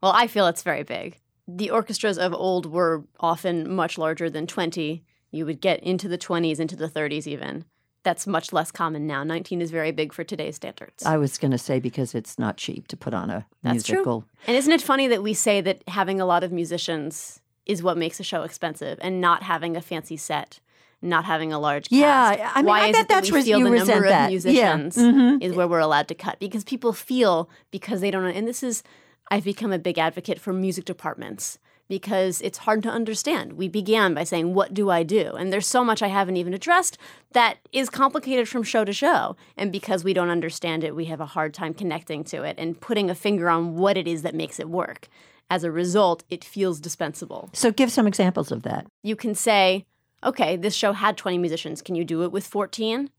Well, 0.02 0.14
I 0.14 0.28
feel 0.28 0.48
it's 0.48 0.64
very 0.64 0.84
big. 0.84 1.20
The 1.48 1.70
orchestras 1.70 2.18
of 2.18 2.34
old 2.34 2.66
were 2.66 3.04
often 3.20 3.74
much 3.74 3.98
larger 3.98 4.30
than 4.30 4.48
20. 4.48 5.04
You 5.32 5.46
would 5.46 5.62
get 5.62 5.82
into 5.82 6.08
the 6.08 6.18
20s, 6.18 6.60
into 6.60 6.76
the 6.76 6.88
30s 6.88 7.28
even. 7.28 7.66
That's 8.04 8.28
much 8.28 8.52
less 8.52 8.70
common 8.72 9.08
now. 9.08 9.24
19 9.24 9.62
is 9.62 9.72
very 9.72 9.92
big 9.92 10.12
for 10.12 10.24
today's 10.26 10.58
standards. 10.58 11.06
I 11.06 11.18
was 11.18 11.38
going 11.38 11.52
to 11.52 11.58
say 11.58 11.80
because 11.80 12.14
it's 12.14 12.38
not 12.38 12.58
cheap 12.58 12.88
to 12.90 12.98
put 12.98 13.14
on 13.14 13.30
a 13.30 13.46
That's 13.64 13.84
true. 13.84 14.26
and 14.46 14.58
isn't 14.58 14.72
it 14.74 14.82
funny 14.82 15.08
that 15.08 15.24
we 15.24 15.34
say 15.34 15.62
that 15.62 15.82
having 15.88 16.20
a 16.20 16.26
lot 16.26 16.44
of 16.44 16.52
musicians 16.52 17.40
is 17.66 17.82
what 17.82 17.98
makes 17.98 18.20
a 18.20 18.24
show 18.24 18.44
expensive 18.44 19.00
and 19.02 19.22
not 19.22 19.44
having 19.44 19.78
a 19.78 19.82
fancy 19.82 20.18
set, 20.18 20.60
not 21.02 21.24
having 21.24 21.54
a 21.54 21.60
large 21.60 21.88
cast? 21.90 22.40
Yeah, 22.40 22.52
I 22.54 22.62
mean, 22.62 22.66
Why 22.68 22.82
I 22.82 22.88
is 22.88 22.92
bet 22.98 23.08
that 23.08 23.16
that's 23.16 23.32
we 23.32 23.42
feel 23.42 23.60
you 23.60 23.66
the 23.66 23.72
resent 23.72 23.90
number 23.90 24.10
that. 24.10 24.26
of 24.26 24.32
Yeah. 24.46 24.76
musicians 24.76 24.98
Mhm. 24.98 25.42
is 25.42 25.54
where 25.56 25.68
we're 25.70 25.80
allowed 25.80 26.10
to 26.10 26.16
cut 26.16 26.40
because 26.40 26.66
people 26.66 26.92
feel 26.92 27.50
because 27.72 28.02
they 28.02 28.12
don't 28.12 28.24
know. 28.24 28.30
And 28.30 28.46
this 28.48 28.64
is, 28.64 28.84
I've 29.32 29.46
become 29.46 29.72
a 29.72 29.80
big 29.80 29.98
advocate 29.98 30.42
for 30.42 30.52
music 30.52 30.84
departments 30.84 31.58
because 31.88 32.42
it's 32.42 32.60
hard 32.60 32.84
to 32.84 32.90
understand. 32.90 33.54
We 33.54 33.68
began 33.68 34.14
by 34.14 34.24
saying, 34.24 34.54
What 34.54 34.74
do 34.74 34.90
I 34.90 35.04
do? 35.04 35.34
And 35.34 35.52
there's 35.52 35.68
so 35.68 35.84
much 35.84 36.02
I 36.02 36.08
haven't 36.08 36.38
even 36.38 36.54
addressed 36.54 36.98
that 37.34 37.58
is 37.72 37.90
complicated 37.90 38.48
from 38.48 38.64
show 38.64 38.86
to 38.86 38.94
show. 38.94 39.36
And 39.58 39.72
because 39.72 40.04
we 40.04 40.14
don't 40.14 40.30
understand 40.30 40.84
it, 40.84 40.96
we 40.96 41.06
have 41.06 41.22
a 41.22 41.26
hard 41.26 41.54
time 41.54 41.74
connecting 41.74 42.24
to 42.26 42.44
it 42.44 42.56
and 42.58 42.80
putting 42.80 43.10
a 43.10 43.16
finger 43.16 43.50
on 43.50 43.76
what 43.76 43.98
it 43.98 44.08
is 44.08 44.22
that 44.22 44.36
makes 44.36 44.60
it 44.60 44.70
work. 44.70 45.08
As 45.50 45.64
a 45.64 45.72
result, 45.72 46.24
it 46.30 46.44
feels 46.44 46.80
dispensable. 46.80 47.50
So 47.54 47.72
give 47.72 47.92
some 47.92 48.08
examples 48.08 48.52
of 48.52 48.64
that. 48.64 48.88
You 49.04 49.16
can 49.16 49.36
say, 49.36 49.86
Okay, 50.24 50.56
this 50.56 50.74
show 50.74 50.94
had 50.94 51.18
20 51.18 51.38
musicians. 51.38 51.82
Can 51.82 51.96
you 51.96 52.06
do 52.06 52.24
it 52.24 52.32
with 52.32 52.48
14? 52.48 53.10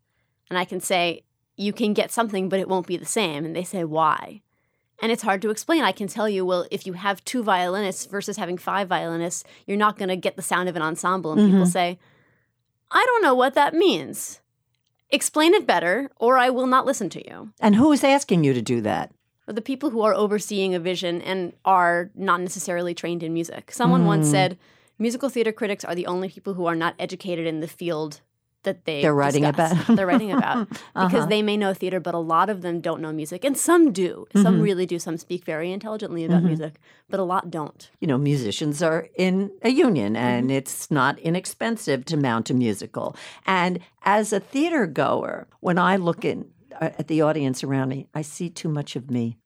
And 0.49 0.59
I 0.59 0.65
can 0.65 0.81
say, 0.81 1.23
You 1.57 1.73
can 1.73 1.93
get 1.93 2.11
something, 2.11 2.49
but 2.49 2.61
it 2.61 2.69
won't 2.69 2.87
be 2.87 2.97
the 2.97 3.05
same. 3.05 3.45
And 3.45 3.55
they 3.55 3.65
say, 3.65 3.85
Why? 3.85 4.41
And 5.03 5.11
it's 5.11 5.23
hard 5.23 5.43
to 5.43 5.51
explain. 5.51 5.83
I 5.83 5.93
can 5.93 6.07
tell 6.09 6.29
you, 6.29 6.45
well, 6.47 6.67
if 6.71 6.87
you 6.87 6.93
have 6.95 7.25
two 7.25 7.43
violinists 7.43 8.07
versus 8.07 8.37
having 8.37 8.57
five 8.59 8.89
violinists, 8.89 9.45
you're 9.67 9.77
not 9.77 9.99
going 9.99 10.09
to 10.09 10.17
get 10.17 10.37
the 10.37 10.43
sound 10.43 10.69
of 10.69 10.77
an 10.77 10.83
ensemble. 10.83 11.33
And 11.33 11.51
people 11.51 11.67
say, 11.67 11.99
I 12.91 13.05
don't 13.07 13.23
know 13.23 13.35
what 13.35 13.55
that 13.55 13.75
means. 13.75 14.41
Explain 15.11 15.53
it 15.53 15.67
better, 15.67 16.11
or 16.19 16.39
I 16.39 16.51
will 16.51 16.67
not 16.67 16.87
listen 16.87 17.09
to 17.11 17.27
you. 17.29 17.51
And 17.61 17.77
who 17.77 17.93
is 17.93 18.03
asking 18.05 18.45
you 18.45 18.55
to 18.55 18.63
do 18.63 18.81
that? 18.83 19.13
The 19.47 19.61
people 19.61 19.91
who 19.91 20.01
are 20.03 20.15
overseeing 20.15 20.75
a 20.75 20.79
vision 20.81 21.21
and 21.21 21.53
are 21.65 22.11
not 22.15 22.41
necessarily 22.41 22.95
trained 22.95 23.23
in 23.23 23.35
music. 23.35 23.73
Someone 23.73 24.07
once 24.07 24.29
Mm. 24.29 24.31
said, 24.31 24.59
musical 24.99 25.29
theater 25.29 25.53
critics 25.53 25.85
are 25.85 25.95
the 25.95 26.07
only 26.07 26.29
people 26.29 26.55
who 26.55 26.67
are 26.67 26.75
not 26.77 26.95
educated 26.99 27.47
in 27.47 27.61
the 27.61 27.69
field 27.69 28.21
that 28.65 28.85
they 28.85 29.01
They're 29.03 29.15
writing 29.15 29.45
discuss. 29.45 29.73
about. 29.73 29.97
They're 29.97 30.07
writing 30.07 30.33
about 30.37 30.69
because 30.71 30.85
Uh-huh. 30.97 31.27
they 31.27 31.43
may 31.43 31.57
know 31.57 31.73
theater, 31.73 32.01
but 32.01 32.15
a 32.15 32.19
lot 32.19 32.51
of 32.51 32.61
them 32.63 32.81
don't 32.81 33.01
know 33.01 33.13
music, 33.13 33.45
and 33.45 33.57
some 33.57 33.93
do. 33.93 34.27
Some 34.35 34.57
Mhm. 34.59 34.63
really 34.63 34.87
do. 34.87 34.99
Some 34.99 35.17
speak 35.17 35.45
very 35.45 35.73
intelligently 35.73 36.25
about 36.25 36.43
Mhm. 36.43 36.47
music, 36.47 36.81
but 37.09 37.21
a 37.21 37.25
lot 37.25 37.51
don't. 37.51 37.91
You 38.01 38.09
know, 38.09 38.19
musicians 38.19 38.83
are 38.83 39.09
in 39.17 39.51
a 39.63 39.71
union 39.71 40.17
and 40.17 40.51
it's 40.51 40.91
not 40.91 41.19
inexpensive 41.21 42.05
to 42.07 42.17
mount 42.17 42.51
a 42.51 42.55
musical. 42.55 43.15
And 43.47 43.79
as 44.05 44.33
a 44.33 44.41
theater 44.41 44.87
goer, 44.87 45.47
when 45.61 45.79
I 45.79 45.97
look 45.97 46.25
in, 46.25 46.47
uh, 46.81 46.91
at 46.99 47.07
the 47.09 47.23
audience 47.23 47.63
around 47.63 47.89
me, 47.91 48.09
I 48.15 48.23
see 48.23 48.51
too 48.51 48.69
much 48.69 48.97
of 48.97 49.11
me. 49.11 49.37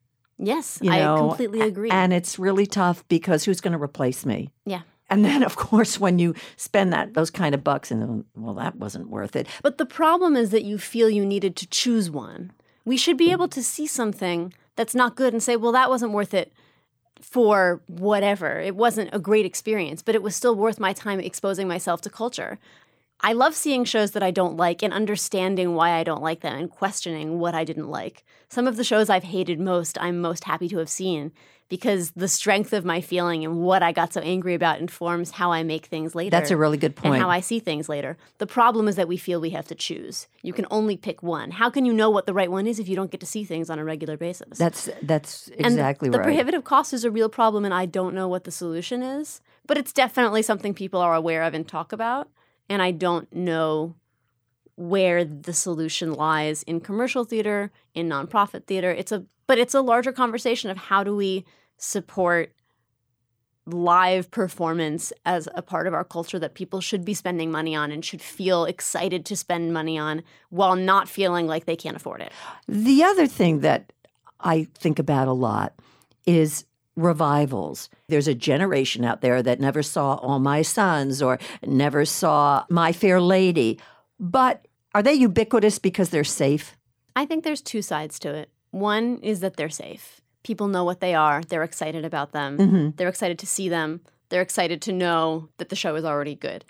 Yes, 0.40 0.78
You 0.81 0.92
I 0.92 1.18
completely 1.18 1.62
agree. 1.62 1.90
And 1.90 2.12
it's 2.12 2.38
really 2.38 2.64
tough 2.66 3.02
because 3.09 3.44
who's 3.44 3.61
going 3.61 3.76
to 3.76 3.83
replace 3.83 4.24
me? 4.24 4.50
Yeah. 4.64 4.83
And 5.11 5.25
then, 5.25 5.42
of 5.42 5.57
course, 5.57 5.99
when 5.99 6.18
you 6.18 6.35
spend 6.57 6.92
that 6.92 7.14
those 7.14 7.31
kind 7.31 7.55
of 7.55 7.64
bucks, 7.64 7.90
and 7.90 8.25
well, 8.37 8.55
that 8.55 8.77
wasn't 8.77 9.09
worth 9.09 9.37
it. 9.37 9.47
But 9.62 9.79
the 9.79 9.87
problem 9.87 10.37
is 10.37 10.51
that 10.51 10.64
you 10.64 10.79
feel 10.79 11.09
you 11.09 11.25
needed 11.25 11.57
to 11.57 11.66
choose 11.66 12.11
one. 12.11 12.53
We 12.85 12.97
should 12.97 13.16
be 13.16 13.33
able 13.33 13.49
to 13.49 13.62
see 13.62 13.87
something 13.87 14.53
that's 14.77 14.94
not 14.94 15.16
good 15.16 15.33
and 15.33 15.42
say, 15.42 15.57
well, 15.57 15.73
that 15.73 15.90
wasn't 15.90 16.12
worth 16.12 16.35
it 16.35 16.53
for 17.21 17.81
whatever. 17.87 18.61
It 18.61 18.77
wasn't 18.77 19.11
a 19.12 19.18
great 19.18 19.44
experience, 19.44 20.03
but 20.03 20.14
it 20.14 20.23
was 20.23 20.37
still 20.37 20.55
worth 20.55 20.79
my 20.79 20.92
time 20.92 21.21
exposing 21.21 21.68
myself 21.68 22.01
to 22.03 22.11
culture. 22.11 22.59
I 23.21 23.33
love 23.33 23.57
seeing 23.57 23.85
shows 23.85 24.12
that 24.12 24.23
I 24.23 24.31
don't 24.31 24.57
like 24.57 24.83
and 24.83 24.92
understanding 24.92 25.75
why 25.75 25.90
I 25.90 26.05
don't 26.05 26.23
like 26.23 26.40
them 26.40 26.57
and 26.57 26.71
questioning 26.71 27.40
what 27.40 27.55
I 27.55 27.64
didn't 27.64 27.88
like. 27.90 28.25
Some 28.49 28.68
of 28.68 28.77
the 28.77 28.85
shows 28.85 29.11
I've 29.11 29.25
hated 29.25 29.59
most, 29.59 29.99
I'm 30.01 30.21
most 30.21 30.44
happy 30.44 30.68
to 30.68 30.79
have 30.79 30.88
seen 30.88 31.33
because 31.68 32.12
the 32.12 32.28
strength 32.28 32.72
of 32.72 32.85
my 32.85 33.00
feeling 33.00 33.44
and 33.44 33.61
what 33.61 33.83
I 33.83 33.92
got 33.92 34.12
so 34.12 34.20
angry 34.20 34.54
about 34.54 34.81
informs 34.81 35.33
how 35.33 35.52
I 35.52 35.62
make 35.62 35.87
things 35.87 36.14
later. 36.14 36.31
That's 36.31 36.50
a 36.50 36.57
really 36.57 36.78
good 36.78 36.96
point. 36.96 37.14
And 37.14 37.22
how 37.22 37.31
I 37.31 37.40
see 37.40 37.59
things 37.59 37.88
later. 37.88 38.16
The 38.38 38.46
problem 38.46 38.88
is 38.88 38.96
that 38.96 39.07
we 39.07 39.16
feel 39.16 39.40
we 39.40 39.50
have 39.50 39.68
to 39.68 39.74
choose. 39.74 40.28
You 40.42 40.52
can 40.52 40.66
only 40.70 40.96
pick 40.96 41.22
one. 41.22 41.50
How 41.50 41.68
can 41.68 41.85
you 41.85 41.92
know 41.92 42.11
what 42.11 42.26
the 42.26 42.33
right 42.33 42.50
one 42.50 42.66
is 42.66 42.78
if 42.78 42.88
you 42.88 42.96
don't 42.96 43.11
get 43.11 43.20
to 43.20 43.26
see 43.26 43.44
things 43.44 43.68
on 43.68 43.78
a 43.78 43.85
regular 43.85 44.16
basis? 44.16 44.59
That's 44.59 44.88
that's 45.02 45.48
exactly 45.48 46.07
and 46.07 46.14
the, 46.14 46.18
right. 46.18 46.24
The 46.24 46.28
prohibitive 46.31 46.64
cost 46.64 46.94
is 46.94 47.04
a 47.04 47.11
real 47.11 47.28
problem, 47.28 47.64
and 47.64 47.74
I 47.74 47.87
don't 47.87 48.14
know 48.14 48.28
what 48.28 48.44
the 48.44 48.50
solution 48.50 49.02
is. 49.02 49.40
But 49.66 49.76
it's 49.76 49.92
definitely 49.92 50.42
something 50.42 50.72
people 50.72 51.00
are 51.00 51.14
aware 51.14 51.42
of 51.42 51.52
and 51.52 51.68
talk 51.68 51.92
about. 51.92 52.31
And 52.70 52.81
I 52.81 52.90
don't 52.90 53.31
know 53.35 53.94
where 54.76 55.24
the 55.24 55.52
solution 55.52 56.12
lies 56.12 56.62
in 56.62 56.81
commercial 56.81 57.24
theater, 57.24 57.70
in 57.94 58.09
nonprofit 58.09 58.64
theater. 58.64 58.90
It's 58.90 59.12
a 59.12 59.24
but 59.48 59.58
it's 59.58 59.74
a 59.74 59.80
larger 59.80 60.12
conversation 60.12 60.70
of 60.70 60.76
how 60.76 61.02
do 61.02 61.16
we 61.16 61.44
support 61.78 62.52
live 63.66 64.30
performance 64.30 65.12
as 65.26 65.48
a 65.54 65.62
part 65.62 65.87
of 65.87 65.94
our 65.94 66.04
culture 66.04 66.38
that 66.38 66.54
people 66.54 66.80
should 66.80 67.04
be 67.04 67.14
spending 67.14 67.50
money 67.50 67.74
on 67.74 67.90
and 67.90 68.04
should 68.04 68.22
feel 68.22 68.64
excited 68.64 69.26
to 69.26 69.37
spend 69.37 69.72
money 69.72 69.98
on 69.98 70.22
while 70.50 70.76
not 70.76 71.08
feeling 71.08 71.46
like 71.46 71.64
they 71.64 71.76
can't 71.76 71.96
afford 71.96 72.20
it. 72.20 72.32
The 72.66 73.02
other 73.02 73.26
thing 73.26 73.61
that 73.61 73.92
I 74.40 74.68
think 74.74 74.98
about 74.98 75.28
a 75.28 75.32
lot 75.32 75.74
is 76.26 76.64
revivals. 76.96 77.88
There's 78.08 78.28
a 78.28 78.34
generation 78.34 79.04
out 79.04 79.20
there 79.20 79.42
that 79.42 79.61
never 79.61 79.82
saw 79.82 80.14
All 80.14 80.38
My 80.38 80.62
Sons 80.62 81.22
or 81.22 81.38
never 81.66 82.04
saw 82.04 82.64
My 82.70 82.92
Fair 82.92 83.20
Lady. 83.20 83.78
But 84.18 84.66
are 84.94 85.02
they 85.02 85.14
ubiquitous 85.14 85.78
because 85.78 86.11
they're 86.11 86.24
safe? 86.24 86.76
I 87.14 87.26
think 87.26 87.44
there's 87.44 87.61
two 87.61 87.82
sides 87.82 88.18
to 88.20 88.34
it. 88.34 88.50
One 88.70 89.18
is 89.22 89.40
that 89.40 89.57
they're 89.57 89.68
safe. 89.70 90.20
People 90.42 90.68
know 90.68 90.85
what 90.85 91.00
they 91.00 91.14
are, 91.14 91.42
they're 91.42 91.62
excited 91.62 92.04
about 92.04 92.33
them, 92.33 92.59
Mhm. 92.59 92.96
they're 92.96 93.09
excited 93.09 93.38
to 93.40 93.46
see 93.46 93.68
them, 93.68 94.00
they're 94.28 94.42
excited 94.42 94.81
to 94.83 94.92
know 94.92 95.48
that 95.59 95.68
the 95.68 95.76
show 95.76 95.94
is 95.96 96.04
already 96.04 96.35
good. 96.35 96.64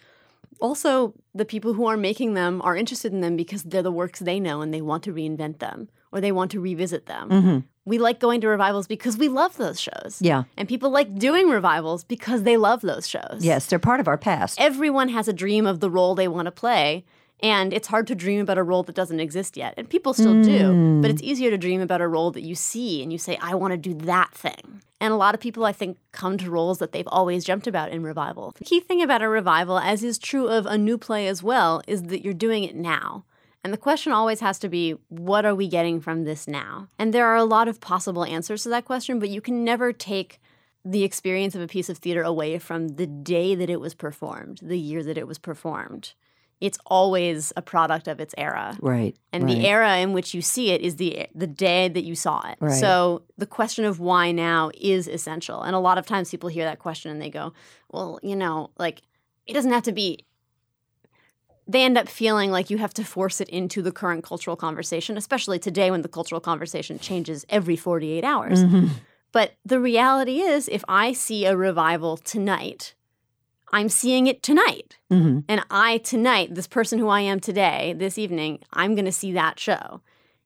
Also, 0.61 1.15
the 1.35 1.45
people 1.45 1.75
who 1.75 1.87
are 1.87 1.97
making 1.97 2.35
them 2.35 2.61
are 2.63 2.75
interested 2.77 3.13
in 3.13 3.21
them 3.21 3.37
because 3.37 3.63
they're 3.63 3.83
the 3.83 3.93
works 3.93 4.19
they 4.21 4.41
know 4.41 4.61
and 4.61 4.75
they 4.75 4.81
want 4.81 5.03
to 5.05 5.13
reinvent 5.13 5.59
them 5.59 5.89
or 6.11 6.21
they 6.21 6.33
want 6.33 6.51
to 6.53 6.61
revisit 6.61 7.07
them. 7.07 7.29
Mhm. 7.31 7.65
We 7.85 7.99
like 7.99 8.19
going 8.19 8.41
to 8.41 8.49
revivals 8.49 8.87
because 8.87 9.17
we 9.17 9.29
love 9.29 9.57
those 9.57 9.81
shows. 9.81 10.19
Yeah. 10.21 10.45
And 10.57 10.69
people 10.69 10.91
like 10.91 11.15
doing 11.19 11.49
revivals 11.49 12.03
because 12.05 12.43
they 12.43 12.57
love 12.57 12.81
those 12.81 13.07
shows. 13.09 13.39
Yes, 13.41 13.67
they're 13.67 13.79
part 13.79 14.01
of 14.01 14.09
our 14.09 14.19
past. 14.19 14.61
Everyone 14.61 15.09
has 15.11 15.29
a 15.29 15.33
dream 15.33 15.67
of 15.67 15.81
the 15.81 15.91
role 15.91 16.15
they 16.15 16.29
want 16.29 16.47
to 16.47 16.53
play. 16.53 17.05
And 17.41 17.73
it's 17.73 17.89
hard 17.89 18.07
to 18.09 18.15
dream 18.15 18.41
about 18.41 18.59
a 18.59 18.63
role 18.63 18.83
that 18.83 18.95
doesn't 18.95 19.21
exist 19.21 19.57
yet. 19.57 19.75
And 19.77 19.89
people 19.89 20.13
still 20.13 20.43
do. 20.43 21.01
But 21.01 21.11
it's 21.11 21.23
mm. 21.23 21.27
easier 21.27 21.51
to 21.51 21.59
dream 21.59 21.81
about 21.81 22.01
a 22.01 22.09
role 22.09 22.33
that 22.33 22.43
you 22.43 22.55
see 22.55 23.03
and 23.03 23.13
you 23.13 23.19
say, 23.19 23.39
I 23.41 23.55
want 23.55 23.73
to 23.73 23.77
do 23.77 23.95
that 24.07 24.33
thing. 24.35 24.83
And 25.01 25.13
a 25.13 25.17
lot 25.17 25.35
of 25.35 25.41
people, 25.41 25.65
I 25.65 25.73
think, 25.73 25.99
come 26.11 26.37
to 26.39 26.51
roles 26.51 26.79
that 26.79 26.91
they've 26.91 27.07
always 27.07 27.45
dreamt 27.45 27.69
about 27.69 27.91
in 27.91 28.03
revival. 28.03 28.53
The 28.59 28.65
key 28.65 28.81
thing 28.81 29.03
about 29.03 29.23
a 29.23 29.29
revival, 29.29 29.79
as 29.79 30.03
is 30.03 30.19
true 30.19 30.49
of 30.49 30.67
a 30.67 30.77
new 30.77 30.99
play 30.99 31.29
as 31.29 31.41
well, 31.43 31.81
is 31.87 32.05
that 32.05 32.25
you're 32.25 32.35
doing 32.35 32.65
it 32.65 32.75
now. 32.75 33.25
And 33.63 33.73
the 33.73 33.79
question 33.79 34.13
always 34.13 34.41
has 34.41 34.59
to 34.61 34.69
be, 34.69 34.97
what 35.09 35.45
are 35.45 35.55
we 35.55 35.69
getting 35.69 36.01
from 36.01 36.25
this 36.25 36.49
now? 36.49 36.89
And 36.99 37.13
there 37.13 37.27
are 37.27 37.37
a 37.37 37.45
lot 37.45 37.69
of 37.69 37.81
possible 37.81 38.25
answers 38.25 38.65
to 38.65 38.69
that 38.71 38.85
question, 38.85 39.19
but 39.19 39.29
you 39.29 39.41
can 39.41 39.65
never 39.65 39.93
take 39.93 40.41
the 40.85 41.05
experience 41.05 41.55
of 41.55 41.61
a 41.61 41.67
piece 41.67 41.89
of 41.89 41.99
theater 41.99 42.23
away 42.23 42.59
from 42.59 42.89
the 42.89 43.07
day 43.07 43.55
that 43.55 43.69
it 43.69 43.81
was 43.81 43.95
performed, 43.95 44.61
the 44.63 44.79
year 44.79 45.03
that 45.05 45.19
it 45.19 45.27
was 45.27 45.39
performed. 45.39 46.15
It's 46.61 46.79
always 46.87 47.53
a 47.57 47.63
product 47.63 48.09
of 48.09 48.19
its 48.21 48.35
era. 48.37 48.77
Right. 48.81 49.17
And 49.33 49.45
right. 49.45 49.55
the 49.55 49.67
era 49.67 49.99
in 49.99 50.13
which 50.13 50.35
you 50.35 50.43
see 50.43 50.71
it 50.71 50.81
is 50.81 50.97
the 50.97 51.29
the 51.35 51.47
day 51.47 51.89
that 51.89 52.05
you 52.05 52.15
saw 52.15 52.41
it. 52.51 52.59
Right. 52.61 52.73
So 52.73 53.23
the 53.37 53.47
question 53.47 53.85
of 53.85 54.01
why 54.01 54.33
now 54.33 54.71
is 54.75 55.07
essential. 55.07 55.63
And 55.63 55.77
a 55.77 55.79
lot 55.79 55.99
of 55.99 56.07
times 56.07 56.31
people 56.31 56.49
hear 56.49 56.65
that 56.65 56.79
question 56.79 57.11
and 57.11 57.23
they 57.23 57.31
go, 57.31 57.53
"Well, 57.91 58.19
you 58.23 58.35
know, 58.35 58.71
like 58.79 59.03
it 59.47 59.55
doesn't 59.55 59.73
have 59.73 59.85
to 59.85 59.93
be 59.93 60.25
they 61.69 61.85
end 61.85 61.99
up 61.99 62.09
feeling 62.09 62.51
like 62.51 62.71
you 62.71 62.79
have 62.79 62.95
to 62.95 63.05
force 63.05 63.43
it 63.43 63.49
into 63.51 63.83
the 63.83 63.93
current 63.93 64.25
cultural 64.25 64.57
conversation, 64.57 65.19
especially 65.19 65.59
today 65.59 65.91
when 65.91 66.01
the 66.01 66.09
cultural 66.09 66.41
conversation 66.41 66.99
changes 66.99 67.45
every 67.51 67.77
48 67.77 68.25
hours. 68.25 68.65
Mhm. 68.65 68.89
But 69.33 69.53
the 69.65 69.79
reality 69.79 70.41
is, 70.41 70.69
if 70.69 70.83
I 70.89 71.13
see 71.13 71.45
a 71.45 71.55
revival 71.55 72.17
tonight, 72.17 72.95
I'm 73.73 73.89
seeing 73.89 74.27
it 74.27 74.43
tonight. 74.43 74.97
Mhm. 75.11 75.45
And 75.49 75.63
I, 75.71 75.99
tonight, 75.99 76.55
this 76.55 76.67
person 76.67 76.99
who 76.99 77.09
I 77.09 77.21
am 77.21 77.41
today, 77.41 77.95
this 77.97 78.19
evening, 78.19 78.61
I'm 78.73 78.95
going 78.95 79.05
to 79.05 79.13
see 79.13 79.33
that 79.33 79.59
show. 79.61 80.01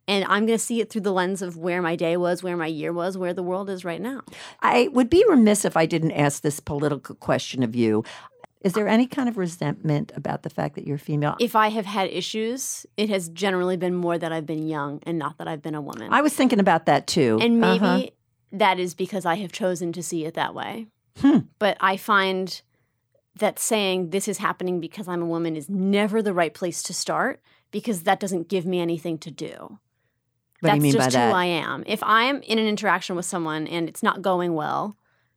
And 0.08 0.24
I'm 0.24 0.46
going 0.46 0.58
to 0.58 0.64
see 0.64 0.80
it 0.80 0.90
through 0.90 1.02
the 1.02 1.12
lens 1.12 1.42
of 1.42 1.56
where 1.56 1.80
my 1.80 1.94
day 1.94 2.16
was, 2.16 2.42
where 2.42 2.56
my 2.56 2.66
year 2.66 2.92
was, 2.92 3.16
where 3.16 3.32
the 3.32 3.42
world 3.42 3.70
is 3.70 3.84
right 3.84 4.00
now. 4.00 4.22
I 4.60 4.88
would 4.92 5.08
be 5.08 5.24
remiss 5.28 5.64
if 5.64 5.76
I 5.76 5.86
didn't 5.86 6.12
ask 6.12 6.42
this 6.42 6.58
political 6.58 7.14
question 7.14 7.62
of 7.62 7.76
you. 7.76 8.02
Is 8.62 8.72
there 8.74 8.88
any 8.88 9.06
kind 9.06 9.28
of 9.28 9.36
resentment 9.38 10.10
about 10.16 10.42
the 10.42 10.50
fact 10.50 10.74
that 10.74 10.86
you're 10.86 10.98
female? 10.98 11.36
If 11.40 11.54
I 11.56 11.68
have 11.68 11.86
had 11.86 12.10
issues, 12.10 12.84
it 12.96 13.08
has 13.10 13.28
generally 13.28 13.76
been 13.76 13.94
more 13.94 14.18
that 14.18 14.32
I've 14.32 14.46
been 14.46 14.66
young 14.68 15.00
and 15.04 15.18
not 15.18 15.38
that 15.38 15.46
I've 15.48 15.62
been 15.62 15.74
a 15.76 15.80
woman. 15.80 16.12
I 16.12 16.20
was 16.20 16.34
thinking 16.34 16.58
about 16.60 16.86
that 16.86 17.06
too. 17.06 17.38
and 17.40 17.60
maybe 17.60 17.84
Uh-huh. 17.84 18.06
that 18.52 18.78
is 18.80 18.94
because 18.94 19.24
I 19.24 19.36
have 19.36 19.52
chosen 19.52 19.92
to 19.92 20.02
see 20.02 20.24
it 20.24 20.34
that 20.34 20.54
way. 20.54 20.86
Hmm. 21.20 21.38
But 21.60 21.76
I 21.80 21.96
find 21.96 22.60
that 23.36 23.58
saying 23.58 24.10
this 24.10 24.28
is 24.28 24.38
happening 24.38 24.80
because 24.80 25.08
I'm 25.08 25.22
a 25.22 25.26
woman 25.26 25.56
is 25.56 25.68
never 25.68 26.22
the 26.22 26.34
right 26.34 26.52
place 26.52 26.82
to 26.84 26.94
start 26.94 27.40
because 27.70 28.02
that 28.02 28.20
doesn't 28.20 28.48
give 28.48 28.66
me 28.66 28.80
anything 28.80 29.18
to 29.18 29.30
do. 29.30 29.78
What 30.60 30.68
do 30.68 30.68
That's 30.68 30.76
you 30.76 30.82
mean 30.82 30.92
by 30.92 31.04
just 31.04 31.14
that? 31.14 31.28
who 31.28 31.34
I 31.34 31.46
am. 31.46 31.82
If 31.86 32.02
I'm 32.04 32.40
in 32.42 32.58
an 32.58 32.66
interaction 32.66 33.16
with 33.16 33.24
someone 33.24 33.66
and 33.66 33.88
it's 33.88 34.02
not 34.02 34.22
going 34.22 34.54
well, 34.54 34.96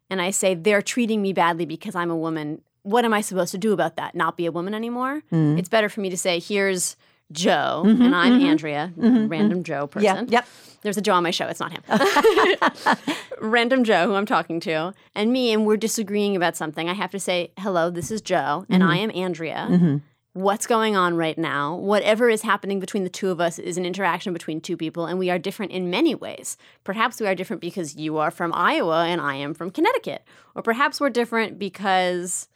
and 0.09 0.21
I 0.21 0.29
say 0.29 0.53
they're 0.53 0.83
treating 0.83 1.21
me 1.21 1.33
badly 1.33 1.65
because 1.65 1.95
I'm 1.95 2.11
a 2.11 2.17
woman, 2.17 2.61
what 2.83 3.05
am 3.05 3.13
I 3.13 3.21
supposed 3.21 3.51
to 3.51 3.57
do 3.57 3.73
about 3.73 3.95
that? 3.95 4.13
Not 4.13 4.37
be 4.37 4.45
a 4.45 4.51
woman 4.51 4.75
anymore? 4.75 5.23
Mm. 5.31 5.57
It's 5.57 5.69
better 5.69 5.89
for 5.89 6.01
me 6.01 6.11
to 6.11 6.17
say, 6.17 6.39
here's 6.39 6.95
Joe, 7.31 7.83
Mhm, 7.85 8.05
and 8.05 8.15
I'm 8.15 8.39
mhm, 8.39 8.43
Andrea, 8.45 8.93
mhm, 8.97 9.29
random 9.29 9.63
Joe 9.63 9.87
person. 9.87 10.03
Yeah. 10.05 10.23
Yep. 10.27 10.45
There's 10.83 10.97
a 10.97 11.01
Joe 11.01 11.13
on 11.13 11.23
my 11.23 11.31
show. 11.31 11.47
It's 11.47 11.59
not 11.59 11.71
him. 11.71 11.81
Random 13.41 13.83
Joe, 13.83 14.05
who 14.07 14.13
I'm 14.15 14.25
talking 14.25 14.59
to, 14.61 14.93
and 15.15 15.33
me, 15.33 15.51
and 15.51 15.65
we're 15.65 15.77
disagreeing 15.77 16.35
about 16.35 16.55
something. 16.55 16.87
I 16.87 16.93
have 16.93 17.11
to 17.11 17.19
say, 17.19 17.51
hello, 17.57 17.89
this 17.89 18.11
is 18.11 18.21
Joe, 18.21 18.65
and 18.69 18.83
I 18.83 18.97
am 18.97 19.11
Andrea. 19.13 19.67
Mhm. 19.69 20.01
What's 20.33 20.67
going 20.67 20.95
on 20.97 21.15
right 21.15 21.37
now? 21.37 21.75
Whatever 21.75 22.29
is 22.29 22.41
happening 22.41 22.79
between 22.81 23.03
the 23.05 23.09
two 23.09 23.29
of 23.29 23.39
us 23.39 23.57
is 23.57 23.77
an 23.77 23.85
interaction 23.85 24.33
between 24.33 24.59
two 24.61 24.75
people, 24.77 25.05
and 25.05 25.17
we 25.17 25.29
are 25.29 25.39
different 25.39 25.71
in 25.71 25.89
many 25.89 26.13
ways. 26.13 26.57
Perhaps 26.83 27.19
we 27.21 27.27
are 27.27 27.33
different 27.35 27.61
because 27.61 27.95
you 27.95 28.17
are 28.17 28.31
from 28.31 28.51
Iowa 28.53 29.05
and 29.05 29.21
I 29.21 29.35
am 29.35 29.53
from 29.53 29.71
Connecticut. 29.71 30.23
Or 30.53 30.61
perhaps 30.61 30.99
we're 30.99 31.09
different 31.09 31.57
because 31.57 32.49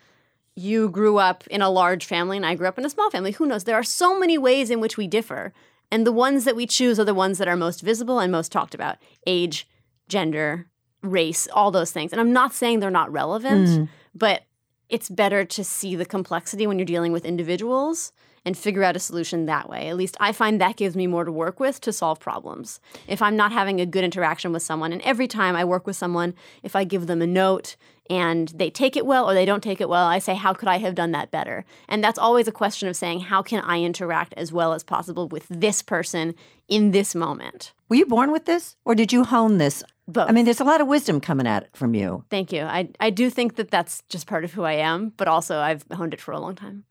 you 0.55 0.89
grew 0.89 1.17
up 1.17 1.45
in 1.47 1.61
a 1.61 1.69
large 1.69 2.05
family 2.05 2.37
and 2.37 2.45
I 2.45 2.55
grew 2.55 2.67
up 2.67 2.77
in 2.77 2.85
a 2.85 2.89
small 2.89 3.09
family. 3.09 3.31
Who 3.31 3.45
knows? 3.45 3.63
There 3.63 3.75
are 3.75 3.83
so 3.83 4.19
many 4.19 4.37
ways 4.37 4.69
in 4.69 4.79
which 4.81 4.97
we 4.97 5.07
differ. 5.07 5.53
And 5.91 6.05
the 6.05 6.11
ones 6.11 6.43
that 6.45 6.55
we 6.55 6.67
choose 6.67 6.99
are 6.99 7.05
the 7.05 7.13
ones 7.13 7.37
that 7.37 7.47
are 7.47 7.55
most 7.55 7.81
visible 7.81 8.19
and 8.19 8.31
most 8.31 8.51
talked 8.51 8.75
about 8.75 8.97
age, 9.25 9.67
gender, 10.07 10.67
race, 11.01 11.47
all 11.53 11.71
those 11.71 11.91
things. 11.91 12.11
And 12.11 12.19
I'm 12.19 12.33
not 12.33 12.53
saying 12.53 12.79
they're 12.79 12.91
not 12.91 13.11
relevant, 13.11 13.67
Mm. 13.69 13.89
but 14.13 14.43
it's 14.89 15.09
better 15.09 15.45
to 15.45 15.63
see 15.63 15.95
the 15.95 16.05
complexity 16.05 16.67
when 16.67 16.77
you're 16.77 16.85
dealing 16.85 17.11
with 17.11 17.25
individuals 17.25 18.11
and 18.45 18.57
figure 18.57 18.83
out 18.83 18.95
a 18.95 18.99
solution 18.99 19.45
that 19.45 19.69
way. 19.69 19.87
At 19.89 19.97
least 19.97 20.17
I 20.19 20.31
find 20.31 20.59
that 20.59 20.77
gives 20.77 20.95
me 20.95 21.07
more 21.07 21.25
to 21.25 21.31
work 21.31 21.59
with 21.59 21.79
to 21.81 21.93
solve 21.93 22.19
problems. 22.19 22.79
If 23.07 23.21
I'm 23.21 23.35
not 23.35 23.51
having 23.51 23.79
a 23.79 23.85
good 23.85 24.03
interaction 24.03 24.51
with 24.51 24.63
someone, 24.63 24.91
and 24.93 25.01
every 25.03 25.27
time 25.27 25.55
I 25.55 25.63
work 25.65 25.85
with 25.85 25.95
someone, 25.95 26.33
if 26.63 26.75
I 26.75 26.83
give 26.85 27.07
them 27.07 27.21
a 27.21 27.27
note 27.27 27.75
and 28.09 28.49
they 28.49 28.69
take 28.69 28.97
it 28.97 29.05
well 29.05 29.29
or 29.29 29.33
they 29.33 29.45
don't 29.45 29.63
take 29.63 29.79
it 29.79 29.89
well, 29.89 30.07
I 30.07 30.19
say, 30.19 30.35
How 30.35 30.53
could 30.53 30.67
I 30.67 30.77
have 30.77 30.95
done 30.95 31.11
that 31.11 31.31
better? 31.31 31.65
And 31.87 32.03
that's 32.03 32.17
always 32.17 32.47
a 32.47 32.51
question 32.51 32.87
of 32.87 32.95
saying, 32.95 33.21
How 33.21 33.41
can 33.41 33.61
I 33.63 33.81
interact 33.81 34.33
as 34.35 34.51
well 34.51 34.73
as 34.73 34.83
possible 34.83 35.27
with 35.27 35.45
this 35.49 35.81
person 35.81 36.35
in 36.67 36.91
this 36.91 37.13
moment? 37.13 37.73
Were 37.87 37.97
you 37.97 38.05
born 38.05 38.31
with 38.31 38.45
this 38.45 38.75
or 38.85 38.95
did 38.95 39.13
you 39.13 39.23
hone 39.23 39.57
this? 39.57 39.83
Both. 40.07 40.27
I 40.27 40.31
mean, 40.31 40.45
there's 40.45 40.59
a 40.59 40.63
lot 40.63 40.81
of 40.81 40.87
wisdom 40.87 41.21
coming 41.21 41.45
at 41.45 41.63
it 41.63 41.69
from 41.73 41.93
you. 41.93 42.23
Thank 42.31 42.51
you. 42.51 42.63
I, 42.63 42.89
I 42.99 43.11
do 43.11 43.29
think 43.29 43.57
that 43.57 43.69
that's 43.69 44.01
just 44.09 44.25
part 44.25 44.43
of 44.43 44.53
who 44.53 44.63
I 44.63 44.73
am, 44.73 45.13
but 45.17 45.27
also 45.27 45.59
I've 45.59 45.85
honed 45.93 46.15
it 46.15 46.21
for 46.21 46.31
a 46.31 46.39
long 46.39 46.55
time. 46.55 46.85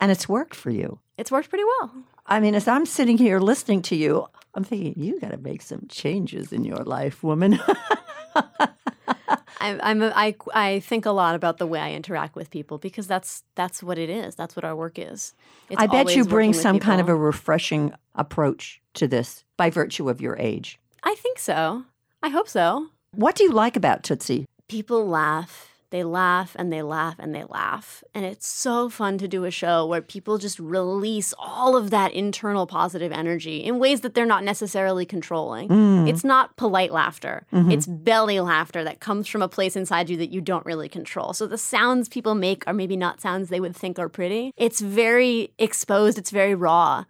And 0.00 0.12
it's 0.12 0.28
worked 0.28 0.54
for 0.54 0.70
you. 0.70 1.00
It's 1.16 1.32
worked 1.32 1.48
pretty 1.48 1.64
well. 1.64 1.92
I 2.26 2.38
mean, 2.38 2.54
as 2.54 2.68
I'm 2.68 2.86
sitting 2.86 3.18
here 3.18 3.40
listening 3.40 3.82
to 3.82 3.96
you, 3.96 4.28
I'm 4.54 4.62
thinking, 4.62 4.94
you 4.96 5.18
got 5.18 5.32
to 5.32 5.36
make 5.36 5.62
some 5.62 5.86
changes 5.88 6.52
in 6.52 6.64
your 6.64 6.84
life, 6.84 7.24
woman. 7.24 7.58
I, 9.28 9.78
I'm 9.82 10.02
a, 10.02 10.12
I, 10.14 10.34
I 10.54 10.80
think 10.80 11.06
a 11.06 11.10
lot 11.10 11.34
about 11.34 11.58
the 11.58 11.66
way 11.66 11.80
I 11.80 11.92
interact 11.92 12.36
with 12.36 12.50
people 12.50 12.78
because 12.78 13.06
that's 13.06 13.44
that's 13.54 13.82
what 13.82 13.98
it 13.98 14.10
is. 14.10 14.34
That's 14.34 14.56
what 14.56 14.64
our 14.64 14.74
work 14.74 14.98
is. 14.98 15.34
It's 15.68 15.80
I 15.80 15.86
bet 15.86 16.14
you 16.14 16.24
bring 16.24 16.52
some 16.52 16.78
kind 16.78 17.00
of 17.00 17.08
a 17.08 17.14
refreshing 17.14 17.92
approach 18.14 18.80
to 18.94 19.06
this 19.06 19.44
by 19.56 19.70
virtue 19.70 20.08
of 20.08 20.20
your 20.20 20.36
age. 20.38 20.78
I 21.02 21.14
think 21.14 21.38
so. 21.38 21.84
I 22.22 22.28
hope 22.30 22.48
so. 22.48 22.88
What 23.12 23.36
do 23.36 23.44
you 23.44 23.52
like 23.52 23.76
about 23.76 24.02
Tootsie? 24.02 24.46
People 24.68 25.06
laugh. 25.06 25.67
They 25.90 26.04
laugh 26.04 26.54
and 26.58 26.72
they 26.72 26.82
laugh 26.82 27.16
and 27.18 27.34
they 27.34 27.44
laugh. 27.44 28.04
And 28.14 28.24
it's 28.24 28.46
so 28.46 28.90
fun 28.90 29.16
to 29.18 29.28
do 29.28 29.44
a 29.44 29.50
show 29.50 29.86
where 29.86 30.02
people 30.02 30.36
just 30.36 30.58
release 30.58 31.32
all 31.38 31.76
of 31.76 31.90
that 31.90 32.12
internal 32.12 32.66
positive 32.66 33.10
energy 33.10 33.58
in 33.64 33.78
ways 33.78 34.02
that 34.02 34.14
they're 34.14 34.26
not 34.26 34.44
necessarily 34.44 35.06
controlling. 35.06 35.68
Mm. 35.68 36.08
It's 36.08 36.24
not 36.24 36.56
polite 36.56 36.92
laughter, 36.92 37.46
Mhm. 37.52 37.72
it's 37.72 37.86
belly 37.86 38.38
laughter 38.40 38.84
that 38.84 39.00
comes 39.00 39.26
from 39.28 39.40
a 39.40 39.48
place 39.48 39.76
inside 39.76 40.10
you 40.10 40.16
that 40.18 40.30
you 40.30 40.40
don't 40.42 40.66
really 40.66 40.88
control. 40.88 41.32
So 41.32 41.46
the 41.46 41.58
sounds 41.58 42.08
people 42.08 42.34
make 42.34 42.66
are 42.66 42.74
maybe 42.74 42.96
not 42.96 43.20
sounds 43.20 43.48
they 43.48 43.60
would 43.60 43.74
think 43.76 43.98
are 43.98 44.08
pretty. 44.10 44.52
It's 44.56 44.80
very 44.80 45.52
exposed, 45.58 46.18
it's 46.18 46.30
very 46.30 46.54
raw. 46.54 47.04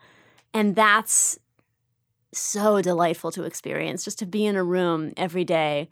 And 0.55 0.77
that's 0.77 1.39
so 2.33 2.81
delightful 2.81 3.33
to 3.33 3.45
experience 3.45 4.05
just 4.05 4.19
to 4.21 4.27
be 4.27 4.45
in 4.47 4.55
a 4.55 4.63
room 4.63 5.13
every 5.17 5.45
day 5.45 5.89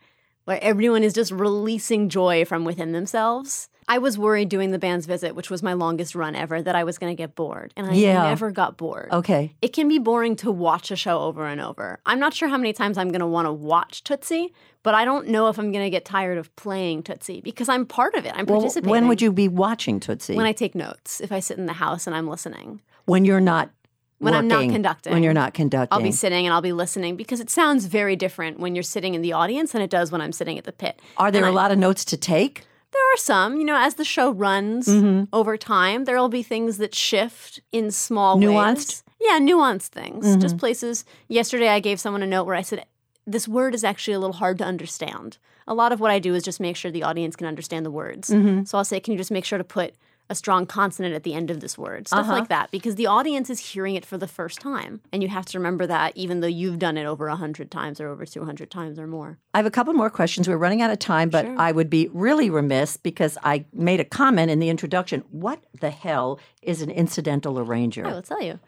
where 0.46 0.58
everyone 0.62 1.04
is 1.04 1.12
just 1.12 1.30
releasing 1.32 2.08
joy 2.08 2.44
from 2.44 2.64
within 2.64 2.92
themselves. 2.92 3.68
I 3.88 3.98
was 3.98 4.18
worried 4.18 4.48
doing 4.48 4.72
the 4.72 4.80
band's 4.80 5.06
visit, 5.06 5.36
which 5.36 5.48
was 5.48 5.62
my 5.62 5.72
longest 5.72 6.16
run 6.16 6.34
ever, 6.34 6.60
that 6.60 6.74
I 6.74 6.82
was 6.82 6.98
going 6.98 7.12
to 7.14 7.16
get 7.20 7.36
bored. 7.36 7.72
And 7.76 7.86
I 7.88 7.94
Yeah. 7.94 8.22
never 8.24 8.50
got 8.50 8.76
bored. 8.76 9.08
Okay. 9.12 9.54
It 9.62 9.72
can 9.72 9.86
be 9.88 9.98
boring 10.00 10.34
to 10.36 10.50
watch 10.50 10.90
a 10.90 10.96
show 10.96 11.20
over 11.20 11.46
and 11.46 11.60
over. 11.60 12.00
I'm 12.04 12.18
not 12.18 12.34
sure 12.34 12.48
how 12.48 12.56
many 12.56 12.72
times 12.72 12.98
I'm 12.98 13.10
going 13.10 13.20
to 13.20 13.26
want 13.28 13.46
to 13.46 13.52
watch 13.52 14.02
Tootsie, 14.02 14.52
but 14.82 14.94
I 14.94 15.04
don't 15.04 15.28
know 15.28 15.48
if 15.48 15.58
I'm 15.58 15.70
going 15.70 15.84
to 15.84 15.90
get 15.90 16.04
tired 16.04 16.36
of 16.38 16.54
playing 16.56 17.04
Tootsie 17.04 17.40
because 17.42 17.68
I'm 17.68 17.86
part 17.86 18.14
of 18.14 18.24
it. 18.26 18.32
I'm 18.34 18.46
Well, 18.46 18.58
participating. 18.58 18.90
when 18.90 19.06
would 19.08 19.22
you 19.22 19.30
be 19.32 19.46
watching 19.46 20.00
Tootsie? 20.00 20.34
When 20.34 20.46
I 20.46 20.52
take 20.52 20.74
notes, 20.74 21.20
if 21.20 21.30
I 21.30 21.38
sit 21.38 21.56
in 21.58 21.66
the 21.66 21.74
house 21.74 22.06
and 22.08 22.16
I'm 22.16 22.26
listening. 22.28 22.80
when 23.04 23.24
you're 23.24 23.40
not 23.40 23.70
When 24.18 24.34
I'm 24.34 24.48
not 24.48 24.68
conducting. 24.70 25.12
When 25.12 25.22
you're 25.22 25.34
not 25.34 25.52
conducting. 25.54 25.94
I'll 25.96 26.02
be 26.02 26.10
sitting 26.12 26.46
and 26.46 26.54
I'll 26.54 26.62
be 26.62 26.72
listening 26.72 27.16
because 27.16 27.38
it 27.40 27.50
sounds 27.50 27.84
very 27.86 28.16
different 28.16 28.58
when 28.58 28.74
you're 28.74 28.82
sitting 28.82 29.14
in 29.14 29.20
the 29.22 29.32
audience 29.34 29.72
than 29.72 29.82
it 29.82 29.90
does 29.90 30.10
when 30.10 30.20
I'm 30.22 30.32
sitting 30.32 30.56
at 30.58 30.64
the 30.64 30.72
pit. 30.72 31.00
Are 31.18 31.30
there 31.30 31.44
and 31.44 31.50
a 31.54 31.58
I- 31.58 31.62
lot 31.62 31.70
of 31.70 31.78
notes 31.78 32.04
to 32.06 32.16
take? 32.16 32.66
There 32.92 33.02
are 33.12 33.16
some, 33.18 33.58
you 33.58 33.64
know, 33.64 33.76
as 33.76 33.94
the 33.94 34.04
show 34.04 34.30
runs 34.30 34.86
Mm-hmm. 34.88 35.24
over 35.34 35.58
time, 35.58 36.04
there 36.06 36.16
will 36.16 36.30
be 36.30 36.42
things 36.42 36.78
that 36.78 36.94
shift 36.94 37.60
in 37.72 37.90
small 37.90 38.38
Nuanced? 38.38 38.42
Mm-hmm. 38.48 38.74
ways. 38.76 39.02
Yeah, 39.20 39.38
nuanced 39.38 39.88
things. 39.88 40.36
Just 40.36 40.56
places. 40.56 41.04
Yesterday, 41.28 41.68
I 41.68 41.80
gave 41.80 41.98
someone 42.00 42.22
a 42.22 42.26
note 42.26 42.44
where 42.44 42.54
I 42.54 42.62
said, 42.62 42.86
This 43.26 43.46
word 43.48 43.74
is 43.74 43.82
actually 43.84 44.14
a 44.14 44.18
little 44.18 44.34
hard 44.34 44.56
to 44.58 44.64
understand. 44.64 45.36
A 45.66 45.74
lot 45.74 45.90
of 45.92 46.00
what 46.00 46.10
I 46.10 46.18
do 46.20 46.34
is 46.34 46.42
just 46.44 46.60
make 46.60 46.76
sure 46.76 46.90
the 46.90 47.02
audience 47.02 47.34
can 47.36 47.46
understand 47.46 47.84
the 47.84 47.90
words. 47.90 48.30
Mm-hmm. 48.30 48.64
So 48.64 48.78
I'll 48.78 48.84
say, 48.84 49.00
Can 49.00 49.12
you 49.12 49.18
just 49.18 49.30
make 49.32 49.44
sure 49.44 49.58
to 49.58 49.64
put 49.64 49.94
a 50.28 50.34
strong 50.34 50.66
consonant 50.66 51.14
at 51.14 51.22
the 51.22 51.34
end 51.34 51.50
of 51.50 51.60
this 51.60 51.76
word? 51.78 52.08
Stuff 52.08 52.20
Uh-huh. 52.20 52.32
like 52.32 52.48
that, 52.48 52.70
because 52.70 52.96
the 52.96 53.06
audience 53.06 53.48
is 53.50 53.58
hearing 53.72 53.94
it 53.94 54.04
for 54.04 54.18
the 54.18 54.26
first 54.26 54.60
time. 54.60 55.00
And 55.12 55.22
you 55.22 55.28
have 55.28 55.46
to 55.46 55.58
remember 55.58 55.86
that 55.86 56.16
even 56.16 56.40
though 56.40 56.46
you've 56.46 56.78
done 56.78 56.96
it 56.96 57.04
over 57.06 57.28
100 57.28 57.70
times 57.70 58.00
or 58.00 58.08
over 58.08 58.26
200 58.26 58.70
times 58.70 58.98
or 58.98 59.06
more. 59.06 59.38
I 59.54 59.58
have 59.58 59.66
a 59.66 59.70
couple 59.70 59.92
more 59.94 60.10
questions. 60.10 60.48
We're 60.48 60.56
running 60.56 60.82
out 60.82 60.90
of 60.90 60.98
time, 60.98 61.30
but 61.30 61.44
Sure. 61.46 61.56
I 61.58 61.72
would 61.72 61.88
be 61.90 62.08
really 62.12 62.50
remiss 62.50 62.96
because 62.96 63.38
I 63.44 63.64
made 63.72 64.00
a 64.00 64.04
comment 64.04 64.50
in 64.50 64.58
the 64.58 64.68
introduction. 64.68 65.22
What 65.30 65.62
the 65.80 65.90
hell 65.90 66.38
is 66.62 66.82
an 66.82 66.90
incidental 66.90 67.58
arranger? 67.58 68.06
I 68.06 68.12
will 68.12 68.22
tell 68.22 68.42
you. 68.42 68.58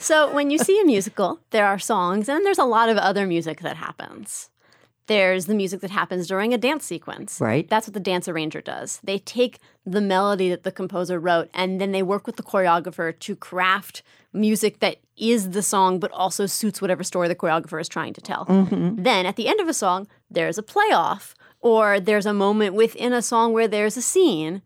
So 0.00 0.32
when 0.32 0.50
you 0.50 0.58
see 0.58 0.80
a 0.80 0.84
musical, 0.84 1.40
there 1.50 1.66
are 1.66 1.78
songs, 1.78 2.28
and 2.28 2.46
there's 2.46 2.58
a 2.58 2.64
lot 2.64 2.88
of 2.88 2.96
other 2.96 3.26
music 3.26 3.60
that 3.62 3.76
happens. 3.76 4.48
There's 5.08 5.46
the 5.46 5.54
music 5.54 5.80
that 5.80 5.90
happens 5.90 6.28
during 6.28 6.54
a 6.54 6.58
dance 6.58 6.84
sequence. 6.84 7.40
Right. 7.40 7.68
That's 7.68 7.86
what 7.86 7.94
the 7.94 8.00
dance 8.00 8.28
arranger 8.28 8.60
does. 8.60 9.00
They 9.02 9.18
take 9.18 9.58
the 9.84 10.00
melody 10.00 10.50
that 10.50 10.62
the 10.62 10.70
composer 10.70 11.18
wrote 11.18 11.50
and 11.52 11.80
then 11.80 11.92
they 11.92 12.02
work 12.02 12.26
with 12.26 12.36
the 12.36 12.42
choreographer 12.42 13.18
to 13.18 13.34
craft 13.34 14.02
music 14.32 14.80
that 14.80 14.98
is 15.16 15.50
the 15.50 15.62
song 15.62 15.98
but 15.98 16.12
also 16.12 16.46
suits 16.46 16.80
whatever 16.80 17.02
story 17.02 17.26
the 17.26 17.34
choreographer 17.34 17.80
is 17.80 17.88
trying 17.88 18.12
to 18.12 18.20
tell. 18.20 18.44
Mm-hmm. 18.46 19.02
Then 19.02 19.26
at 19.26 19.36
the 19.36 19.48
end 19.48 19.60
of 19.60 19.68
a 19.68 19.74
song, 19.74 20.06
there's 20.30 20.58
a 20.58 20.62
playoff 20.62 21.34
or 21.60 21.98
there's 21.98 22.26
a 22.26 22.34
moment 22.34 22.74
within 22.74 23.12
a 23.12 23.22
song 23.22 23.52
where 23.52 23.66
there's 23.66 23.96
a 23.96 24.02
scene 24.02 24.62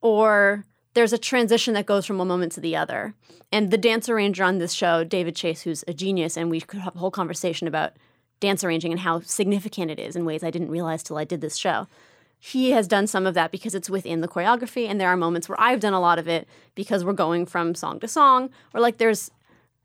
or 0.00 0.64
there's 0.94 1.12
a 1.12 1.18
transition 1.18 1.74
that 1.74 1.86
goes 1.86 2.06
from 2.06 2.18
one 2.18 2.28
moment 2.28 2.52
to 2.52 2.60
the 2.60 2.76
other. 2.76 3.14
And 3.52 3.70
the 3.70 3.78
dance 3.78 4.08
arranger 4.08 4.42
on 4.42 4.58
this 4.58 4.72
show, 4.72 5.04
David 5.04 5.36
Chase, 5.36 5.62
who's 5.62 5.84
a 5.86 5.94
genius, 5.94 6.36
and 6.36 6.50
we 6.50 6.60
could 6.60 6.80
have 6.80 6.96
a 6.96 6.98
whole 6.98 7.10
conversation 7.10 7.68
about 7.68 7.92
dance 8.44 8.62
arranging 8.62 8.92
and 8.92 9.00
how 9.00 9.20
significant 9.20 9.90
it 9.90 9.98
is 9.98 10.16
in 10.16 10.24
ways 10.24 10.44
I 10.44 10.50
didn't 10.50 10.70
realize 10.70 11.02
till 11.02 11.16
I 11.16 11.24
did 11.24 11.40
this 11.40 11.56
show. 11.56 11.86
He 12.38 12.72
has 12.72 12.86
done 12.86 13.06
some 13.06 13.26
of 13.26 13.34
that 13.34 13.50
because 13.50 13.74
it's 13.74 13.88
within 13.88 14.20
the 14.20 14.28
choreography, 14.28 14.86
and 14.86 15.00
there 15.00 15.08
are 15.08 15.16
moments 15.16 15.48
where 15.48 15.60
I've 15.60 15.80
done 15.80 15.94
a 15.94 16.00
lot 16.00 16.18
of 16.18 16.28
it 16.28 16.46
because 16.74 17.02
we're 17.02 17.14
going 17.14 17.46
from 17.46 17.74
song 17.74 18.00
to 18.00 18.08
song, 18.08 18.50
or 18.74 18.80
like 18.80 18.98
there's 18.98 19.30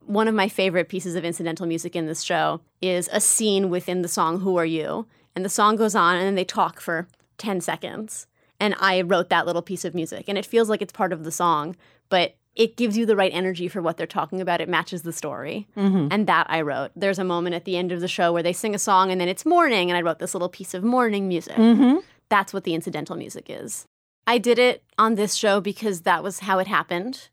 one 0.05 0.28
of 0.28 0.36
my 0.36 0.49
favorite 0.49 0.89
pieces 0.89 1.16
of 1.16 1.24
incidental 1.24 1.68
music 1.68 1.95
in 1.95 2.07
this 2.07 2.22
show 2.22 2.62
is 2.82 3.10
a 3.14 3.22
scene 3.22 3.70
within 3.70 4.01
the 4.01 4.07
song 4.07 4.39
Who 4.39 4.57
Are 4.57 4.66
You? 4.66 5.05
And 5.36 5.45
the 5.45 5.49
song 5.49 5.76
goes 5.76 5.93
on 5.93 6.16
and 6.16 6.26
then 6.26 6.34
they 6.36 6.43
talk 6.43 6.82
for 6.82 7.07
10 7.38 7.62
seconds. 7.62 8.26
And 8.60 8.76
I 8.80 9.01
wrote 9.01 9.30
that 9.30 9.45
little 9.45 9.62
piece 9.62 9.86
of 9.86 9.93
music 9.93 10.26
and 10.28 10.36
it 10.36 10.47
feels 10.47 10.68
like 10.68 10.82
it's 10.82 10.91
part 10.91 11.14
of 11.14 11.24
the 11.24 11.32
song, 11.32 11.76
but 12.10 12.36
it 12.60 12.76
gives 12.76 12.97
you 12.97 13.05
the 13.05 13.16
right 13.16 13.32
energy 13.34 13.70
for 13.70 13.82
what 13.82 13.95
they're 13.95 14.05
talking 14.05 14.41
about. 14.41 14.60
It 14.60 14.68
matches 14.68 15.03
the 15.03 15.14
story. 15.14 15.66
Mm-hmm. 15.78 16.10
And 16.12 16.28
that 16.28 16.45
I 16.49 16.60
wrote. 16.60 16.91
There's 16.93 17.18
a 17.18 17.24
moment 17.24 17.55
at 17.55 17.64
the 17.64 17.78
end 17.78 17.93
of 17.93 18.01
the 18.01 18.07
show 18.10 18.34
where 18.34 18.43
they 18.43 18.51
sing 18.51 18.76
a 18.76 18.80
song 18.80 19.12
and 19.12 19.20
then 19.20 19.30
it's 19.30 19.45
morning 19.45 19.89
and 19.89 19.97
I 19.97 20.01
wrote 20.01 20.20
this 20.20 20.36
little 20.36 20.49
piece 20.49 20.74
of 20.74 20.84
morning 20.84 21.30
music. 21.30 21.55
Mm-hmm. 21.55 21.99
That's 22.28 22.53
what 22.53 22.66
the 22.66 22.76
incidental 22.76 23.16
music 23.16 23.45
is. 23.47 23.88
I 24.28 24.38
did 24.38 24.60
it 24.60 24.84
on 24.97 25.16
this 25.16 25.36
show 25.36 25.62
because 25.62 26.01
that 26.01 26.22
was 26.22 26.39
how 26.39 26.60
it 26.60 26.68
happened 26.68 27.30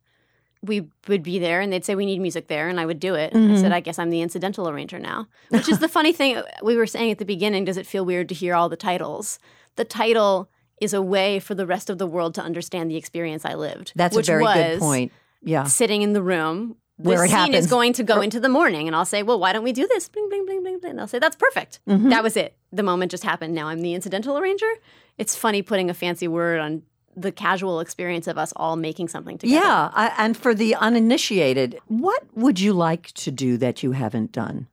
we 0.62 0.88
would 1.06 1.22
be 1.22 1.38
there 1.38 1.60
and 1.60 1.72
they'd 1.72 1.84
say 1.84 1.94
we 1.94 2.06
need 2.06 2.18
music 2.18 2.48
there 2.48 2.68
and 2.68 2.80
i 2.80 2.86
would 2.86 2.98
do 2.98 3.14
it 3.14 3.28
i 3.28 3.36
said 3.36 3.66
mm-hmm. 3.66 3.72
i 3.72 3.78
guess 3.78 3.98
i'm 3.98 4.08
the 4.10 4.22
incidental 4.22 4.68
arranger 4.68 4.98
now 4.98 5.28
which 5.50 5.68
is 5.68 5.78
the 5.78 5.88
funny 5.88 6.14
thing 6.14 6.42
we 6.62 6.76
were 6.76 6.86
saying 6.86 7.10
at 7.10 7.18
the 7.18 7.26
beginning 7.26 7.64
does 7.64 7.76
it 7.76 7.86
feel 7.86 8.04
weird 8.04 8.28
to 8.28 8.34
hear 8.34 8.54
all 8.54 8.68
the 8.68 8.76
titles 8.76 9.38
the 9.76 9.84
title 9.84 10.48
is 10.80 10.92
a 10.94 11.00
way 11.02 11.38
for 11.40 11.54
the 11.54 11.66
rest 11.66 11.88
of 11.90 11.98
the 11.98 12.06
world 12.06 12.34
to 12.34 12.42
understand 12.42 12.90
the 12.90 12.96
experience 12.96 13.44
i 13.44 13.54
lived 13.54 13.92
That's 13.96 14.14
which 14.16 14.28
a 14.28 14.32
very 14.32 14.42
was 14.42 14.54
good 14.56 14.78
point. 14.80 15.12
Yeah. 15.42 15.64
sitting 15.64 16.02
in 16.02 16.12
the 16.12 16.22
room 16.22 16.76
this 16.98 17.06
Where 17.08 17.24
it 17.24 17.28
scene 17.28 17.36
happens. 17.36 17.56
is 17.64 17.66
going 17.70 17.92
to 17.94 18.02
go 18.04 18.20
into 18.22 18.40
the 18.40 18.48
morning 18.48 18.86
and 18.86 18.96
i'll 18.96 19.04
say 19.04 19.22
well 19.22 19.38
why 19.38 19.52
don't 19.52 19.64
we 19.64 19.72
do 19.72 19.86
this 19.86 20.08
bling 20.08 20.28
bling 20.28 20.46
bling 20.46 20.62
bling 20.62 20.78
bling 20.80 20.90
and 20.90 20.98
they'll 20.98 21.06
say 21.06 21.18
that's 21.18 21.36
perfect 21.36 21.80
Mm-hmm. 21.88 22.08
that 22.10 22.22
was 22.22 22.36
it 22.36 22.56
the 22.72 22.82
moment 22.82 23.10
just 23.10 23.22
happened 23.24 23.54
now 23.54 23.68
i'm 23.68 23.80
the 23.80 23.94
incidental 23.94 24.36
arranger 24.38 24.72
it's 25.18 25.34
funny 25.36 25.62
putting 25.62 25.88
a 25.90 25.94
fancy 25.94 26.26
word 26.28 26.58
on 26.60 26.82
the 27.18 27.32
casual 27.32 27.80
experience 27.80 28.26
of 28.26 28.36
us 28.36 28.52
all 28.56 28.76
making 28.76 29.08
something 29.08 29.38
together 29.38 29.60
Yeah. 29.64 29.90
I, 29.94 30.12
and 30.18 30.36
for 30.36 30.54
the 30.54 30.74
uninitiated, 30.74 31.78
what 31.86 32.22
would 32.34 32.60
you 32.60 32.74
like 32.74 33.06
to 33.12 33.30
do 33.30 33.56
that 33.56 33.82
you 33.82 33.92
haven't 33.92 34.32
done? 34.32 34.66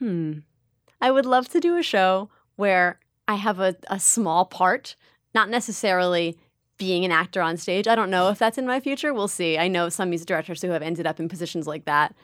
Hmm. 0.00 0.38
I 1.00 1.12
would 1.12 1.26
love 1.26 1.48
to 1.50 1.60
do 1.60 1.76
a 1.76 1.82
show 1.84 2.28
where 2.56 2.98
I 3.28 3.36
have 3.36 3.60
a, 3.60 3.76
a 3.88 4.00
small 4.00 4.44
part, 4.46 4.96
not 5.34 5.48
necessarily 5.48 6.36
being 6.78 7.04
an 7.04 7.12
actor 7.12 7.42
on 7.42 7.56
stage. 7.56 7.86
I 7.86 7.94
don't 7.94 8.10
know 8.10 8.30
if 8.30 8.38
that's 8.38 8.58
in 8.58 8.66
my 8.66 8.80
future. 8.80 9.12
We'll 9.12 9.28
see. 9.28 9.58
I 9.58 9.68
know 9.68 9.88
some 9.88 10.08
music 10.08 10.26
directors 10.26 10.62
who 10.62 10.70
have 10.70 10.82
ended 10.82 11.06
up 11.06 11.20
in 11.20 11.28
positions 11.28 11.66
like 11.66 11.84
that. 11.84 12.14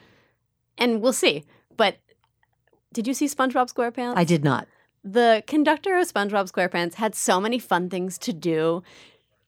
And 0.79 1.01
we'll 1.01 1.13
see. 1.13 1.45
But 1.77 1.99
did 2.93 3.07
you 3.07 3.15
see 3.15 3.27
SpongeBob 3.27 3.73
SquarePants? 3.73 4.17
I 4.17 4.25
did 4.25 4.43
not. 4.43 4.67
The 5.05 5.45
conductor 5.47 5.97
of 5.99 6.11
SpongeBob 6.11 6.51
SquarePants 6.51 6.95
had 6.95 7.15
so 7.15 7.41
many 7.41 7.59
fun 7.59 7.91
things 7.91 8.19
to 8.19 8.33
do. 8.33 8.83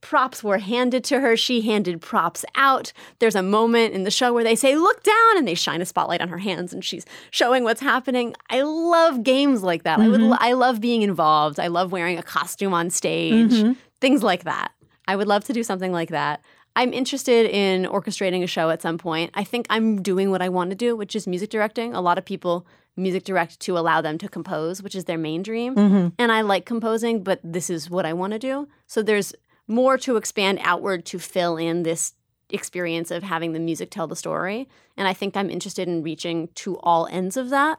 Props 0.00 0.44
were 0.44 0.58
handed 0.58 1.02
to 1.04 1.20
her. 1.20 1.36
She 1.36 1.60
handed 1.60 2.00
props 2.00 2.44
out. 2.54 2.92
There's 3.18 3.34
a 3.34 3.42
moment 3.42 3.94
in 3.94 4.04
the 4.04 4.10
show 4.10 4.32
where 4.32 4.44
they 4.44 4.54
say, 4.54 4.76
Look 4.76 5.02
down, 5.02 5.36
and 5.36 5.46
they 5.46 5.54
shine 5.54 5.80
a 5.80 5.86
spotlight 5.86 6.20
on 6.20 6.28
her 6.28 6.38
hands 6.38 6.72
and 6.72 6.84
she's 6.84 7.04
showing 7.30 7.64
what's 7.64 7.80
happening. 7.80 8.34
I 8.50 8.62
love 8.62 9.22
games 9.22 9.62
like 9.62 9.82
that. 9.82 9.98
I, 9.98 10.08
would, 10.08 10.20
mm-hmm. 10.20 10.34
I 10.38 10.52
love 10.52 10.80
being 10.80 11.02
involved. 11.02 11.58
I 11.58 11.66
love 11.66 11.90
wearing 11.90 12.18
a 12.18 12.22
costume 12.22 12.72
on 12.72 12.90
stage, 12.90 13.52
mm-hmm. 13.52 13.72
things 14.00 14.22
like 14.22 14.44
that. 14.44 14.72
I 15.08 15.16
would 15.16 15.26
love 15.26 15.44
to 15.44 15.52
do 15.52 15.62
something 15.62 15.92
like 15.92 16.10
that. 16.10 16.42
I'm 16.76 16.92
interested 16.92 17.46
in 17.46 17.86
orchestrating 17.86 18.44
a 18.44 18.46
show 18.46 18.70
at 18.70 18.82
some 18.82 18.98
point. 18.98 19.32
I 19.34 19.42
think 19.42 19.66
I'm 19.68 20.00
doing 20.00 20.30
what 20.30 20.42
I 20.42 20.48
want 20.48 20.70
to 20.70 20.76
do, 20.76 20.94
which 20.94 21.16
is 21.16 21.26
music 21.26 21.50
directing. 21.50 21.92
A 21.92 22.00
lot 22.00 22.18
of 22.18 22.24
people 22.24 22.66
music 22.98 23.24
direct 23.24 23.60
to 23.60 23.78
allow 23.78 24.00
them 24.00 24.18
to 24.18 24.28
compose, 24.28 24.82
which 24.82 24.94
is 24.94 25.04
their 25.04 25.18
main 25.18 25.42
dream. 25.42 25.74
Mm-hmm. 25.74 26.08
And 26.18 26.32
I 26.32 26.42
like 26.42 26.66
composing, 26.66 27.22
but 27.22 27.40
this 27.42 27.70
is 27.70 27.88
what 27.88 28.04
I 28.04 28.12
want 28.12 28.32
to 28.32 28.38
do. 28.38 28.68
So 28.86 29.02
there's 29.02 29.34
more 29.68 29.96
to 29.98 30.16
expand 30.16 30.58
outward 30.62 31.04
to 31.06 31.18
fill 31.18 31.56
in 31.56 31.82
this 31.84 32.14
experience 32.50 33.10
of 33.10 33.22
having 33.22 33.52
the 33.52 33.60
music 33.60 33.90
tell 33.90 34.06
the 34.06 34.16
story. 34.16 34.68
And 34.96 35.06
I 35.06 35.12
think 35.12 35.36
I'm 35.36 35.50
interested 35.50 35.86
in 35.86 36.02
reaching 36.02 36.48
to 36.56 36.78
all 36.78 37.06
ends 37.10 37.36
of 37.36 37.50
that. 37.50 37.78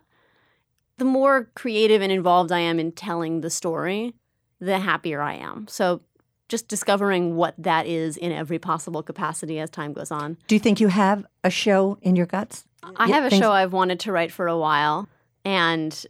The 0.98 1.06
more 1.06 1.50
creative 1.56 2.02
and 2.02 2.12
involved 2.12 2.52
I 2.52 2.60
am 2.60 2.80
in 2.80 2.92
telling 2.92 3.42
the 3.42 3.50
story, 3.50 4.14
the 4.60 4.80
happier 4.80 5.22
I 5.22 5.34
am. 5.36 5.68
So 5.68 6.02
just 6.50 6.68
discovering 6.68 7.36
what 7.36 7.56
that 7.58 7.88
is 7.88 8.18
in 8.18 8.32
every 8.32 8.60
possible 8.60 9.02
capacity 9.02 9.60
as 9.60 9.70
time 9.70 9.94
goes 9.94 10.12
on. 10.12 10.38
Do 10.48 10.56
you 10.56 10.60
think 10.60 10.80
you 10.80 10.90
have 10.90 11.26
a 11.44 11.50
show 11.50 11.98
in 12.02 12.16
your 12.16 12.26
guts? 12.26 12.66
I 12.96 13.08
have 13.08 13.26
a 13.26 13.30
things- 13.30 13.42
show 13.42 13.52
I've 13.52 13.74
wanted 13.74 14.00
to 14.02 14.12
write 14.12 14.32
for 14.32 14.48
a 14.48 14.58
while, 14.58 15.08
and 15.46 16.06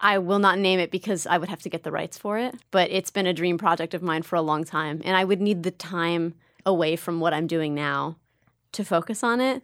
I 0.00 0.18
will 0.18 0.38
not 0.38 0.58
name 0.58 0.80
it 0.80 0.90
because 0.90 1.26
I 1.26 1.38
would 1.38 1.48
have 1.48 1.62
to 1.62 1.68
get 1.68 1.82
the 1.82 1.92
rights 1.92 2.16
for 2.16 2.38
it. 2.38 2.54
But 2.70 2.90
it's 2.90 3.10
been 3.10 3.26
a 3.26 3.34
dream 3.34 3.58
project 3.58 3.94
of 3.94 4.02
mine 4.02 4.22
for 4.22 4.36
a 4.36 4.42
long 4.42 4.64
time, 4.64 5.02
and 5.04 5.16
I 5.16 5.24
would 5.24 5.40
need 5.40 5.62
the 5.62 5.70
time 5.70 6.34
away 6.64 6.96
from 6.96 7.20
what 7.20 7.34
I'm 7.34 7.46
doing 7.46 7.74
now 7.74 8.16
to 8.72 8.84
focus 8.84 9.22
on 9.22 9.40
it. 9.40 9.62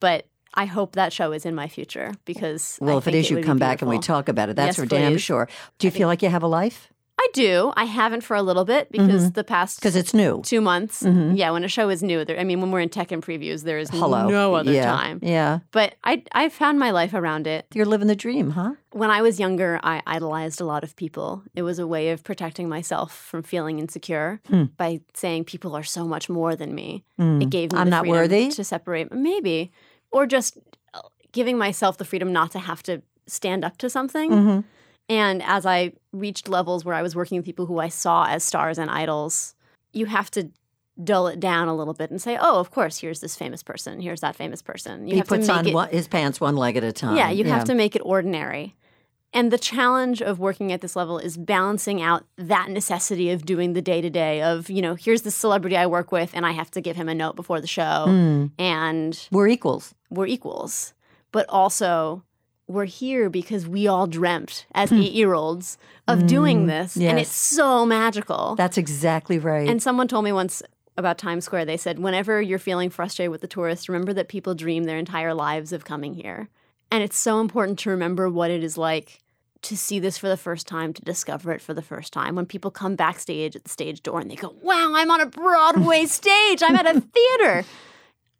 But 0.00 0.26
I 0.54 0.66
hope 0.66 0.94
that 0.94 1.12
show 1.12 1.32
is 1.32 1.44
in 1.44 1.54
my 1.54 1.68
future 1.68 2.12
because 2.24 2.78
Well, 2.80 2.94
I 2.94 2.98
if 2.98 3.08
it 3.08 3.12
think 3.12 3.24
is, 3.24 3.30
you 3.30 3.36
would 3.36 3.42
be 3.42 3.46
come 3.46 3.58
back 3.58 3.82
and 3.82 3.90
we 3.90 3.98
talk 3.98 4.28
about 4.28 4.48
it. 4.48 4.56
That's 4.56 4.78
Yes, 4.78 4.84
for 4.84 4.86
damn 4.86 5.18
sure. 5.18 5.48
Do 5.78 5.86
you 5.86 5.90
feel 5.90 6.08
like 6.08 6.22
you 6.22 6.28
have 6.28 6.42
a 6.42 6.48
life? 6.48 6.90
I 7.16 7.28
do. 7.32 7.72
I 7.76 7.84
haven't 7.84 8.22
for 8.22 8.34
a 8.36 8.42
little 8.42 8.64
bit 8.64 8.90
because 8.90 9.32
the 9.32 9.44
past 9.44 9.78
Because 9.78 9.94
it's 9.96 10.12
new. 10.12 10.42
two 10.44 10.60
months. 10.60 11.02
Yeah, 11.02 11.52
when 11.52 11.62
a 11.64 11.68
show 11.68 11.88
is 11.88 12.02
new, 12.02 12.24
there, 12.24 12.38
I 12.38 12.44
mean, 12.44 12.60
when 12.60 12.70
we're 12.72 12.80
in 12.80 12.88
tech 12.88 13.12
and 13.12 13.22
previews, 13.22 13.62
there 13.62 13.78
is 13.78 13.88
Hello. 13.90 14.28
no 14.28 14.54
other 14.54 14.72
yeah. 14.72 14.84
time. 14.84 15.20
Yeah. 15.22 15.60
But 15.70 15.94
I, 16.02 16.22
I 16.32 16.48
found 16.48 16.78
my 16.78 16.90
life 16.90 17.14
around 17.14 17.46
it. 17.46 17.66
You're 17.72 17.86
living 17.86 18.08
the 18.08 18.16
dream, 18.16 18.50
huh? 18.50 18.72
When 18.90 19.10
I 19.10 19.22
was 19.22 19.38
younger, 19.38 19.78
I 19.82 20.02
idolized 20.06 20.60
a 20.60 20.64
lot 20.64 20.82
of 20.84 20.96
people. 20.96 21.42
It 21.54 21.62
was 21.62 21.78
a 21.78 21.86
way 21.86 22.10
of 22.10 22.24
protecting 22.24 22.68
myself 22.68 23.14
from 23.16 23.42
feeling 23.42 23.78
insecure 23.78 24.40
Hmm. 24.48 24.64
by 24.76 25.00
saying 25.14 25.44
people 25.44 25.74
are 25.76 25.84
so 25.84 26.04
much 26.06 26.28
more 26.28 26.56
than 26.56 26.74
me. 26.74 27.04
It 27.18 27.48
gave 27.48 27.72
me 27.72 27.78
I'm 27.78 27.86
the 27.86 27.90
not 27.90 28.06
worthy? 28.06 28.48
to 28.50 28.64
separate, 28.64 29.12
maybe, 29.12 29.70
or 30.10 30.26
just 30.26 30.58
giving 31.32 31.56
myself 31.58 31.96
the 31.96 32.04
freedom 32.04 32.32
not 32.32 32.50
to 32.52 32.58
have 32.58 32.82
to 32.84 33.02
stand 33.26 33.64
up 33.64 33.78
to 33.78 33.88
something. 33.88 34.30
Mm-hmm. 34.30 34.60
And 35.08 35.42
as 35.42 35.66
I 35.66 35.92
reached 36.12 36.48
levels 36.48 36.84
where 36.84 36.94
I 36.94 37.02
was 37.02 37.14
working 37.14 37.36
with 37.38 37.44
people 37.44 37.66
who 37.66 37.78
I 37.78 37.88
saw 37.88 38.24
as 38.26 38.42
stars 38.44 38.78
and 38.78 38.90
idols, 38.90 39.54
you 39.92 40.06
have 40.06 40.30
to 40.32 40.50
dull 41.02 41.26
it 41.26 41.40
down 41.40 41.66
a 41.68 41.74
little 41.74 41.92
bit 41.94 42.10
and 42.10 42.22
say, 42.22 42.38
"Oh, 42.40 42.58
of 42.60 42.70
course, 42.70 42.98
here's 42.98 43.20
this 43.20 43.34
famous 43.36 43.62
person. 43.62 44.00
Here's 44.00 44.20
that 44.20 44.36
famous 44.36 44.62
person." 44.62 45.06
You 45.06 45.12
He 45.14 45.18
have 45.18 45.26
puts 45.28 45.46
to 45.46 45.52
make 45.52 45.58
on 45.58 45.66
it, 45.66 45.74
one, 45.74 45.88
his 45.90 46.08
pants 46.08 46.40
one 46.40 46.56
leg 46.56 46.76
at 46.76 46.84
a 46.84 46.92
time. 46.92 47.16
yeah, 47.16 47.30
you 47.30 47.44
have 47.44 47.64
to 47.64 47.74
make 47.74 47.96
it 47.96 48.02
ordinary. 48.04 48.76
And 49.32 49.50
the 49.50 49.58
challenge 49.58 50.22
of 50.22 50.38
working 50.38 50.70
at 50.72 50.80
this 50.80 50.94
level 50.94 51.18
is 51.18 51.36
balancing 51.36 52.00
out 52.00 52.24
that 52.36 52.70
necessity 52.70 53.30
of 53.32 53.44
doing 53.44 53.72
the 53.72 53.82
day 53.82 54.00
to 54.00 54.08
day 54.08 54.40
of, 54.40 54.70
you 54.70 54.80
know, 54.80 54.94
here's 54.94 55.22
the 55.22 55.32
celebrity 55.32 55.76
I 55.76 55.88
work 55.88 56.12
with 56.12 56.30
and 56.34 56.46
I 56.46 56.52
have 56.52 56.70
to 56.70 56.80
give 56.80 56.94
him 56.94 57.08
a 57.08 57.14
note 57.16 57.34
before 57.34 57.60
the 57.60 57.66
show 57.66 58.04
Mm. 58.06 58.52
and 58.60 59.28
We're 59.32 59.48
equals. 59.48 59.92
we're 60.08 60.26
equals. 60.28 60.94
But 61.32 61.46
also 61.48 62.22
we're 62.66 62.84
here 62.86 63.28
because 63.28 63.66
we 63.68 63.86
all 63.86 64.06
dreamt 64.06 64.66
as 64.74 64.90
8-year-olds 64.90 65.76
of 66.08 66.26
doing 66.26 66.66
this 66.66 66.96
and 66.96 67.12
Hmm. 67.12 67.18
it's 67.18 67.30
so 67.30 67.84
magical. 67.84 68.54
That's 68.56 68.78
exactly 68.78 69.38
right. 69.38 69.68
And 69.68 69.82
someone 69.82 70.08
told 70.08 70.24
me 70.24 70.32
once 70.32 70.62
about 70.96 71.18
Times 71.18 71.44
Square, 71.44 71.64
they 71.66 71.76
said, 71.76 71.98
whenever 71.98 72.40
you're 72.40 72.58
feeling 72.58 72.88
frustrated 72.88 73.30
with 73.30 73.40
the 73.40 73.48
tourists, 73.48 73.88
remember 73.88 74.12
that 74.14 74.28
people 74.28 74.54
dream 74.54 74.84
their 74.84 74.96
entire 74.98 75.34
lives 75.34 75.72
of 75.72 75.84
coming 75.84 76.14
here. 76.14 76.48
And 76.90 77.02
it's 77.02 77.18
so 77.18 77.40
important 77.40 77.78
to 77.80 77.90
remember 77.90 78.30
what 78.30 78.50
it 78.50 78.62
is 78.62 78.78
like 78.78 79.20
to 79.62 79.76
see 79.76 79.98
this 79.98 80.16
for 80.18 80.28
the 80.28 80.36
first 80.36 80.66
time, 80.68 80.92
to 80.92 81.02
discover 81.02 81.50
it 81.52 81.60
for 81.62 81.74
the 81.74 81.82
first 81.82 82.12
time. 82.12 82.34
When 82.36 82.46
people 82.46 82.70
come 82.70 82.96
backstage 82.96 83.56
at 83.56 83.64
the 83.64 83.70
stage 83.70 84.02
door 84.02 84.20
and 84.20 84.30
they 84.30 84.36
go, 84.36 84.54
wow, 84.62 84.92
I'm 84.94 85.10
on 85.10 85.20
a 85.20 85.26
Broadway 85.26 86.04
stage, 86.20 86.62
I'm 86.62 86.76
at 86.76 86.86
a 86.86 87.00
theater. 87.00 87.64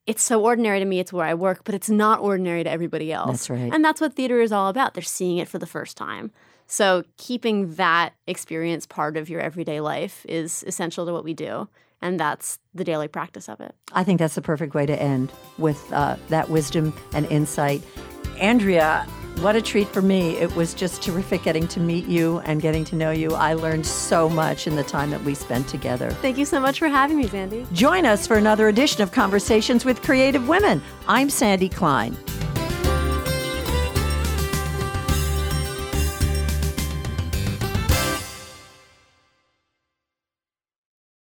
It's 0.06 0.22
so 0.22 0.42
ordinary 0.44 0.80
to 0.80 0.84
me, 0.84 0.98
it's 0.98 1.12
where 1.12 1.24
I 1.24 1.34
work, 1.34 1.62
but 1.64 1.74
it's 1.74 1.88
not 1.88 2.20
ordinary 2.20 2.62
to 2.62 2.70
everybody 2.70 3.12
else. 3.12 3.30
That's 3.30 3.50
right. 3.50 3.72
And 3.72 3.84
that's 3.84 4.00
what 4.00 4.14
theater 4.14 4.40
is 4.40 4.52
all 4.52 4.68
about. 4.68 4.94
They're 4.94 5.02
seeing 5.02 5.38
it 5.38 5.48
for 5.48 5.58
the 5.58 5.66
first 5.66 5.96
time. 5.96 6.30
So 6.66 7.04
keeping 7.16 7.74
that 7.74 8.14
experience 8.26 8.86
part 8.86 9.16
of 9.16 9.28
your 9.28 9.40
everyday 9.40 9.80
life 9.80 10.24
is 10.28 10.64
essential 10.66 11.06
to 11.06 11.12
what 11.12 11.24
we 11.24 11.34
do. 11.34 11.68
And 12.02 12.20
that's 12.20 12.58
the 12.74 12.84
daily 12.84 13.08
practice 13.08 13.48
of 13.48 13.60
it. 13.60 13.74
I 13.92 14.04
think 14.04 14.18
that's 14.18 14.34
the 14.34 14.42
perfect 14.42 14.74
way 14.74 14.84
to 14.84 15.00
end 15.00 15.32
with 15.56 15.90
uh, 15.92 16.16
that 16.28 16.50
wisdom 16.50 16.92
and 17.14 17.24
insight. 17.26 17.82
Andrea, 18.38 19.06
what 19.40 19.56
a 19.56 19.62
treat 19.62 19.88
for 19.88 20.02
me. 20.02 20.36
It 20.36 20.54
was 20.56 20.74
just 20.74 21.02
terrific 21.02 21.42
getting 21.42 21.66
to 21.68 21.80
meet 21.80 22.06
you 22.06 22.38
and 22.40 22.62
getting 22.62 22.84
to 22.86 22.96
know 22.96 23.10
you. 23.10 23.32
I 23.34 23.54
learned 23.54 23.86
so 23.86 24.28
much 24.28 24.66
in 24.66 24.76
the 24.76 24.84
time 24.84 25.10
that 25.10 25.22
we 25.24 25.34
spent 25.34 25.68
together. 25.68 26.10
Thank 26.10 26.38
you 26.38 26.44
so 26.44 26.60
much 26.60 26.78
for 26.78 26.88
having 26.88 27.16
me, 27.16 27.28
Sandy. 27.28 27.66
Join 27.72 28.06
us 28.06 28.26
for 28.26 28.36
another 28.36 28.68
edition 28.68 29.02
of 29.02 29.12
Conversations 29.12 29.84
with 29.84 30.02
Creative 30.02 30.48
Women. 30.48 30.82
I'm 31.08 31.30
Sandy 31.30 31.68
Klein. 31.68 32.16